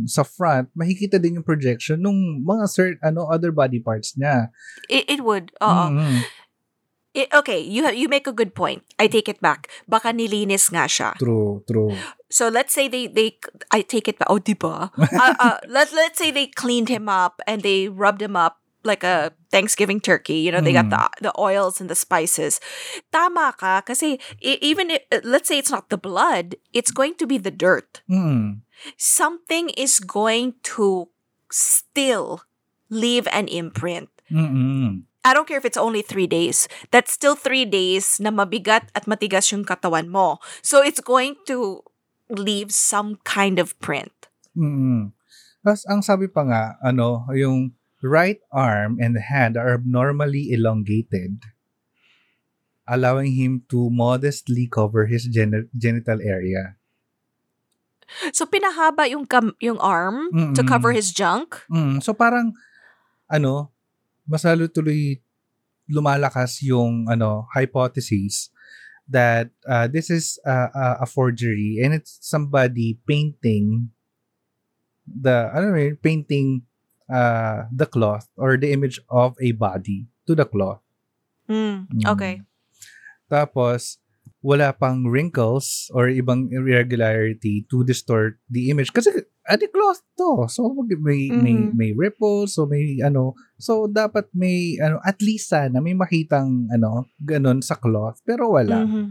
sa 0.08 0.24
front 0.24 0.72
makikita 0.72 1.20
din 1.20 1.36
yung 1.40 1.46
projection 1.46 2.00
nung 2.00 2.40
mga 2.40 2.64
cert, 2.66 2.96
ano 3.04 3.28
other 3.28 3.52
body 3.52 3.78
parts 3.78 4.16
niya 4.16 4.48
It, 4.88 5.04
it 5.08 5.20
would. 5.20 5.52
Oo. 5.60 5.92
Mm-mm. 5.92 6.24
It- 7.14 7.30
okay, 7.30 7.62
you 7.62 7.86
ha- 7.86 7.94
you 7.94 8.10
make 8.10 8.26
a 8.26 8.34
good 8.34 8.58
point. 8.58 8.82
I 8.98 9.06
take 9.06 9.30
it 9.30 9.38
back. 9.38 9.70
Baka 9.86 10.10
nilinis 10.10 10.66
nga 10.74 10.90
siya. 10.90 11.14
true 11.14 11.62
true 11.68 11.94
So 12.26 12.50
let's 12.50 12.74
say 12.74 12.90
they 12.90 13.06
they 13.06 13.38
I 13.70 13.86
take 13.86 14.10
it 14.10 14.18
back. 14.18 14.26
Oh, 14.26 14.42
di 14.42 14.58
ba? 14.58 14.90
uh, 14.98 15.34
uh, 15.44 15.58
let 15.70 15.94
let's 15.94 16.18
say 16.18 16.34
they 16.34 16.50
cleaned 16.50 16.90
him 16.90 17.06
up 17.06 17.38
and 17.46 17.62
they 17.62 17.86
rubbed 17.86 18.18
him 18.18 18.34
up 18.34 18.63
like 18.84 19.02
a 19.02 19.32
Thanksgiving 19.50 20.00
turkey. 20.00 20.44
You 20.44 20.52
know, 20.52 20.60
they 20.60 20.72
got 20.72 20.90
the 20.90 21.00
the 21.20 21.32
oils 21.40 21.80
and 21.80 21.88
the 21.88 21.96
spices. 21.96 22.60
Tama 23.10 23.56
ka 23.56 23.80
kasi 23.80 24.20
even 24.40 24.92
if, 24.92 25.02
let's 25.24 25.48
say 25.48 25.58
it's 25.58 25.72
not 25.72 25.88
the 25.88 25.98
blood, 25.98 26.56
it's 26.72 26.92
going 26.92 27.16
to 27.16 27.26
be 27.26 27.38
the 27.40 27.52
dirt. 27.52 28.04
mm 28.08 28.60
Something 28.98 29.70
is 29.78 30.02
going 30.02 30.58
to 30.76 31.08
still 31.48 32.42
leave 32.90 33.24
an 33.30 33.48
imprint. 33.48 34.10
Mm-mm. 34.28 35.06
I 35.24 35.32
don't 35.32 35.48
care 35.48 35.56
if 35.56 35.64
it's 35.64 35.80
only 35.80 36.02
three 36.02 36.26
days. 36.26 36.68
That's 36.90 37.14
still 37.14 37.32
three 37.38 37.64
days 37.64 38.20
na 38.20 38.28
mabigat 38.28 38.92
at 38.92 39.08
matigas 39.08 39.48
yung 39.54 39.64
katawan 39.64 40.12
mo. 40.12 40.36
So 40.60 40.84
it's 40.84 41.00
going 41.00 41.40
to 41.48 41.80
leave 42.28 42.76
some 42.76 43.16
kind 43.24 43.56
of 43.56 43.72
print. 43.80 44.12
Mm. 44.52 45.16
Tapos 45.64 45.88
ang 45.88 46.04
sabi 46.04 46.28
pa 46.28 46.44
nga, 46.44 46.62
ano, 46.84 47.24
yung 47.32 47.72
right 48.04 48.38
arm 48.52 49.00
and 49.00 49.16
hand 49.16 49.56
are 49.56 49.72
abnormally 49.72 50.52
elongated, 50.52 51.40
allowing 52.84 53.32
him 53.32 53.64
to 53.72 53.88
modestly 53.88 54.68
cover 54.68 55.08
his 55.08 55.24
geni- 55.24 55.72
genital 55.72 56.20
area. 56.20 56.76
So 58.36 58.44
pinahaba 58.44 59.08
yung 59.08 59.24
kam- 59.24 59.56
yung 59.58 59.80
arm 59.80 60.28
to 60.54 60.60
Mm-mm. 60.60 60.68
cover 60.68 60.92
his 60.92 61.10
junk. 61.10 61.64
Mm, 61.72 62.04
so 62.04 62.12
parang 62.12 62.52
ano, 63.26 63.72
mas 64.28 64.44
lalo 64.44 64.68
tuloy 64.68 65.18
lumalakas 65.88 66.60
yung 66.64 67.08
ano 67.08 67.48
hypothesis 67.52 68.48
that 69.08 69.52
uh, 69.68 69.84
this 69.84 70.08
is 70.08 70.40
a, 70.48 70.96
a, 71.00 71.06
forgery 71.06 71.76
and 71.84 71.92
it's 71.92 72.16
somebody 72.24 72.96
painting 73.04 73.92
the 75.04 75.52
ano 75.52 75.76
rin, 75.76 75.96
painting 76.00 76.64
uh, 77.08 77.66
the 77.70 77.86
cloth 77.86 78.28
or 78.36 78.56
the 78.56 78.72
image 78.72 79.00
of 79.08 79.34
a 79.40 79.52
body 79.52 80.06
to 80.26 80.34
the 80.34 80.44
cloth. 80.46 80.80
Mm, 81.48 81.88
Mm. 81.92 82.04
okay. 82.08 82.34
Tapos 83.28 83.98
wala 84.44 84.76
pang 84.76 85.08
wrinkles 85.08 85.88
or 85.96 86.08
ibang 86.12 86.52
irregularity 86.52 87.64
to 87.72 87.80
distort 87.84 88.36
the 88.48 88.68
image. 88.68 88.92
Kasi 88.92 89.08
adi 89.48 89.68
cloth 89.68 90.04
to. 90.16 90.44
So 90.52 90.72
may 91.00 91.32
may 91.32 91.56
Mhm. 91.68 91.76
may 91.76 91.90
ripples, 91.96 92.56
so 92.56 92.64
may 92.68 93.00
ano, 93.00 93.32
so 93.56 93.88
dapat 93.88 94.28
may 94.36 94.76
ano 94.80 95.00
at 95.04 95.20
least 95.24 95.48
sana 95.52 95.80
may 95.80 95.96
makitang 95.96 96.68
ano 96.72 97.08
ganun 97.20 97.60
sa 97.64 97.76
cloth 97.76 98.20
pero 98.24 98.52
wala. 98.52 98.84
Mhm. 98.84 99.04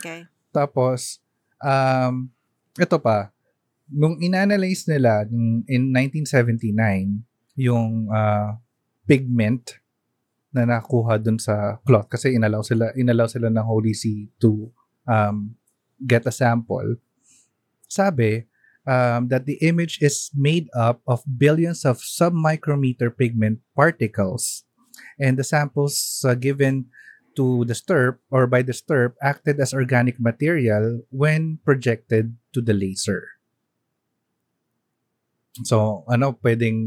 Okay. 0.00 0.24
Tapos 0.52 1.20
um 1.60 2.28
ito 2.76 2.96
pa 3.00 3.32
nung 3.88 4.16
inanalyze 4.20 4.88
nila 4.88 5.24
in 5.68 5.92
1979 5.92 7.20
yung 7.60 8.08
ah, 8.08 8.56
pigment 9.04 9.76
na 10.50 10.64
nakuha 10.64 11.20
dun 11.20 11.36
sa 11.36 11.78
cloth 11.84 12.08
kasi 12.08 12.34
inalaw 12.34 12.64
sila 12.64 12.90
inalaw 12.96 13.28
sila 13.28 13.52
ng 13.52 13.62
Holy 13.62 13.92
See 13.94 14.32
to 14.40 14.72
um, 15.04 15.54
get 16.00 16.24
a 16.26 16.34
sample. 16.34 16.96
Sabi 17.86 18.48
um, 18.88 19.28
that 19.28 19.44
the 19.44 19.60
image 19.62 20.00
is 20.00 20.32
made 20.32 20.66
up 20.72 21.04
of 21.04 21.22
billions 21.26 21.84
of 21.84 22.00
submicrometer 22.00 23.12
pigment 23.12 23.60
particles 23.76 24.64
and 25.20 25.36
the 25.36 25.46
samples 25.46 26.24
uh, 26.26 26.34
given 26.34 26.88
to 27.36 27.62
the 27.66 27.74
stirp 27.74 28.18
or 28.30 28.46
by 28.46 28.62
the 28.62 28.74
stirp 28.74 29.14
acted 29.22 29.60
as 29.60 29.74
organic 29.74 30.18
material 30.18 31.02
when 31.10 31.58
projected 31.62 32.34
to 32.52 32.60
the 32.60 32.74
laser. 32.74 33.39
So, 35.66 36.06
ano, 36.06 36.38
pwedeng, 36.40 36.86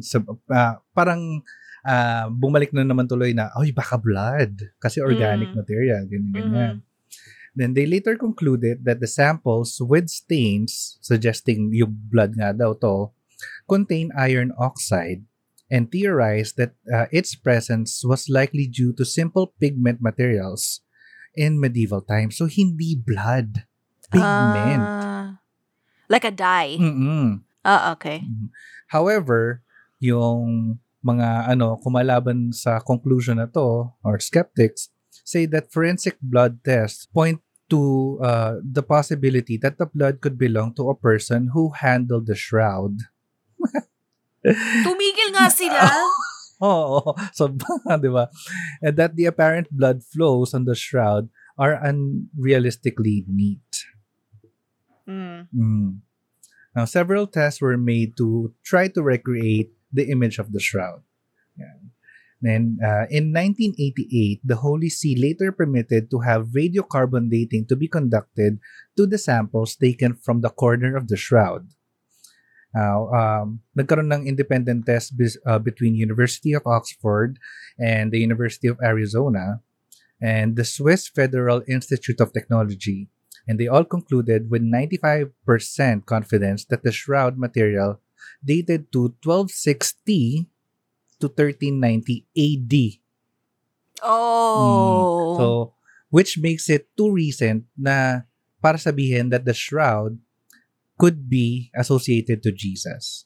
ah, 0.49 0.79
parang 0.95 1.43
ah, 1.83 2.31
bumalik 2.31 2.71
na 2.71 2.87
naman 2.87 3.11
tuloy 3.11 3.35
na, 3.35 3.51
ay, 3.59 3.75
baka 3.75 3.99
blood. 3.99 4.55
Kasi 4.79 5.03
organic 5.03 5.51
Mm. 5.51 5.57
material, 5.59 6.01
ganyan, 6.07 6.31
ganyan. 6.31 6.75
Then 7.53 7.75
they 7.77 7.85
later 7.85 8.17
concluded 8.17 8.81
that 8.87 8.97
the 9.03 9.05
samples 9.05 9.77
with 9.77 10.09
stains, 10.09 10.97
suggesting 11.03 11.69
yung 11.75 11.93
blood 12.09 12.33
nga 12.39 12.55
daw 12.55 12.73
to, 12.81 13.11
contain 13.69 14.09
iron 14.15 14.55
oxide 14.57 15.21
and 15.69 15.91
theorized 15.91 16.55
that 16.57 16.73
uh, 16.89 17.05
its 17.13 17.35
presence 17.35 18.01
was 18.01 18.31
likely 18.31 18.65
due 18.65 18.95
to 18.95 19.03
simple 19.05 19.53
pigment 19.59 20.01
materials 20.01 20.81
in 21.35 21.59
medieval 21.59 22.01
times. 22.01 22.39
So, 22.39 22.47
hindi 22.47 22.95
blood. 22.95 23.67
Pigment. 24.09 24.87
Ah, 24.87 25.41
like 26.07 26.25
a 26.25 26.31
dye. 26.33 26.77
Mm-mm. 26.79 27.43
Ah, 27.63 27.95
okay. 27.95 28.27
However, 28.91 29.63
yung 30.03 30.77
mga 31.03 31.51
ano 31.51 31.79
kumalaban 31.83 32.51
sa 32.55 32.79
conclusion 32.79 33.39
na 33.39 33.47
to 33.47 33.91
or 34.03 34.19
skeptics 34.19 34.91
say 35.23 35.43
that 35.47 35.71
forensic 35.71 36.15
blood 36.23 36.63
tests 36.63 37.07
point 37.11 37.39
to 37.71 38.19
uh, 38.23 38.59
the 38.59 38.83
possibility 38.83 39.55
that 39.59 39.79
the 39.79 39.87
blood 39.87 40.19
could 40.19 40.37
belong 40.37 40.75
to 40.75 40.91
a 40.91 40.95
person 40.95 41.51
who 41.55 41.71
handled 41.75 42.27
the 42.27 42.35
shroud. 42.35 43.07
Tumigil 44.83 45.31
nga 45.31 45.47
sila. 45.47 45.87
Oo, 46.63 47.15
so 47.35 47.51
di 48.03 48.11
ba? 48.11 48.31
And 48.83 48.95
that 48.95 49.15
the 49.15 49.27
apparent 49.27 49.71
blood 49.71 50.03
flows 50.03 50.53
on 50.53 50.63
the 50.63 50.75
shroud 50.75 51.27
are 51.59 51.79
unrealistically 51.79 53.27
neat. 53.27 53.87
Mm. 55.07 55.47
Mm. 55.51 55.91
Now, 56.75 56.85
several 56.85 57.27
tests 57.27 57.61
were 57.61 57.77
made 57.77 58.17
to 58.17 58.53
try 58.63 58.87
to 58.89 59.01
recreate 59.01 59.71
the 59.93 60.09
image 60.09 60.39
of 60.39 60.51
the 60.51 60.59
shroud. 60.59 61.03
Yan. 61.57 61.93
Then, 62.43 62.75
uh, 62.83 63.07
in 63.07 63.31
1988, 63.31 64.41
the 64.43 64.59
Holy 64.59 64.89
See 64.89 65.15
later 65.15 65.53
permitted 65.53 66.11
to 66.11 66.19
have 66.27 66.51
radiocarbon 66.51 67.31
dating 67.31 67.71
to 67.71 67.77
be 67.77 67.87
conducted 67.87 68.59
to 68.97 69.07
the 69.07 69.17
samples 69.17 69.77
taken 69.77 70.13
from 70.13 70.41
the 70.41 70.49
corner 70.51 70.97
of 70.97 71.07
the 71.07 71.15
shroud. 71.15 71.71
Now, 72.73 73.07
um, 73.13 73.61
nagkaroon 73.77 74.11
ng 74.11 74.27
independent 74.27 74.89
test 74.89 75.15
bis- 75.15 75.37
uh, 75.45 75.61
between 75.61 75.93
University 75.93 76.51
of 76.51 76.65
Oxford 76.65 77.37
and 77.77 78.11
the 78.11 78.19
University 78.19 78.67
of 78.67 78.81
Arizona 78.81 79.61
and 80.19 80.57
the 80.57 80.65
Swiss 80.65 81.07
Federal 81.07 81.61
Institute 81.69 82.19
of 82.19 82.33
Technology 82.33 83.12
and 83.47 83.59
they 83.59 83.67
all 83.67 83.83
concluded 83.83 84.49
with 84.49 84.61
95% 84.61 85.31
confidence 86.05 86.65
that 86.65 86.83
the 86.83 86.91
shroud 86.91 87.37
material 87.37 87.99
dated 88.43 88.91
to 88.91 89.15
1260 89.23 90.47
to 91.19 91.27
1390 91.27 92.25
AD. 92.35 92.73
Oh. 94.03 95.37
So, 95.37 95.73
which 96.09 96.37
makes 96.37 96.69
it 96.69 96.87
too 96.95 97.11
recent 97.11 97.65
na 97.77 98.27
para 98.61 98.77
sabihin 98.77 99.31
that 99.31 99.45
the 99.45 99.53
shroud 99.53 100.19
could 100.97 101.29
be 101.29 101.71
associated 101.75 102.43
to 102.43 102.51
Jesus. 102.51 103.25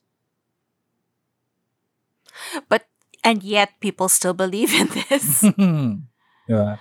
but 2.70 2.88
and 3.24 3.44
yet 3.44 3.80
people 3.80 4.10
still 4.10 4.34
believe 4.34 4.74
in 4.74 4.88
this. 4.88 5.42
Diba? 6.48 6.80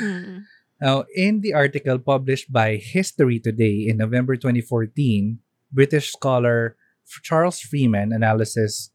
Mm. 0.00 0.46
Now, 0.84 1.08
in 1.16 1.40
the 1.40 1.56
article 1.56 1.96
published 1.96 2.52
by 2.52 2.76
History 2.76 3.40
Today 3.40 3.88
in 3.88 3.96
November 3.96 4.36
2014, 4.36 5.40
British 5.72 6.12
scholar 6.12 6.76
Charles 7.24 7.56
Freeman 7.56 8.12
analyzes 8.12 8.92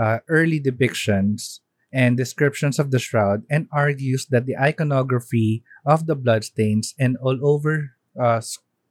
uh, 0.00 0.24
early 0.32 0.56
depictions 0.56 1.60
and 1.92 2.16
descriptions 2.16 2.78
of 2.80 2.88
the 2.90 2.98
shroud 2.98 3.44
and 3.52 3.68
argues 3.68 4.24
that 4.32 4.46
the 4.48 4.56
iconography 4.56 5.60
of 5.84 6.08
the 6.08 6.16
bloodstains 6.16 6.96
and 6.98 7.20
all 7.20 7.36
over 7.44 8.00
uh, 8.16 8.40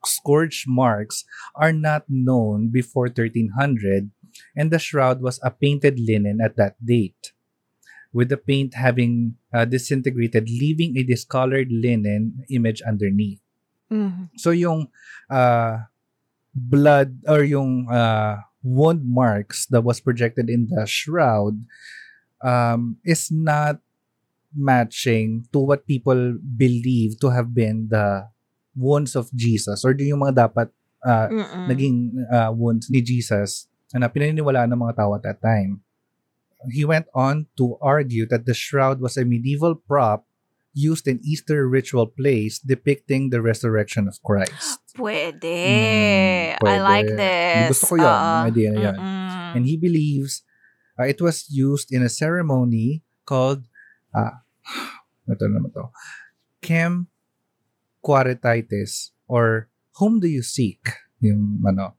scourge 0.06 0.66
marks 0.70 1.26
are 1.56 1.74
not 1.74 2.06
known 2.08 2.70
before 2.70 3.10
1300 3.10 4.12
and 4.56 4.70
the 4.70 4.78
shroud 4.78 5.18
was 5.20 5.42
a 5.42 5.50
painted 5.50 5.98
linen 5.98 6.38
at 6.46 6.58
that 6.58 6.78
date 6.78 7.34
with 8.16 8.32
the 8.32 8.40
paint 8.40 8.80
having 8.80 9.36
uh, 9.52 9.68
disintegrated, 9.68 10.48
leaving 10.48 10.96
a 10.96 11.04
discolored 11.04 11.68
linen 11.68 12.48
image 12.48 12.80
underneath. 12.88 13.44
Mhm. 13.92 14.32
So 14.40 14.56
yung 14.56 14.88
uh, 15.28 15.92
blood 16.56 17.20
or 17.28 17.44
yung 17.44 17.92
uh, 17.92 18.40
wound 18.64 19.04
marks 19.04 19.68
that 19.68 19.84
was 19.84 20.00
projected 20.00 20.48
in 20.48 20.72
the 20.72 20.88
shroud 20.88 21.60
um, 22.40 22.98
is 23.04 23.28
not 23.28 23.84
matching 24.56 25.44
to 25.52 25.60
what 25.60 25.84
people 25.84 26.40
believe 26.40 27.20
to 27.20 27.30
have 27.36 27.52
been 27.52 27.92
the 27.92 28.32
wounds 28.72 29.14
of 29.14 29.28
Jesus 29.36 29.84
or 29.84 29.92
yung 30.00 30.24
mga 30.24 30.48
dapat 30.48 30.72
uh, 31.04 31.28
Mm-mm. 31.28 31.68
naging 31.68 32.16
uh, 32.32 32.50
wounds 32.56 32.88
ni 32.88 33.04
Jesus 33.04 33.68
na 33.94 34.08
pinaniniwalaan 34.10 34.72
ng 34.72 34.82
mga 34.82 34.98
tao 34.98 35.14
at 35.14 35.24
that 35.24 35.40
time. 35.44 35.85
He 36.72 36.86
went 36.86 37.08
on 37.14 37.48
to 37.58 37.78
argue 37.82 38.26
that 38.28 38.46
the 38.46 38.54
shroud 38.54 39.02
was 39.02 39.18
a 39.18 39.26
medieval 39.26 39.76
prop 39.76 40.26
used 40.76 41.08
in 41.08 41.24
Easter 41.24 41.68
ritual 41.68 42.06
plays 42.06 42.60
depicting 42.60 43.32
the 43.32 43.42
resurrection 43.42 44.08
of 44.08 44.22
Christ. 44.22 44.84
Pwede. 44.94 46.60
Mm, 46.60 46.68
I 46.68 46.78
like 46.84 47.08
pwede. 47.08 47.18
this. 47.18 47.68
Gusto 47.80 47.88
ko 47.88 47.96
yun, 47.96 48.12
yung 48.12 48.48
idea 48.52 48.70
na. 48.76 48.92
Mm-mm. 48.92 49.56
And 49.56 49.64
he 49.66 49.80
believes 49.80 50.44
uh, 51.00 51.08
it 51.08 51.24
was 51.24 51.48
used 51.48 51.92
in 51.92 52.04
a 52.04 52.12
ceremony 52.12 53.04
called, 53.24 53.64
uh, 54.12 54.44
ito 55.32 55.48
naman 55.48 55.72
to, 55.74 55.90
Quem 56.60 57.08
Quaeritis 58.04 59.16
or 59.32 59.72
Whom 59.98 60.20
Do 60.20 60.28
You 60.28 60.44
Seek? 60.44 60.92
Yung 61.24 61.64
ano, 61.64 61.96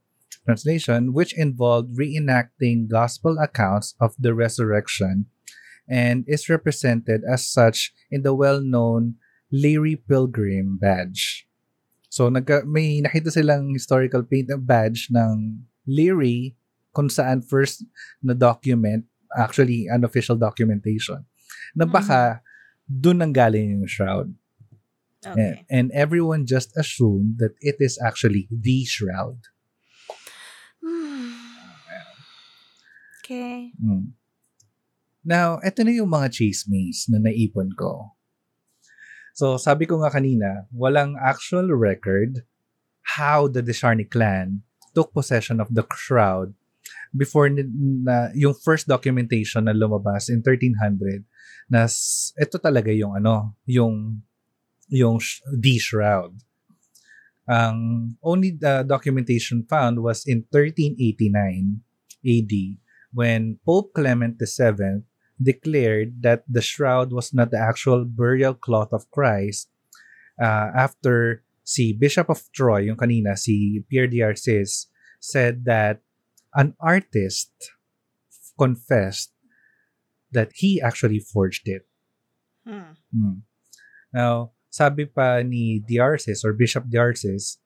translation, 0.46 1.12
which 1.12 1.36
involved 1.36 1.98
reenacting 1.98 2.86
gospel 2.86 3.36
accounts 3.42 3.98
of 4.00 4.14
the 4.16 4.32
resurrection 4.32 5.26
and 5.90 6.24
is 6.26 6.48
represented 6.48 7.22
as 7.26 7.46
such 7.46 7.92
in 8.10 8.22
the 8.22 8.34
well-known 8.34 9.18
Leary 9.50 9.98
Pilgrim 9.98 10.78
badge. 10.78 11.46
So 12.08 12.30
nagka, 12.30 12.64
may 12.64 13.02
nakita 13.02 13.34
silang 13.34 13.74
historical 13.74 14.22
paint 14.22 14.50
badge 14.64 15.10
ng 15.10 15.66
Leary 15.86 16.56
kung 16.94 17.10
saan 17.12 17.44
first 17.44 17.84
na 18.22 18.32
document, 18.32 19.04
actually 19.36 19.84
unofficial 19.92 20.38
documentation, 20.38 21.26
na 21.76 21.84
baka 21.84 22.40
dun 22.88 23.20
ang 23.20 23.34
galing 23.34 23.76
yung 23.76 23.86
shroud. 23.86 24.32
Okay. 25.26 25.66
And, 25.68 25.90
and 25.90 25.92
everyone 25.92 26.46
just 26.46 26.72
assumed 26.78 27.38
that 27.42 27.52
it 27.60 27.76
is 27.82 27.98
actually 28.00 28.48
the 28.48 28.86
shroud. 28.86 29.36
Okay. 33.26 33.74
Mm. 33.82 34.14
Now, 35.26 35.58
eto 35.66 35.82
na 35.82 35.90
yung 35.90 36.06
mga 36.06 36.30
chismes 36.30 37.10
na 37.10 37.18
naipon 37.18 37.74
ko. 37.74 38.14
So, 39.34 39.58
sabi 39.58 39.90
ko 39.90 39.98
nga 40.00 40.14
kanina, 40.14 40.70
walang 40.70 41.18
actual 41.18 41.66
record 41.74 42.46
how 43.18 43.50
the 43.50 43.60
Desharney 43.60 44.06
clan 44.06 44.62
took 44.94 45.10
possession 45.10 45.58
of 45.58 45.68
the 45.74 45.82
shroud 45.98 46.54
before 47.10 47.50
na 47.50 48.30
yung 48.32 48.54
first 48.54 48.86
documentation 48.86 49.66
na 49.66 49.74
lumabas 49.74 50.30
in 50.30 50.40
1300 50.40 51.26
na 51.66 51.90
ito 52.38 52.56
talaga 52.62 52.94
yung 52.94 53.18
ano, 53.18 53.58
yung 53.66 54.22
yung 54.86 55.18
the 55.50 55.76
shroud. 55.82 56.38
Ang 57.50 58.14
only 58.22 58.54
uh, 58.62 58.86
documentation 58.86 59.66
found 59.66 59.98
was 60.02 60.22
in 60.26 60.46
1389 60.48 61.82
AD 62.22 62.54
when 63.16 63.56
Pope 63.64 63.96
Clement 63.96 64.36
VII 64.36 65.00
declared 65.40 66.20
that 66.20 66.44
the 66.44 66.60
shroud 66.60 67.16
was 67.16 67.32
not 67.32 67.48
the 67.48 67.56
actual 67.56 68.04
burial 68.04 68.52
cloth 68.52 68.92
of 68.92 69.08
Christ 69.08 69.72
uh, 70.36 70.68
after 70.76 71.40
si 71.64 71.96
Bishop 71.96 72.28
of 72.28 72.44
Troyes, 72.52 72.84
yung 72.84 73.00
kanina, 73.00 73.32
si 73.40 73.80
Pierre 73.88 74.06
d'Arcis, 74.06 74.92
said 75.18 75.64
that 75.64 76.04
an 76.52 76.76
artist 76.76 77.48
confessed 78.60 79.32
that 80.30 80.52
he 80.60 80.76
actually 80.84 81.18
forged 81.18 81.68
it. 81.72 81.88
Hmm. 82.68 83.00
Hmm. 83.16 83.48
Now, 84.12 84.52
sabi 84.68 85.08
pa 85.08 85.40
ni 85.40 85.80
D'Arcis 85.80 86.44
or 86.44 86.52
Bishop 86.52 86.84
D'Arcis 86.92 87.56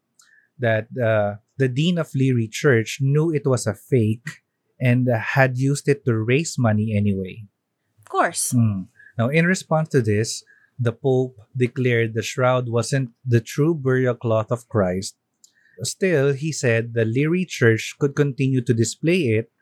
that 0.63 0.87
uh, 0.95 1.43
the 1.59 1.67
Dean 1.67 1.99
of 1.99 2.15
Lirey 2.15 2.47
Church 2.47 3.03
knew 3.03 3.35
it 3.35 3.47
was 3.47 3.67
a 3.67 3.75
fake 3.75 4.47
and 4.81 5.09
had 5.09 5.59
used 5.59 5.89
it 5.89 6.05
to 6.05 6.17
raise 6.17 6.57
money 6.59 6.97
anyway. 6.97 7.45
Of 8.01 8.09
course. 8.09 8.51
Hmm. 8.53 8.89
Now, 9.19 9.29
in 9.29 9.45
response 9.47 9.89
to 9.91 10.01
this, 10.01 10.43
the 10.81 10.93
Pope 10.93 11.37
declared 11.55 12.15
the 12.15 12.25
shroud 12.25 12.69
wasn't 12.69 13.13
the 13.25 13.41
true 13.41 13.75
burial 13.75 14.15
cloth 14.17 14.51
of 14.51 14.69
Christ. 14.69 15.17
Still, 15.85 16.33
he 16.33 16.53
said 16.53 16.93
the 16.95 17.05
Lirey 17.05 17.45
Church 17.45 17.97
could 18.01 18.17
continue 18.17 18.61
to 18.65 18.73
display 18.73 19.37
it 19.37 19.53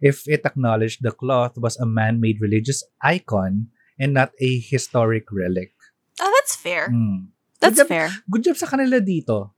if 0.00 0.26
it 0.26 0.46
acknowledged 0.46 1.02
the 1.02 1.10
cloth 1.10 1.58
was 1.58 1.76
a 1.78 1.86
man 1.86 2.20
made 2.22 2.40
religious 2.40 2.82
icon 3.02 3.68
and 3.98 4.14
not 4.14 4.30
a 4.40 4.58
historic 4.58 5.26
relic. 5.34 5.74
Oh, 6.22 6.30
that's 6.38 6.54
fair. 6.54 6.90
Hmm. 6.90 7.34
That's 7.58 7.74
Good 7.74 7.82
job- 7.82 7.88
fair. 7.90 8.08
Good 8.30 8.44
job 8.46 8.56
sa 8.56 8.66
kanila 8.70 9.02
dito. 9.02 9.50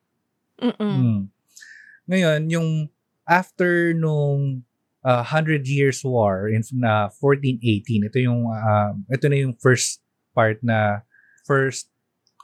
Mm-mm. 0.61 0.77
Hmm. 0.81 1.21
Ngayon, 2.09 2.41
yung 2.49 2.69
after 3.29 3.93
nung 3.93 4.65
uh, 5.05 5.25
100 5.25 5.67
Years 5.67 6.05
War 6.05 6.49
in 6.49 6.63
na 6.77 7.09
1418, 7.13 8.09
ito 8.09 8.19
yung 8.21 8.49
uh, 8.49 8.93
ito 9.13 9.27
na 9.29 9.37
yung 9.37 9.55
first 9.61 10.01
part 10.33 10.61
na 10.63 11.05
first 11.45 11.91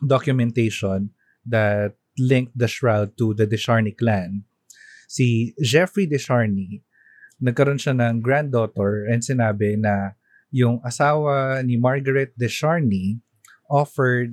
documentation 0.04 1.10
that 1.46 1.96
linked 2.18 2.56
the 2.56 2.68
shroud 2.68 3.16
to 3.16 3.32
the 3.36 3.46
Descharny 3.46 3.96
clan. 3.96 4.44
Si 5.06 5.54
Jeffrey 5.62 6.08
Descharny, 6.08 6.82
nagkaroon 7.38 7.78
siya 7.78 7.94
ng 7.94 8.24
granddaughter 8.24 9.06
and 9.06 9.22
sinabi 9.22 9.76
na 9.76 10.16
yung 10.50 10.80
asawa 10.82 11.60
ni 11.62 11.76
Margaret 11.76 12.32
Descharny 12.34 13.20
offered 13.68 14.32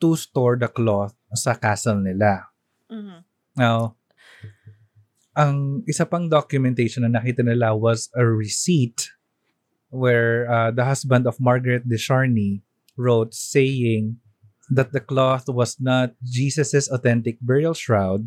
to 0.00 0.16
store 0.16 0.56
the 0.56 0.70
cloth 0.70 1.14
sa 1.34 1.54
castle 1.54 2.00
nila. 2.00 2.48
Mhm. 2.88 3.26
Now, 3.58 3.98
ang 5.38 5.86
isa 5.86 6.02
pang 6.02 6.26
documentation 6.26 7.06
na 7.06 7.22
nakita 7.22 7.46
nila 7.46 7.70
was 7.78 8.10
a 8.18 8.26
receipt 8.26 9.14
where 9.94 10.50
uh, 10.50 10.74
the 10.74 10.82
husband 10.82 11.30
of 11.30 11.38
Margaret 11.38 11.86
de 11.86 11.94
Charny 11.94 12.66
wrote 12.98 13.32
saying 13.32 14.18
that 14.68 14.90
the 14.90 15.00
cloth 15.00 15.46
was 15.46 15.78
not 15.78 16.12
Jesus's 16.20 16.90
authentic 16.90 17.38
burial 17.38 17.72
shroud 17.72 18.26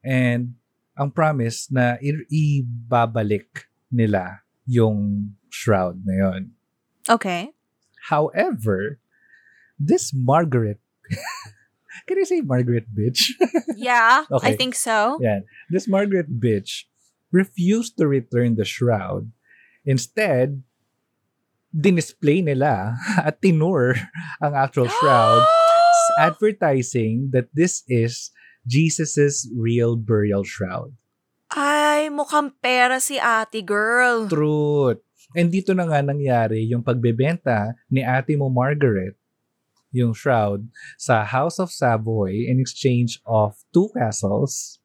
and 0.00 0.56
ang 0.96 1.12
promise 1.12 1.68
na 1.68 2.00
i- 2.00 2.24
ibabalik 2.32 3.68
nila 3.92 4.40
yung 4.64 5.30
shroud 5.52 6.02
na 6.08 6.14
yon. 6.16 6.42
Okay. 7.06 7.52
However, 8.08 8.98
this 9.78 10.10
Margaret 10.16 10.80
Can 12.04 12.20
I 12.20 12.26
say 12.28 12.40
Margaret 12.44 12.84
bitch? 12.92 13.32
Yeah, 13.76 14.24
I 14.28 14.34
Okay. 14.36 14.56
think 14.56 14.74
so. 14.74 15.16
Yan. 15.20 15.44
This 15.68 15.88
Margaret 15.88 16.28
bitch 16.40 16.84
refused 17.32 17.96
to 18.00 18.08
return 18.08 18.56
the 18.56 18.64
shroud. 18.64 19.28
Instead, 19.84 20.64
dinisplay 21.70 22.40
nila 22.40 22.96
at 23.28 23.40
tinur 23.40 23.96
ang 24.40 24.56
actual 24.56 24.88
shroud 24.88 25.42
advertising 26.26 27.28
that 27.36 27.52
this 27.52 27.84
is 27.86 28.32
Jesus's 28.66 29.46
real 29.54 29.94
burial 29.94 30.42
shroud. 30.42 30.96
Ay, 31.52 32.10
mukhang 32.10 32.50
pera 32.58 32.98
si 32.98 33.20
ate 33.22 33.62
girl. 33.62 34.26
Truth. 34.26 35.04
And 35.36 35.52
dito 35.52 35.76
na 35.76 35.86
nga 35.86 36.00
nangyari 36.02 36.66
yung 36.66 36.82
pagbebenta 36.82 37.76
ni 37.86 38.02
ate 38.02 38.34
mo 38.34 38.48
Margaret 38.48 39.14
yung 39.94 40.12
shroud 40.12 40.66
sa 40.98 41.22
House 41.24 41.58
of 41.58 41.70
Savoy 41.70 42.46
in 42.48 42.58
exchange 42.58 43.22
of 43.24 43.54
two 43.70 43.90
castles 43.94 44.80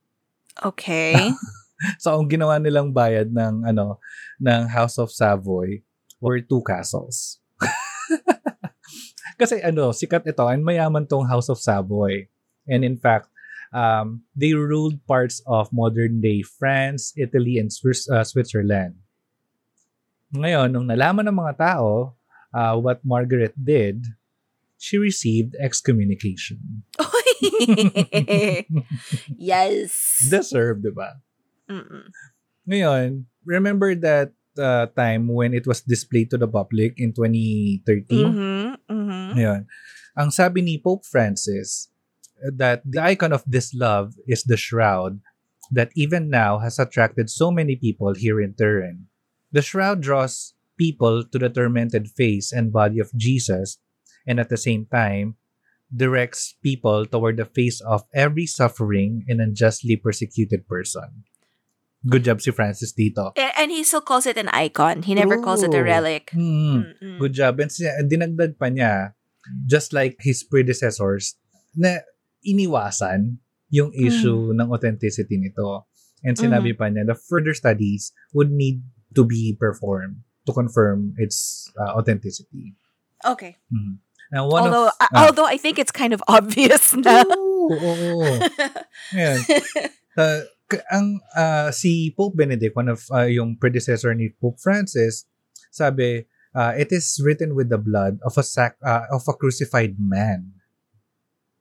Okay. 0.60 1.16
So 1.98 2.14
ang 2.14 2.30
ginawa 2.30 2.62
nilang 2.62 2.94
bayad 2.94 3.34
ng 3.34 3.66
ano 3.66 3.98
ng 4.38 4.70
House 4.70 5.02
of 5.02 5.10
Savoy 5.10 5.82
were 6.22 6.38
two 6.38 6.62
castles. 6.62 7.42
Kasi 9.42 9.58
ano, 9.66 9.90
sikat 9.90 10.30
ito 10.30 10.46
and 10.46 10.62
mayaman 10.62 11.10
tong 11.10 11.26
House 11.26 11.50
of 11.50 11.58
Savoy. 11.58 12.30
And 12.70 12.86
in 12.86 13.02
fact, 13.02 13.34
um, 13.74 14.22
they 14.38 14.54
ruled 14.54 15.02
parts 15.10 15.42
of 15.50 15.74
modern 15.74 16.22
day 16.22 16.46
France, 16.46 17.18
Italy, 17.18 17.58
and 17.58 17.74
Swiss, 17.74 18.06
uh, 18.06 18.22
Switzerland. 18.22 19.02
Ngayon, 20.38 20.70
nung 20.70 20.86
nalaman 20.86 21.34
ng 21.34 21.38
mga 21.42 21.58
tao 21.58 22.14
uh, 22.54 22.78
what 22.78 23.02
Margaret 23.02 23.58
did, 23.58 24.06
she 24.82 24.98
received 24.98 25.54
excommunication. 25.62 26.82
yes. 29.38 30.26
Deserved, 30.26 30.82
di 30.82 30.90
ba? 30.90 31.22
Mm-mm. 31.70 32.10
Ngayon, 32.66 33.30
remember 33.46 33.94
that 33.94 34.34
uh, 34.58 34.90
time 34.98 35.30
when 35.30 35.54
it 35.54 35.70
was 35.70 35.86
displayed 35.86 36.34
to 36.34 36.38
the 36.42 36.50
public 36.50 36.98
in 36.98 37.14
2013? 37.14 38.10
Mhm. 38.10 38.66
Mhm. 38.90 39.30
Ngayon, 39.38 39.62
ang 40.18 40.34
sabi 40.34 40.66
ni 40.66 40.82
Pope 40.82 41.06
Francis 41.06 41.94
that 42.42 42.82
the 42.82 42.98
icon 43.06 43.30
of 43.30 43.46
this 43.46 43.78
love 43.78 44.18
is 44.26 44.42
the 44.50 44.58
shroud 44.58 45.22
that 45.70 45.94
even 45.94 46.26
now 46.26 46.58
has 46.58 46.82
attracted 46.82 47.30
so 47.30 47.54
many 47.54 47.78
people 47.78 48.18
here 48.18 48.42
in 48.42 48.58
Turin. 48.58 49.08
The 49.54 49.62
shroud 49.62 50.02
draws 50.02 50.58
people 50.74 51.22
to 51.22 51.38
the 51.38 51.54
tormented 51.54 52.10
face 52.10 52.50
and 52.50 52.74
body 52.74 52.98
of 52.98 53.14
Jesus 53.14 53.78
and 54.28 54.40
at 54.40 54.50
the 54.50 54.58
same 54.58 54.86
time 54.86 55.36
directs 55.92 56.56
people 56.64 57.06
toward 57.06 57.36
the 57.36 57.46
face 57.46 57.82
of 57.84 58.08
every 58.16 58.46
suffering 58.48 59.26
and 59.28 59.42
unjustly 59.42 59.96
persecuted 59.96 60.68
person. 60.68 61.24
Good 62.02 62.26
job 62.26 62.42
si 62.42 62.50
Francis 62.50 62.94
dito. 62.98 63.30
And 63.38 63.70
he 63.70 63.84
still 63.84 64.02
calls 64.02 64.26
it 64.26 64.38
an 64.38 64.50
icon. 64.50 65.04
He 65.04 65.14
never 65.14 65.38
calls 65.38 65.62
it 65.62 65.76
a 65.76 65.84
relic. 65.84 66.32
Mm. 66.34 66.98
Mm-mm. 66.98 67.18
Good 67.20 67.34
job. 67.38 67.62
And 67.62 67.70
dinagdag 68.10 68.58
pa 68.58 68.74
niya, 68.74 69.14
just 69.70 69.94
like 69.94 70.18
his 70.26 70.42
predecessors, 70.42 71.38
na 71.78 72.02
iniwasan 72.42 73.38
yung 73.70 73.94
issue 73.94 74.50
ng 74.50 74.68
authenticity 74.74 75.38
nito. 75.38 75.86
And 76.26 76.34
sinabi 76.38 76.74
pa 76.74 76.90
niya, 76.90 77.06
the 77.06 77.14
further 77.16 77.54
studies 77.54 78.10
would 78.34 78.50
need 78.50 78.82
to 79.14 79.22
be 79.22 79.54
performed 79.54 80.26
to 80.46 80.52
confirm 80.54 81.14
its 81.22 81.70
uh, 81.78 81.94
authenticity. 81.94 82.74
Okay. 83.22 83.62
Mhm. 83.70 84.02
Now, 84.32 84.48
one 84.48 84.64
although, 84.64 84.88
of... 84.88 84.94
uh, 85.00 85.08
although 85.28 85.46
I 85.46 85.58
think 85.58 85.78
it's 85.78 85.92
kind 85.92 86.14
of 86.16 86.24
obvious 86.32 86.96
na. 86.96 87.24
Oo, 87.28 87.76
oo. 87.76 88.32
Ngayon, 89.12 89.40
uh, 90.16 90.42
ang 90.96 91.20
uh, 91.36 91.70
si 91.76 92.16
Pope 92.16 92.40
Benedict, 92.40 92.76
one 92.76 92.88
of 92.88 93.04
uh, 93.12 93.28
yung 93.28 93.60
predecessor 93.60 94.16
ni 94.16 94.32
Pope 94.40 94.60
Francis, 94.64 95.28
sabi, 95.68 96.24
uh, 96.56 96.72
it 96.80 96.96
is 96.96 97.20
written 97.20 97.56
with 97.56 97.68
the 97.68 97.80
blood 97.80 98.24
of 98.24 98.40
a 98.40 98.44
sac- 98.44 98.80
uh, 98.80 99.04
of 99.12 99.28
a 99.28 99.36
crucified 99.36 100.00
man 100.00 100.56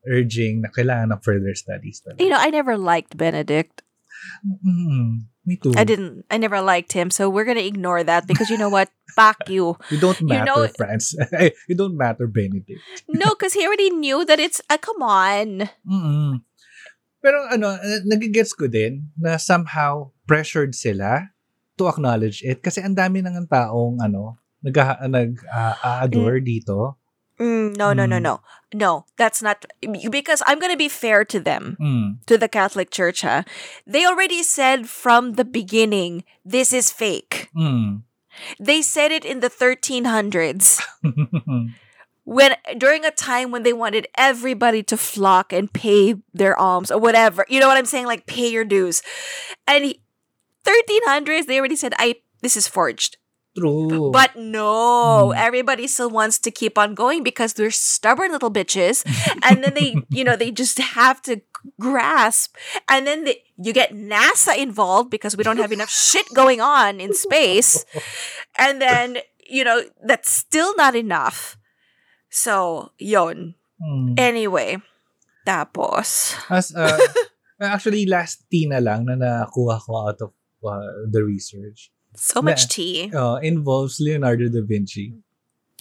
urging 0.09 0.63
na 0.63 0.71
kailangan 0.71 1.13
ng 1.13 1.21
further 1.21 1.53
studies. 1.59 2.01
talaga. 2.01 2.23
you 2.23 2.31
know, 2.31 2.41
I 2.41 2.51
never 2.51 2.79
liked 2.79 3.19
Benedict. 3.19 3.83
Mm, 4.43 5.30
me 5.45 5.57
too. 5.57 5.73
I 5.77 5.85
didn't. 5.85 6.25
I 6.31 6.37
never 6.37 6.61
liked 6.61 6.93
him. 6.93 7.11
So 7.11 7.29
we're 7.29 7.45
gonna 7.49 7.65
ignore 7.65 8.03
that 8.05 8.27
because 8.27 8.51
you 8.51 8.59
know 8.59 8.69
what? 8.69 8.91
Fuck 9.17 9.49
you. 9.51 9.75
You 9.91 9.99
don't 9.99 10.21
you 10.21 10.29
matter, 10.31 10.47
know- 10.47 10.69
France. 10.77 11.15
you 11.69 11.75
don't 11.75 11.97
matter, 11.97 12.27
Benedict. 12.27 12.81
No, 13.09 13.35
because 13.35 13.55
he 13.55 13.67
already 13.67 13.91
knew 13.91 14.25
that 14.25 14.39
it's. 14.39 14.61
Uh, 14.71 14.79
come 14.79 15.03
on. 15.03 15.71
mm 15.83 16.45
Pero 17.21 17.37
ano, 17.53 17.77
uh, 17.77 18.01
nagigets 18.09 18.57
ko 18.57 18.65
din 18.65 19.13
na 19.21 19.37
somehow 19.37 20.09
pressured 20.25 20.73
sila 20.73 21.29
to 21.77 21.85
acknowledge 21.85 22.41
it 22.41 22.65
kasi 22.65 22.81
ang 22.81 22.97
dami 22.97 23.21
nang 23.21 23.45
taong 23.45 24.01
ano, 24.01 24.41
nag 24.65 24.73
nag 25.05 25.37
uh, 25.45 26.05
adore 26.05 26.41
dito. 26.41 27.00
Mm, 27.41 27.75
no, 27.77 27.93
no, 27.95 28.05
no, 28.05 28.19
Mm. 28.19 28.23
no, 28.23 28.41
no. 28.75 29.05
That's 29.17 29.41
not 29.43 29.65
because 30.11 30.43
I'm 30.47 30.59
gonna 30.61 30.77
be 30.77 30.89
fair 30.89 31.25
to 31.25 31.41
them. 31.41 31.77
Mm. 31.81 32.25
to 32.27 32.37
the 32.37 32.49
Catholic 32.49 32.91
Church, 32.91 33.23
huh? 33.23 33.43
They 33.87 34.05
already 34.05 34.43
said 34.43 34.89
from 34.89 35.33
the 35.35 35.45
beginning, 35.45 36.25
this 36.45 36.73
is 36.73 36.93
fake. 36.93 37.49
Mm. 37.57 38.03
They 38.61 38.83
said 38.83 39.11
it 39.11 39.25
in 39.25 39.41
the 39.41 39.51
1300s. 39.51 40.81
when 42.25 42.55
during 42.79 43.05
a 43.05 43.11
time 43.11 43.51
when 43.51 43.63
they 43.65 43.73
wanted 43.73 44.07
everybody 44.17 44.83
to 44.85 44.97
flock 44.97 45.53
and 45.53 45.73
pay 45.73 46.15
their 46.33 46.57
alms 46.59 46.91
or 46.91 46.99
whatever. 47.01 47.45
You 47.49 47.59
know 47.61 47.67
what 47.69 47.77
I'm 47.77 47.87
saying? 47.87 48.07
Like 48.07 48.27
pay 48.27 48.49
your 48.53 48.65
dues. 48.65 49.03
And 49.67 49.85
he, 49.85 50.01
1300s, 50.65 51.47
they 51.47 51.59
already 51.59 51.77
said, 51.77 51.95
I 51.99 52.17
this 52.43 52.57
is 52.57 52.69
forged. 52.69 53.17
True. 53.59 54.11
But 54.15 54.37
no, 54.39 55.35
Mm. 55.35 55.37
everybody 55.37 55.91
still 55.91 56.11
wants 56.11 56.39
to 56.47 56.51
keep 56.55 56.79
on 56.79 56.95
going 56.95 57.23
because 57.27 57.55
they're 57.59 57.75
stubborn 57.75 58.31
little 58.31 58.51
bitches. 58.51 59.03
and 59.43 59.63
then 59.65 59.75
they, 59.75 59.99
you 60.11 60.23
know, 60.23 60.37
they 60.39 60.51
just 60.55 60.79
have 60.79 61.21
to 61.27 61.43
grasp. 61.79 62.55
And 62.89 63.07
then 63.07 63.25
they, 63.27 63.43
you 63.59 63.73
get 63.75 63.91
NASA 63.91 64.57
involved 64.57 65.11
because 65.11 65.37
we 65.37 65.43
don't 65.43 65.59
have 65.59 65.73
enough 65.75 65.91
shit 65.91 66.27
going 66.33 66.61
on 66.63 67.01
in 67.01 67.13
space. 67.13 67.85
And 68.59 68.81
then, 68.81 69.19
you 69.49 69.65
know, 69.65 69.83
that's 70.05 70.31
still 70.31 70.77
not 70.77 70.95
enough. 70.95 71.59
So, 72.31 72.93
yon. 72.99 73.55
Mm. 73.83 74.15
Anyway, 74.21 74.79
tapos. 75.47 76.37
As, 76.51 76.71
uh, 76.77 76.99
actually, 77.61 78.07
last 78.07 78.45
Tina 78.47 78.79
lang 78.81 79.07
na 79.11 79.17
nakuha 79.19 79.81
ko 79.83 80.07
out 80.07 80.21
of 80.23 80.31
uh, 80.63 81.09
the 81.11 81.25
research 81.25 81.91
So 82.15 82.43
much 82.43 82.67
Na- 82.67 82.71
tea. 82.71 83.11
uh, 83.15 83.37
involves 83.43 84.01
Leonardo 84.01 84.49
da 84.49 84.61
Vinci. 84.67 85.15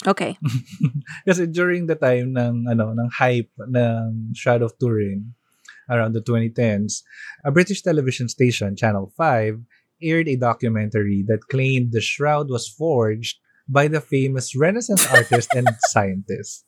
Okay. 0.08 0.38
Kasi 1.28 1.48
during 1.48 1.88
the 1.88 1.96
time 1.96 2.32
ng 2.38 2.72
ano 2.72 2.96
ng 2.96 3.10
hype 3.20 3.52
ng 3.60 4.32
Shroud 4.32 4.62
of 4.64 4.78
Turin 4.80 5.36
around 5.90 6.14
the 6.14 6.22
2010s, 6.22 7.04
a 7.44 7.52
British 7.52 7.82
television 7.82 8.30
station, 8.30 8.76
Channel 8.78 9.12
5, 9.18 9.60
aired 10.02 10.30
a 10.30 10.38
documentary 10.38 11.26
that 11.28 11.50
claimed 11.52 11.92
the 11.92 12.00
shroud 12.00 12.48
was 12.48 12.70
forged 12.70 13.42
by 13.68 13.90
the 13.90 14.00
famous 14.00 14.56
Renaissance 14.56 15.04
artist 15.12 15.52
and 15.54 15.68
scientist. 15.92 16.64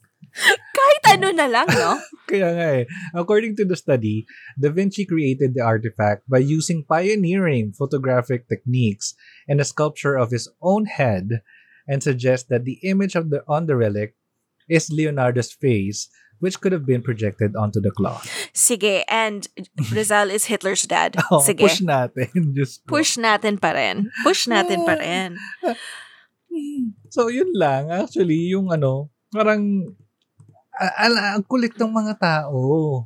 Ano 1.11 1.27
na 1.35 1.47
lang, 1.51 1.67
no? 1.67 1.99
Kaya 2.31 2.49
nga 2.55 2.67
eh. 2.79 2.85
According 3.11 3.59
to 3.59 3.65
the 3.67 3.75
study, 3.75 4.23
Da 4.55 4.71
Vinci 4.71 5.03
created 5.03 5.53
the 5.53 5.63
artifact 5.63 6.23
by 6.31 6.39
using 6.39 6.87
pioneering 6.87 7.75
photographic 7.75 8.47
techniques 8.47 9.13
and 9.47 9.59
a 9.59 9.67
sculpture 9.67 10.15
of 10.15 10.31
his 10.31 10.47
own 10.63 10.87
head 10.87 11.43
and 11.87 11.99
suggests 11.99 12.47
that 12.47 12.63
the 12.63 12.79
image 12.87 13.15
of 13.19 13.29
the 13.29 13.43
on 13.51 13.67
the 13.67 13.75
relic 13.75 14.15
is 14.71 14.87
Leonardo's 14.87 15.51
face, 15.51 16.07
which 16.39 16.61
could 16.63 16.71
have 16.71 16.87
been 16.87 17.03
projected 17.03 17.55
onto 17.59 17.83
the 17.83 17.91
cloth. 17.91 18.23
Sige, 18.55 19.03
and 19.11 19.51
Rizal 19.91 20.31
is 20.31 20.47
Hitler's 20.47 20.87
dad. 20.87 21.19
Oh, 21.31 21.43
Sige. 21.43 21.67
push 21.67 21.83
natin. 21.83 22.31
Just 22.57 22.87
Push 22.87 23.19
natin 23.19 23.59
pa 23.59 23.75
rin. 23.75 24.07
Push 24.23 24.47
natin 24.47 24.87
pa 24.87 24.95
rin. 24.95 25.35
So, 27.11 27.27
yun 27.27 27.51
lang. 27.51 27.91
Actually, 27.91 28.47
yung 28.55 28.71
ano, 28.71 29.11
parang 29.35 29.91
ala, 30.97 31.37
ang 31.37 31.43
kulit 31.45 31.77
ng 31.77 31.93
mga 31.93 32.17
tao. 32.17 33.05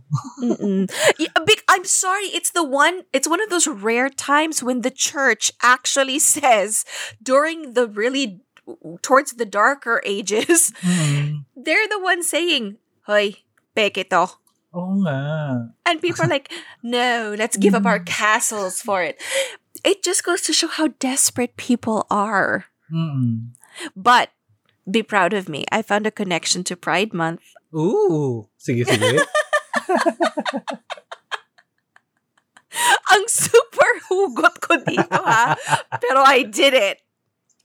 Big- 1.45 1.65
I'm 1.69 1.85
sorry. 1.85 2.31
It's 2.31 2.51
the 2.51 2.63
one. 2.63 3.03
It's 3.13 3.27
one 3.27 3.41
of 3.43 3.49
those 3.49 3.67
rare 3.67 4.09
times 4.09 4.63
when 4.63 4.81
the 4.81 4.91
church 4.91 5.51
actually 5.61 6.19
says 6.35 6.85
during 7.21 7.73
the 7.75 7.87
really 7.87 8.41
towards 9.05 9.37
the 9.37 9.45
darker 9.45 10.01
ages, 10.05 10.71
Mm. 10.81 11.45
they're 11.53 11.87
the 11.87 12.01
ones 12.01 12.25
saying, 12.29 12.77
"Hoy, 13.05 13.45
peke 13.77 14.09
to." 14.09 14.41
Oo 14.75 14.99
nga. 15.07 15.71
And 15.87 16.03
people 16.03 16.27
are 16.27 16.31
like, 16.31 16.51
no, 16.83 17.31
let's 17.39 17.55
give 17.55 17.71
up 17.71 17.87
our 17.87 18.03
Mm. 18.03 18.09
castles 18.11 18.83
for 18.83 18.99
it. 18.99 19.15
It 19.87 20.03
just 20.03 20.27
goes 20.27 20.43
to 20.49 20.51
show 20.51 20.67
how 20.67 20.91
desperate 20.99 21.55
people 21.55 22.03
are. 22.11 22.67
Mm-mm. 22.91 23.55
But 23.95 24.34
be 24.89 25.01
proud 25.03 25.33
of 25.33 25.49
me. 25.49 25.65
I 25.71 25.81
found 25.81 26.05
a 26.07 26.11
connection 26.11 26.63
to 26.65 26.75
Pride 26.75 27.13
Month. 27.13 27.41
Ooh. 27.73 28.47
Sige, 28.57 28.85
sige. 28.85 29.21
Ang 33.11 33.23
super 33.31 33.87
hugot 34.11 34.59
ko 34.59 34.75
dito, 34.83 35.07
ha? 35.23 35.55
Pero 36.03 36.19
I 36.25 36.43
did 36.43 36.73
it. 36.73 36.99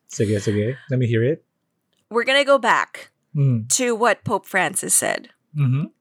sige, 0.07 0.39
sige. 0.41 0.77
Let 0.91 0.99
me 0.99 1.07
hear 1.07 1.23
it. 1.25 1.43
We're 2.11 2.25
gonna 2.25 2.45
go 2.45 2.59
back 2.59 3.11
Mm. 3.31 3.69
to 3.79 3.95
what 3.95 4.25
Pope 4.27 4.45
Francis 4.45 4.91
said. 4.93 5.31
Mm-hmm. 5.55 5.95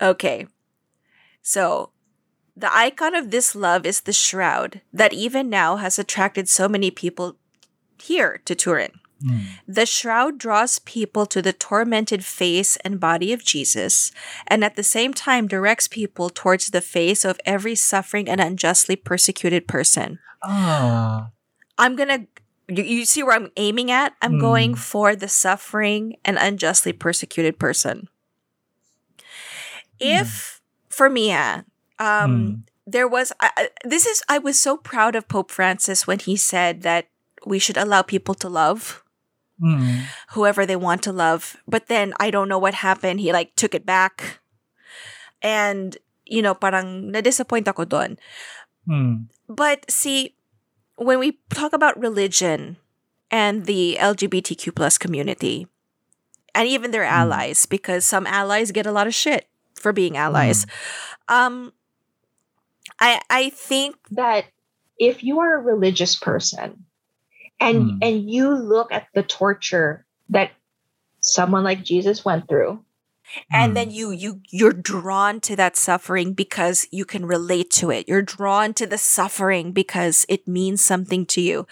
Okay. 0.00 0.46
So, 1.42 1.90
the 2.54 2.70
icon 2.70 3.16
of 3.18 3.30
this 3.34 3.54
love 3.58 3.82
is 3.84 4.02
the 4.06 4.12
shroud 4.14 4.80
that 4.94 5.12
even 5.12 5.50
now 5.50 5.74
has 5.82 5.98
attracted 5.98 6.48
so 6.48 6.68
many 6.68 6.92
people 6.94 7.34
here 7.98 8.38
to 8.46 8.54
Turin. 8.54 9.02
Mm. 9.24 9.40
The 9.66 9.86
shroud 9.86 10.36
draws 10.38 10.78
people 10.80 11.24
to 11.26 11.40
the 11.40 11.52
tormented 11.54 12.24
face 12.24 12.76
and 12.84 13.00
body 13.00 13.32
of 13.32 13.42
Jesus, 13.44 14.12
and 14.46 14.62
at 14.62 14.76
the 14.76 14.82
same 14.82 15.14
time 15.14 15.46
directs 15.48 15.88
people 15.88 16.28
towards 16.28 16.68
the 16.70 16.82
face 16.82 17.24
of 17.24 17.40
every 17.46 17.74
suffering 17.74 18.28
and 18.28 18.40
unjustly 18.40 18.94
persecuted 18.96 19.66
person. 19.66 20.18
Ah. 20.42 21.30
I'm 21.78 21.96
gonna. 21.96 22.26
You, 22.68 22.82
you 22.82 23.04
see 23.06 23.22
where 23.22 23.34
I'm 23.36 23.52
aiming 23.56 23.90
at? 23.90 24.14
I'm 24.20 24.34
Mm. 24.34 24.40
going 24.40 24.74
for 24.74 25.14
the 25.16 25.28
suffering 25.28 26.16
and 26.24 26.36
unjustly 26.36 26.92
persecuted 26.92 27.58
person. 27.58 28.08
If, 29.98 30.60
for 30.88 31.08
me, 31.08 31.32
um, 31.32 31.62
Mm. 31.98 32.60
there 32.86 33.08
was 33.08 33.32
I- 33.40 33.70
this 33.84 34.04
is 34.06 34.22
I 34.28 34.38
was 34.38 34.60
so 34.60 34.76
proud 34.76 35.16
of 35.16 35.28
Pope 35.28 35.50
Francis 35.50 36.06
when 36.06 36.18
he 36.18 36.36
said 36.36 36.82
that 36.82 37.08
we 37.46 37.58
should 37.58 37.76
allow 37.76 38.02
people 38.02 38.34
to 38.34 38.48
love 38.48 39.02
Mm. 39.56 40.04
whoever 40.36 40.66
they 40.66 40.76
want 40.76 41.00
to 41.08 41.12
love. 41.16 41.56
But 41.64 41.88
then 41.88 42.12
I 42.20 42.28
don't 42.30 42.48
know 42.48 42.60
what 42.60 42.84
happened. 42.84 43.20
He 43.20 43.32
like 43.32 43.56
took 43.56 43.74
it 43.74 43.86
back. 43.86 44.40
And 45.40 45.96
you 46.26 46.42
know, 46.42 46.54
parang 46.54 47.14
na-disappoint 47.14 47.68
ako 47.70 47.86
doon. 47.86 48.18
Mm. 48.84 49.30
But 49.48 49.86
see, 49.90 50.34
when 50.98 51.18
we 51.22 51.38
talk 51.54 51.72
about 51.72 51.94
religion 51.98 52.76
and 53.30 53.64
the 53.66 53.96
LGBTQ 54.00 54.74
plus 54.74 54.98
community, 54.98 55.66
and 56.54 56.66
even 56.66 56.90
their 56.90 57.06
Mm. 57.06 57.26
allies, 57.26 57.66
because 57.66 58.02
some 58.04 58.26
allies 58.26 58.72
get 58.74 58.86
a 58.86 58.92
lot 58.92 59.06
of 59.06 59.14
shit 59.14 59.46
for 59.78 59.92
being 59.92 60.16
allies. 60.16 60.66
Um, 61.28 61.72
I 62.98 63.20
I 63.28 63.50
think 63.52 63.96
that 64.10 64.50
if 64.96 65.22
you 65.22 65.38
are 65.38 65.58
a 65.58 65.62
religious 65.62 66.16
person 66.16 66.85
and 67.60 67.76
Hmm. 67.92 67.98
and 68.02 68.30
you 68.30 68.50
look 68.54 68.92
at 68.92 69.08
the 69.14 69.22
torture 69.22 70.04
that 70.28 70.50
someone 71.20 71.64
like 71.64 71.82
Jesus 71.82 72.24
went 72.24 72.48
through, 72.48 72.84
and 73.50 73.72
Mm. 73.72 73.74
then 73.74 73.88
you 73.90 74.10
you 74.10 74.40
you're 74.50 74.72
drawn 74.76 75.40
to 75.42 75.56
that 75.56 75.74
suffering 75.76 76.32
because 76.32 76.86
you 76.94 77.04
can 77.04 77.26
relate 77.26 77.70
to 77.82 77.90
it 77.90 78.06
you're 78.06 78.22
drawn 78.22 78.70
to 78.78 78.86
the 78.86 78.98
suffering 78.98 79.72
because 79.74 80.22
it 80.30 80.46
means 80.46 80.78
something 80.78 81.26
to 81.26 81.40
you 81.42 81.66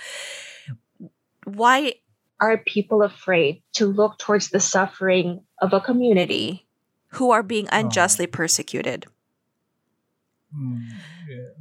why 1.47 1.95
are 2.43 2.59
people 2.59 3.03
afraid 3.07 3.63
to 3.79 3.87
look 3.87 4.19
towards 4.19 4.51
the 4.51 4.59
suffering 4.59 5.47
of 5.63 5.73
a 5.73 5.81
community? 5.81 6.67
who 7.23 7.31
are 7.31 7.47
being 7.47 7.69
unjustly 7.71 8.27
persecuted 8.27 9.07
Mm. 10.51 10.83
Yeah. 11.31 11.55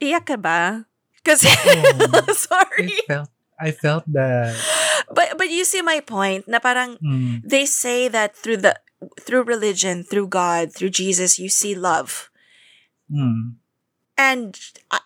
iyak 0.00 0.24
ka 0.32 0.36
ba 0.40 0.88
because 1.22 1.44
Oh. 1.46 2.24
sorry 2.34 2.90
I 2.90 3.04
felt 3.06 3.30
I 3.60 3.70
felt 3.70 4.04
that. 4.12 4.56
but 5.12 5.36
but 5.36 5.50
you 5.52 5.64
see 5.64 5.82
my 5.82 6.00
point 6.00 6.48
na 6.48 6.58
parang 6.58 6.96
Mm. 7.04 7.44
they 7.44 7.64
say 7.68 8.08
that 8.08 8.32
through 8.36 8.58
the 8.64 8.76
through 9.20 9.44
religion 9.44 10.04
through 10.04 10.28
god 10.28 10.72
through 10.72 10.92
jesus 10.92 11.38
you 11.38 11.48
see 11.48 11.74
love 11.74 12.28
Mm. 13.10 13.58
And 14.14 14.54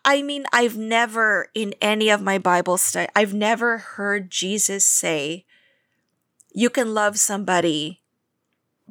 I- 0.05 0.21
mean, 0.21 0.45
I've 0.53 0.77
never 0.77 1.49
in 1.57 1.73
any 1.81 2.11
of 2.13 2.21
my 2.21 2.37
Bible 2.37 2.77
study, 2.77 3.09
I've 3.17 3.33
never 3.33 3.97
heard 3.97 4.29
Jesus 4.29 4.85
say, 4.85 5.47
"You 6.53 6.69
can 6.69 6.93
love 6.93 7.17
somebody, 7.17 8.03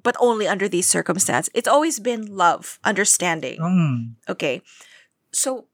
but 0.01 0.15
only 0.17 0.47
under 0.49 0.65
these 0.71 0.87
circumstances." 0.89 1.51
It's 1.53 1.67
always 1.69 1.99
been 2.01 2.25
love, 2.33 2.79
understanding. 2.81 3.59
Mm. 3.61 4.15
Okay, 4.25 4.63
so 5.29 5.67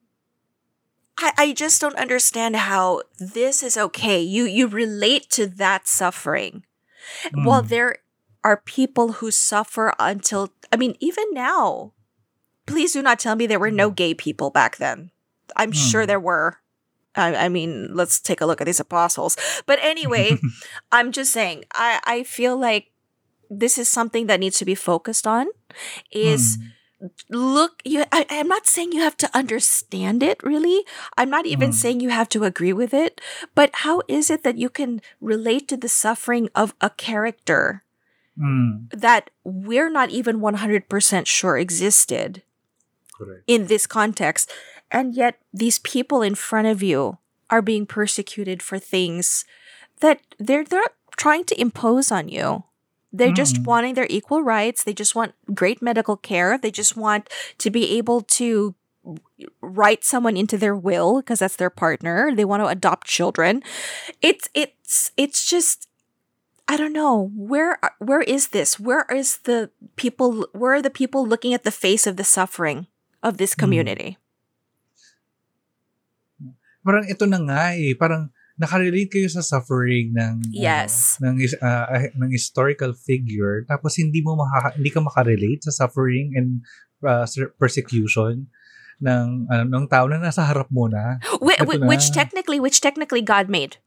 I 1.20 1.32
I 1.38 1.54
just 1.54 1.82
don't 1.82 1.96
understand 2.00 2.56
how 2.56 3.04
this 3.20 3.64
is 3.64 3.78
okay. 3.78 4.22
You 4.22 4.46
you 4.46 4.68
relate 4.68 5.30
to 5.32 5.48
that 5.48 5.88
suffering, 5.88 6.64
while 7.34 7.64
Mm. 7.64 7.70
there 7.70 7.98
are 8.44 8.58
people 8.66 9.20
who 9.20 9.32
suffer 9.32 9.94
until 10.00 10.52
I 10.72 10.78
mean, 10.78 10.96
even 11.00 11.26
now. 11.34 11.94
Please 12.68 12.94
do 12.94 13.02
not 13.02 13.18
tell 13.20 13.36
me 13.36 13.48
there 13.48 13.60
were 13.60 13.72
no 13.74 13.90
gay 13.90 14.14
people 14.14 14.52
back 14.52 14.78
then. 14.78 15.10
I'm 15.58 15.72
sure 15.74 16.04
Mm. 16.04 16.08
there 16.08 16.20
were. 16.22 16.58
I, 17.16 17.46
I 17.46 17.50
mean, 17.50 17.90
let's 17.98 18.20
take 18.22 18.42
a 18.42 18.46
look 18.46 18.62
at 18.62 18.66
these 18.70 18.80
apostles. 18.80 19.36
But 19.66 19.80
anyway, 19.82 20.38
I'm 20.92 21.12
just 21.12 21.34
saying, 21.34 21.66
I, 21.74 22.00
I 22.06 22.24
feel 22.24 22.56
like 22.56 22.94
this 23.50 23.78
is 23.78 23.90
something 23.90 24.28
that 24.28 24.40
needs 24.40 24.60
to 24.60 24.66
be 24.66 24.76
focused 24.76 25.26
on 25.26 25.48
is 26.12 26.58
Mm. 26.58 26.64
Look 27.30 27.82
you 27.86 28.04
I, 28.12 28.26
i'm 28.30 28.48
not 28.48 28.68
saying 28.68 28.92
you 28.92 29.02
have 29.02 29.16
to 29.18 29.30
understand 29.38 30.22
it 30.22 30.42
really 30.44 30.84
i'm 31.18 31.30
not 31.30 31.46
even 31.46 31.72
Mm. 31.72 31.74
saying 31.74 32.00
you 32.02 32.10
have 32.10 32.30
to 32.30 32.44
agree 32.44 32.74
with 32.74 32.94
it 32.94 33.22
but 33.56 33.70
how 33.86 34.02
is 34.08 34.30
it 34.30 34.44
that 34.44 34.58
you 34.58 34.70
can 34.70 35.02
relate 35.22 35.68
to 35.70 35.78
the 35.78 35.90
suffering 35.90 36.50
of 36.56 36.74
a 36.82 36.90
character 36.90 37.84
Mm, 38.40 38.88
that 38.96 39.30
we're 39.44 39.90
not 39.90 40.10
even 40.12 40.40
100% 40.40 41.28
sure 41.28 41.58
existed 41.58 42.42
correct. 43.18 43.44
in 43.48 43.68
this 43.68 43.86
context 43.86 44.50
and 44.92 45.14
yet 45.16 45.40
these 45.54 45.80
people 45.80 46.22
in 46.22 46.36
front 46.36 46.68
of 46.68 46.82
you 46.82 47.18
are 47.50 47.62
being 47.62 47.86
persecuted 47.86 48.62
for 48.64 48.80
things 48.80 49.44
that 50.00 50.22
they're 50.40 50.64
they're 50.64 50.80
not 50.82 50.94
trying 51.18 51.44
to 51.44 51.60
impose 51.60 52.12
on 52.12 52.30
you 52.30 52.64
they're 53.12 53.34
just 53.34 53.62
Mm. 53.62 53.66
wanting 53.66 53.94
their 53.98 54.08
equal 54.10 54.42
rights. 54.44 54.84
They 54.84 54.94
just 54.94 55.16
want 55.16 55.34
great 55.54 55.82
medical 55.82 56.18
care. 56.18 56.58
They 56.58 56.72
just 56.72 56.96
want 56.96 57.30
to 57.58 57.70
be 57.70 57.98
able 57.98 58.22
to 58.38 58.76
write 59.62 60.04
someone 60.04 60.38
into 60.38 60.58
their 60.58 60.76
will 60.76 61.22
because 61.22 61.40
that's 61.40 61.56
their 61.58 61.72
partner. 61.74 62.30
They 62.36 62.46
want 62.46 62.62
to 62.62 62.70
adopt 62.70 63.08
children. 63.08 63.64
It's 64.22 64.50
it's 64.54 65.10
it's 65.18 65.48
just 65.50 65.88
i 66.70 66.78
don't 66.78 66.94
know. 66.94 67.34
Where 67.34 67.80
where 67.98 68.22
is 68.22 68.50
this? 68.54 68.78
Where 68.78 69.10
is 69.10 69.42
the 69.50 69.72
people 69.98 70.46
where 70.54 70.78
are 70.78 70.84
the 70.86 70.94
people 70.94 71.26
looking 71.26 71.54
at 71.58 71.66
the 71.66 71.74
face 71.74 72.06
of 72.06 72.14
the 72.20 72.28
suffering 72.28 72.86
of 73.26 73.42
this 73.42 73.56
Mm. 73.56 73.60
community? 73.66 74.12
Parang 76.86 77.06
ito 77.10 77.26
na 77.28 77.40
nga 77.44 77.76
eh, 77.76 77.94
parang 77.98 78.32
nakarelate 78.60 79.08
kayo 79.08 79.32
sa 79.32 79.40
suffering 79.40 80.12
ng 80.14 80.52
Yes. 80.52 81.16
ano, 81.24 81.32
ng 81.34 81.38
ah, 81.64 82.12
ng 82.12 82.30
historical 82.30 82.92
figure 82.92 83.64
tapos 83.66 83.96
hindi 83.96 84.20
mo 84.20 84.36
makaka, 84.36 84.76
hindi 84.76 84.92
ka 84.92 85.00
makarelate 85.00 85.64
sa 85.64 85.72
suffering 85.72 86.36
and 86.36 86.60
ser- 87.26 87.56
persecution 87.56 88.52
ng 89.00 89.48
ano 89.48 89.64
ng 89.64 89.86
tao 89.88 90.12
na 90.12 90.20
nasa 90.20 90.44
harap 90.44 90.68
mo 90.68 90.92
na. 90.92 91.24
Whi- 91.40 91.56
which 91.88 92.12
na. 92.12 92.16
technically 92.20 92.60
which 92.60 92.84
technically 92.84 93.24
god 93.24 93.48
made 93.48 93.80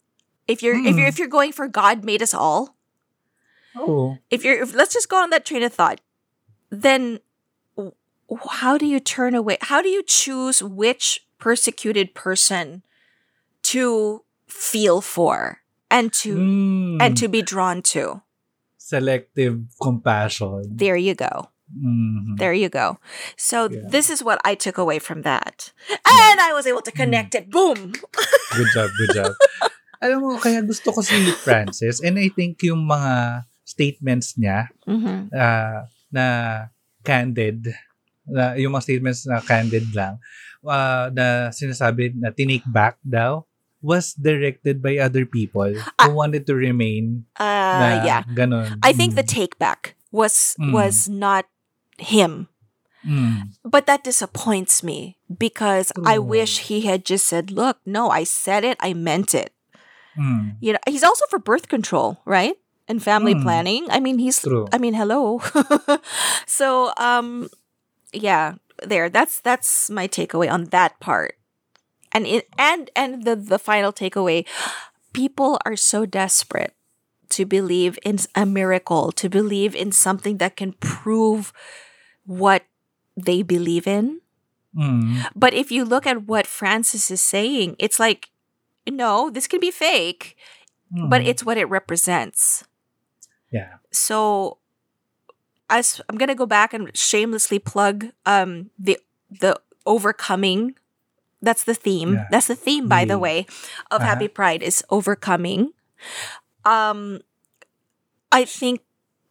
if 0.49 0.65
you're 0.65 0.75
if 0.81 0.97
you're 0.97 1.05
Mm. 1.07 1.13
if 1.13 1.21
you're 1.21 1.29
going 1.31 1.53
for 1.53 1.69
god 1.69 2.01
made 2.03 2.25
us 2.25 2.33
all 2.33 2.81
Oo. 3.77 4.17
if 4.33 4.41
you're 4.41 4.65
if, 4.65 4.73
let's 4.73 4.97
just 4.97 5.13
go 5.13 5.21
on 5.21 5.29
that 5.29 5.45
train 5.45 5.61
of 5.63 5.73
thought 5.77 6.01
then 6.73 7.21
how 8.57 8.81
do 8.81 8.89
you 8.89 8.97
turn 8.97 9.37
away 9.37 9.61
how 9.69 9.85
do 9.85 9.93
you 9.93 10.01
choose 10.03 10.65
which 10.65 11.29
persecuted 11.37 12.17
person 12.17 12.81
to 13.61 14.25
feel 14.53 15.01
for 15.01 15.65
and 15.89 16.13
to 16.13 16.37
Mm. 16.37 17.01
and 17.01 17.17
to 17.17 17.27
be 17.33 17.41
drawn 17.41 17.81
to 17.97 18.21
selective 18.77 19.65
compassion. 19.81 20.69
there 20.69 20.97
you 21.01 21.15
go 21.17 21.49
Mhm. 21.73 22.37
there 22.37 22.53
you 22.53 22.69
go 22.69 23.01
so 23.41 23.65
Yeah. 23.73 23.89
this 23.89 24.13
is 24.13 24.21
what 24.21 24.37
i 24.45 24.53
took 24.53 24.77
away 24.77 25.01
from 25.01 25.25
that 25.25 25.73
and 26.05 26.37
i 26.37 26.53
was 26.53 26.69
able 26.69 26.85
to 26.85 26.93
connect 26.93 27.33
it 27.33 27.49
boom 27.49 27.97
Good 28.53 28.69
job, 28.77 28.93
good 29.01 29.17
job. 29.17 29.33
Alam 30.05 30.19
mo, 30.21 30.37
kaya 30.37 30.61
gusto 30.61 30.93
ko 30.93 31.01
si 31.01 31.17
Francis 31.41 32.05
and 32.05 32.21
I 32.21 32.29
think 32.29 32.61
yung 32.61 32.85
mga 32.85 33.49
statements 33.65 34.37
niya 34.37 34.69
Mhm. 34.85 35.33
ah, 35.33 35.89
na 36.13 36.27
candid, 37.01 37.73
na, 38.29 38.53
yung 38.61 38.77
mga 38.77 38.85
statements 38.85 39.25
na 39.25 39.41
candid 39.41 39.89
lang, 39.97 40.21
ah, 40.69 41.09
na 41.09 41.49
sinasabi 41.49 42.13
na 42.21 42.29
tinake 42.29 42.69
back 42.69 43.01
daw, 43.01 43.41
was 43.83 44.15
directed 44.15 44.81
by 44.81 44.97
other 44.97 45.27
people 45.27 45.69
who 45.75 46.11
wanted 46.15 46.47
to 46.47 46.55
remain 46.55 47.27
uh 47.37 47.77
na 47.83 47.89
yeah 48.07 48.23
ganun. 48.33 48.79
i 48.83 48.95
think 48.95 49.15
the 49.19 49.27
Mm. 49.27 49.35
take 49.35 49.55
back 49.59 49.99
was 50.15 50.55
Mm. 50.59 50.73
was 50.73 51.09
not 51.11 51.45
him 51.99 52.49
Mm. 53.03 53.59
But 53.67 53.91
that 53.91 54.07
disappoints 54.07 54.87
me 54.87 55.19
because 55.27 55.91
I 56.07 56.15
Oh. 56.15 56.23
wish 56.23 56.71
he 56.71 56.87
had 56.87 57.03
just 57.03 57.27
said, 57.27 57.51
"Look, 57.51 57.83
no, 57.83 58.15
I 58.15 58.23
said 58.23 58.63
it, 58.63 58.79
I 58.79 58.95
meant 58.95 59.35
it." 59.35 59.51
Mm. 60.15 60.55
You 60.63 60.79
know, 60.79 60.83
he's 60.87 61.03
also 61.03 61.27
for 61.27 61.43
birth 61.43 61.67
control, 61.67 62.23
right? 62.23 62.55
And 62.87 63.03
family 63.03 63.35
Mm. 63.35 63.43
planning. 63.43 63.83
I 63.91 63.99
mean, 63.99 64.23
he's 64.23 64.39
True. 64.39 64.71
I 64.71 64.79
mean, 64.79 64.95
hello. 64.95 65.43
so, 66.47 66.95
um 66.95 67.51
yeah, 68.15 68.55
there. 68.87 69.11
That's 69.11 69.43
that's 69.43 69.91
my 69.91 70.07
takeaway 70.07 70.47
on 70.47 70.71
that 70.71 70.95
part. 71.03 71.35
And 72.15 72.27
it 72.27 72.49
and 72.59 72.91
and 72.95 73.25
the 73.25 73.37
the 73.37 73.59
final 73.59 73.93
takeaway, 73.93 74.47
people 75.13 75.59
are 75.65 75.77
so 75.77 76.05
desperate 76.07 76.75
to 77.31 77.45
believe 77.47 77.99
in 78.05 78.19
a 78.35 78.45
miracle, 78.45 79.13
to 79.13 79.29
believe 79.29 79.75
in 79.75 79.93
something 79.93 80.37
that 80.39 80.57
can 80.57 80.73
prove 80.75 81.53
what 82.27 82.65
they 83.17 83.43
believe 83.43 83.87
in. 83.87 84.21
Mm. 84.77 85.27
But 85.35 85.55
if 85.55 85.71
you 85.73 85.85
look 85.85 86.07
at 86.07 86.27
what 86.27 86.47
Francis 86.47 87.11
is 87.11 87.21
saying, 87.21 87.77
it's 87.79 87.99
like, 87.99 88.31
no, 88.89 89.31
this 89.31 89.47
can 89.47 89.61
be 89.61 89.71
fake, 89.71 90.37
but 90.91 91.23
Mm. 91.23 91.27
it's 91.27 91.45
what 91.45 91.57
it 91.59 91.67
represents. 91.69 92.65
yeah. 93.51 93.77
So, 93.93 94.59
as 95.69 96.01
I'm 96.09 96.17
gonna 96.17 96.35
go 96.35 96.47
back 96.47 96.73
and 96.75 96.95
shamelessly 96.97 97.59
plug 97.59 98.13
um 98.27 98.71
the 98.79 98.99
the 99.31 99.59
overcoming. 99.87 100.75
That's 101.43 101.65
the 101.65 101.75
theme. 101.75 102.15
Yeah. 102.15 102.27
That's 102.31 102.47
the 102.47 102.55
theme, 102.57 102.87
by 102.89 103.05
the 103.05 103.19
way, 103.19 103.47
of 103.91 104.01
Uh-huh. 104.01 104.15
Hapi 104.17 104.33
Pride 104.33 104.63
is 104.63 104.83
overcoming. 104.91 105.73
Um, 106.65 107.21
I 108.31 108.45
think 108.45 108.81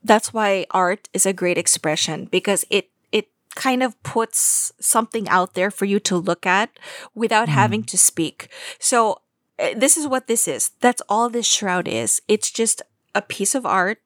that's 0.03 0.33
why 0.33 0.65
art 0.71 1.07
is 1.13 1.25
a 1.25 1.33
great 1.33 1.57
expression 1.57 2.27
because 2.31 2.65
it 2.69 2.89
it 3.11 3.27
kind 3.55 3.83
of 3.83 3.95
puts 4.03 4.71
something 4.79 5.27
out 5.29 5.53
there 5.53 5.71
for 5.71 5.85
you 5.85 5.99
to 5.99 6.17
look 6.17 6.45
at 6.45 6.69
without 7.15 7.47
Mm. 7.47 7.53
having 7.53 7.83
to 7.83 7.97
speak. 7.97 8.49
So 8.79 9.21
uh, 9.59 9.73
this 9.77 9.95
is 9.97 10.07
what 10.07 10.27
this 10.27 10.47
is. 10.47 10.71
That's 10.81 11.01
all 11.07 11.29
this 11.29 11.47
shroud 11.47 11.87
is. 11.87 12.21
It's 12.27 12.51
just 12.51 12.81
a 13.15 13.21
piece 13.21 13.55
of 13.55 13.65
art 13.65 13.99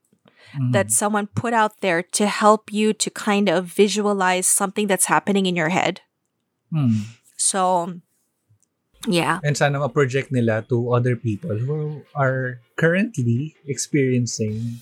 Mm. 0.54 0.72
that 0.74 0.92
someone 0.92 1.28
put 1.28 1.54
out 1.54 1.82
there 1.82 2.04
to 2.04 2.28
help 2.28 2.72
you 2.72 2.94
to 2.94 3.10
kind 3.10 3.50
of 3.50 3.66
visualize 3.66 4.48
something 4.48 4.88
that's 4.88 5.06
happening 5.10 5.46
in 5.46 5.56
your 5.56 5.70
head. 5.70 6.02
Mm. 6.72 7.06
So 7.46 7.94
yeah. 9.06 9.38
And 9.46 9.54
sana 9.54 9.78
ma-project 9.78 10.34
nila 10.34 10.66
to 10.74 10.90
other 10.98 11.14
people 11.16 11.54
who 11.62 12.02
are 12.18 12.58
currently 12.76 13.54
experiencing 13.70 14.82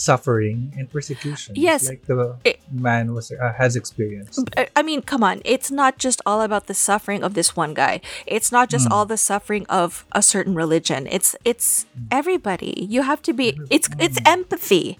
suffering 0.00 0.72
and 0.80 0.88
persecution. 0.88 1.52
Yes. 1.60 1.84
Like 1.84 2.08
the 2.08 2.40
It- 2.40 2.64
man 2.72 3.12
was 3.12 3.28
uh, 3.28 3.52
has 3.60 3.76
experienced. 3.76 4.40
I- 4.56 4.80
mean, 4.80 5.04
come 5.04 5.20
on. 5.20 5.44
It's 5.44 5.68
not 5.68 6.00
just 6.00 6.24
all 6.24 6.40
about 6.40 6.72
the 6.72 6.74
suffering 6.74 7.20
of 7.20 7.36
this 7.36 7.52
one 7.52 7.76
guy. 7.76 8.00
It's 8.24 8.48
not 8.48 8.72
just 8.72 8.88
Mm. 8.88 8.92
all 8.96 9.04
the 9.04 9.20
suffering 9.20 9.68
of 9.68 10.08
a 10.16 10.24
certain 10.24 10.56
religion. 10.56 11.04
It's 11.04 11.36
it's 11.44 11.84
everybody. 12.08 12.88
You 12.88 13.04
have 13.04 13.20
to 13.28 13.36
be 13.36 13.60
it's 13.68 13.92
it's 14.00 14.16
empathy. 14.24 14.96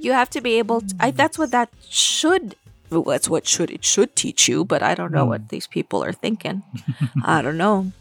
You 0.00 0.16
have 0.16 0.32
to 0.32 0.40
be 0.40 0.56
able 0.56 0.80
to 0.80 0.92
I, 0.96 1.12
that's 1.12 1.36
what 1.36 1.52
that 1.52 1.68
should 1.92 2.56
that's 3.00 3.28
what 3.32 3.48
should 3.48 3.70
it 3.72 3.84
should 3.84 4.12
teach 4.14 4.48
you, 4.48 4.64
but 4.68 4.82
I 4.84 4.92
don't 4.94 5.12
know 5.12 5.24
what 5.24 5.48
these 5.48 5.66
people 5.66 6.04
are 6.04 6.12
thinking. 6.12 6.62
I 7.24 7.40
don't 7.40 7.56
know. 7.56 7.92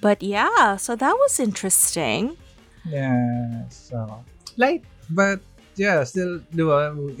But 0.00 0.22
yeah, 0.24 0.76
so 0.80 0.96
that 0.96 1.12
was 1.12 1.36
interesting. 1.38 2.36
Yeah. 2.88 3.68
So, 3.68 4.24
light. 4.56 4.80
But, 5.10 5.40
yeah, 5.76 6.04
still, 6.04 6.40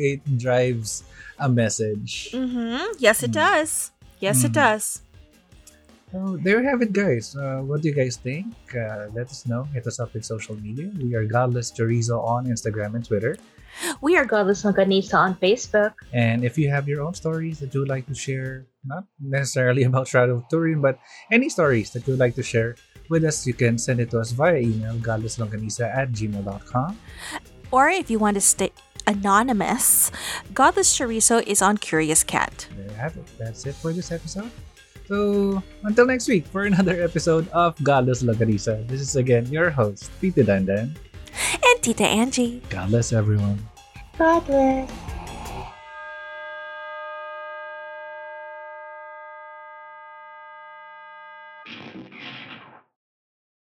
it 0.00 0.20
drives 0.38 1.04
a 1.38 1.48
message. 1.48 2.30
Mhm. 2.32 2.96
Yes 2.98 3.22
it 3.22 3.30
Mm. 3.32 3.42
does. 3.44 3.90
Yes 4.20 4.44
it 4.44 4.52
Mm. 4.52 4.62
does. 4.62 5.02
So, 6.12 6.36
there 6.42 6.60
you 6.60 6.68
have 6.68 6.82
it, 6.82 6.92
guys. 6.92 7.36
Uh, 7.36 7.62
what 7.62 7.82
do 7.82 7.88
you 7.88 7.94
guys 7.94 8.16
think? 8.16 8.50
Uh, 8.74 9.06
let 9.14 9.30
us 9.30 9.46
know. 9.46 9.62
Hit 9.70 9.86
us 9.86 10.00
up 10.00 10.16
in 10.16 10.22
social 10.22 10.56
media. 10.56 10.90
We 10.98 11.14
are 11.14 11.24
Godless 11.24 11.70
Chorizo 11.70 12.18
on 12.18 12.46
Instagram 12.46 12.94
and 12.94 13.04
Twitter. 13.04 13.36
We 14.00 14.16
are 14.16 14.24
Godless 14.24 14.64
Longanisa 14.64 15.14
on 15.14 15.34
Facebook. 15.36 15.94
And 16.12 16.44
if 16.44 16.58
you 16.58 16.68
have 16.68 16.88
your 16.88 17.02
own 17.02 17.14
stories 17.14 17.60
that 17.60 17.72
you 17.72 17.80
would 17.80 17.88
like 17.88 18.06
to 18.06 18.14
share, 18.14 18.66
not 18.84 19.04
necessarily 19.20 19.82
about 19.90 20.08
Shroud 20.08 20.30
of 20.30 20.48
Turin, 20.48 20.80
but 20.80 20.98
any 21.30 21.48
stories 21.48 21.90
that 21.92 22.06
you 22.06 22.14
would 22.14 22.20
like 22.20 22.34
to 22.34 22.42
share 22.42 22.74
with 23.08 23.24
us, 23.24 23.46
you 23.46 23.54
can 23.54 23.78
send 23.78 24.00
it 24.00 24.10
to 24.10 24.18
us 24.18 24.32
via 24.32 24.58
email, 24.58 24.94
godlesslonganisa 24.98 25.86
at 25.94 26.10
gmail.com. 26.10 26.98
Or 27.70 27.88
if 27.88 28.10
you 28.10 28.18
want 28.18 28.34
to 28.34 28.40
stay 28.40 28.72
anonymous, 29.06 30.10
Godless 30.54 30.90
Chorizo 30.96 31.42
is 31.46 31.62
on 31.62 31.78
Curious 31.78 32.24
Cat. 32.24 32.66
There 32.76 32.86
you 32.86 32.94
have 32.94 33.16
it. 33.16 33.26
That's 33.38 33.64
it 33.66 33.74
for 33.76 33.92
this 33.92 34.10
episode. 34.10 34.50
So, 35.10 35.60
until 35.82 36.06
next 36.06 36.28
week 36.28 36.46
for 36.46 36.70
another 36.70 37.02
episode 37.02 37.50
of 37.50 37.74
Godless 37.82 38.22
Longanisa. 38.22 38.86
This 38.86 39.02
is 39.02 39.16
again 39.16 39.42
your 39.50 39.68
host, 39.68 40.06
Tita 40.22 40.46
Dandan. 40.46 40.94
And 41.34 41.76
Tita 41.82 42.06
Angie. 42.06 42.62
God 42.70 42.94
bless 42.94 43.12
everyone. 43.12 43.58
Godless. 44.16 44.86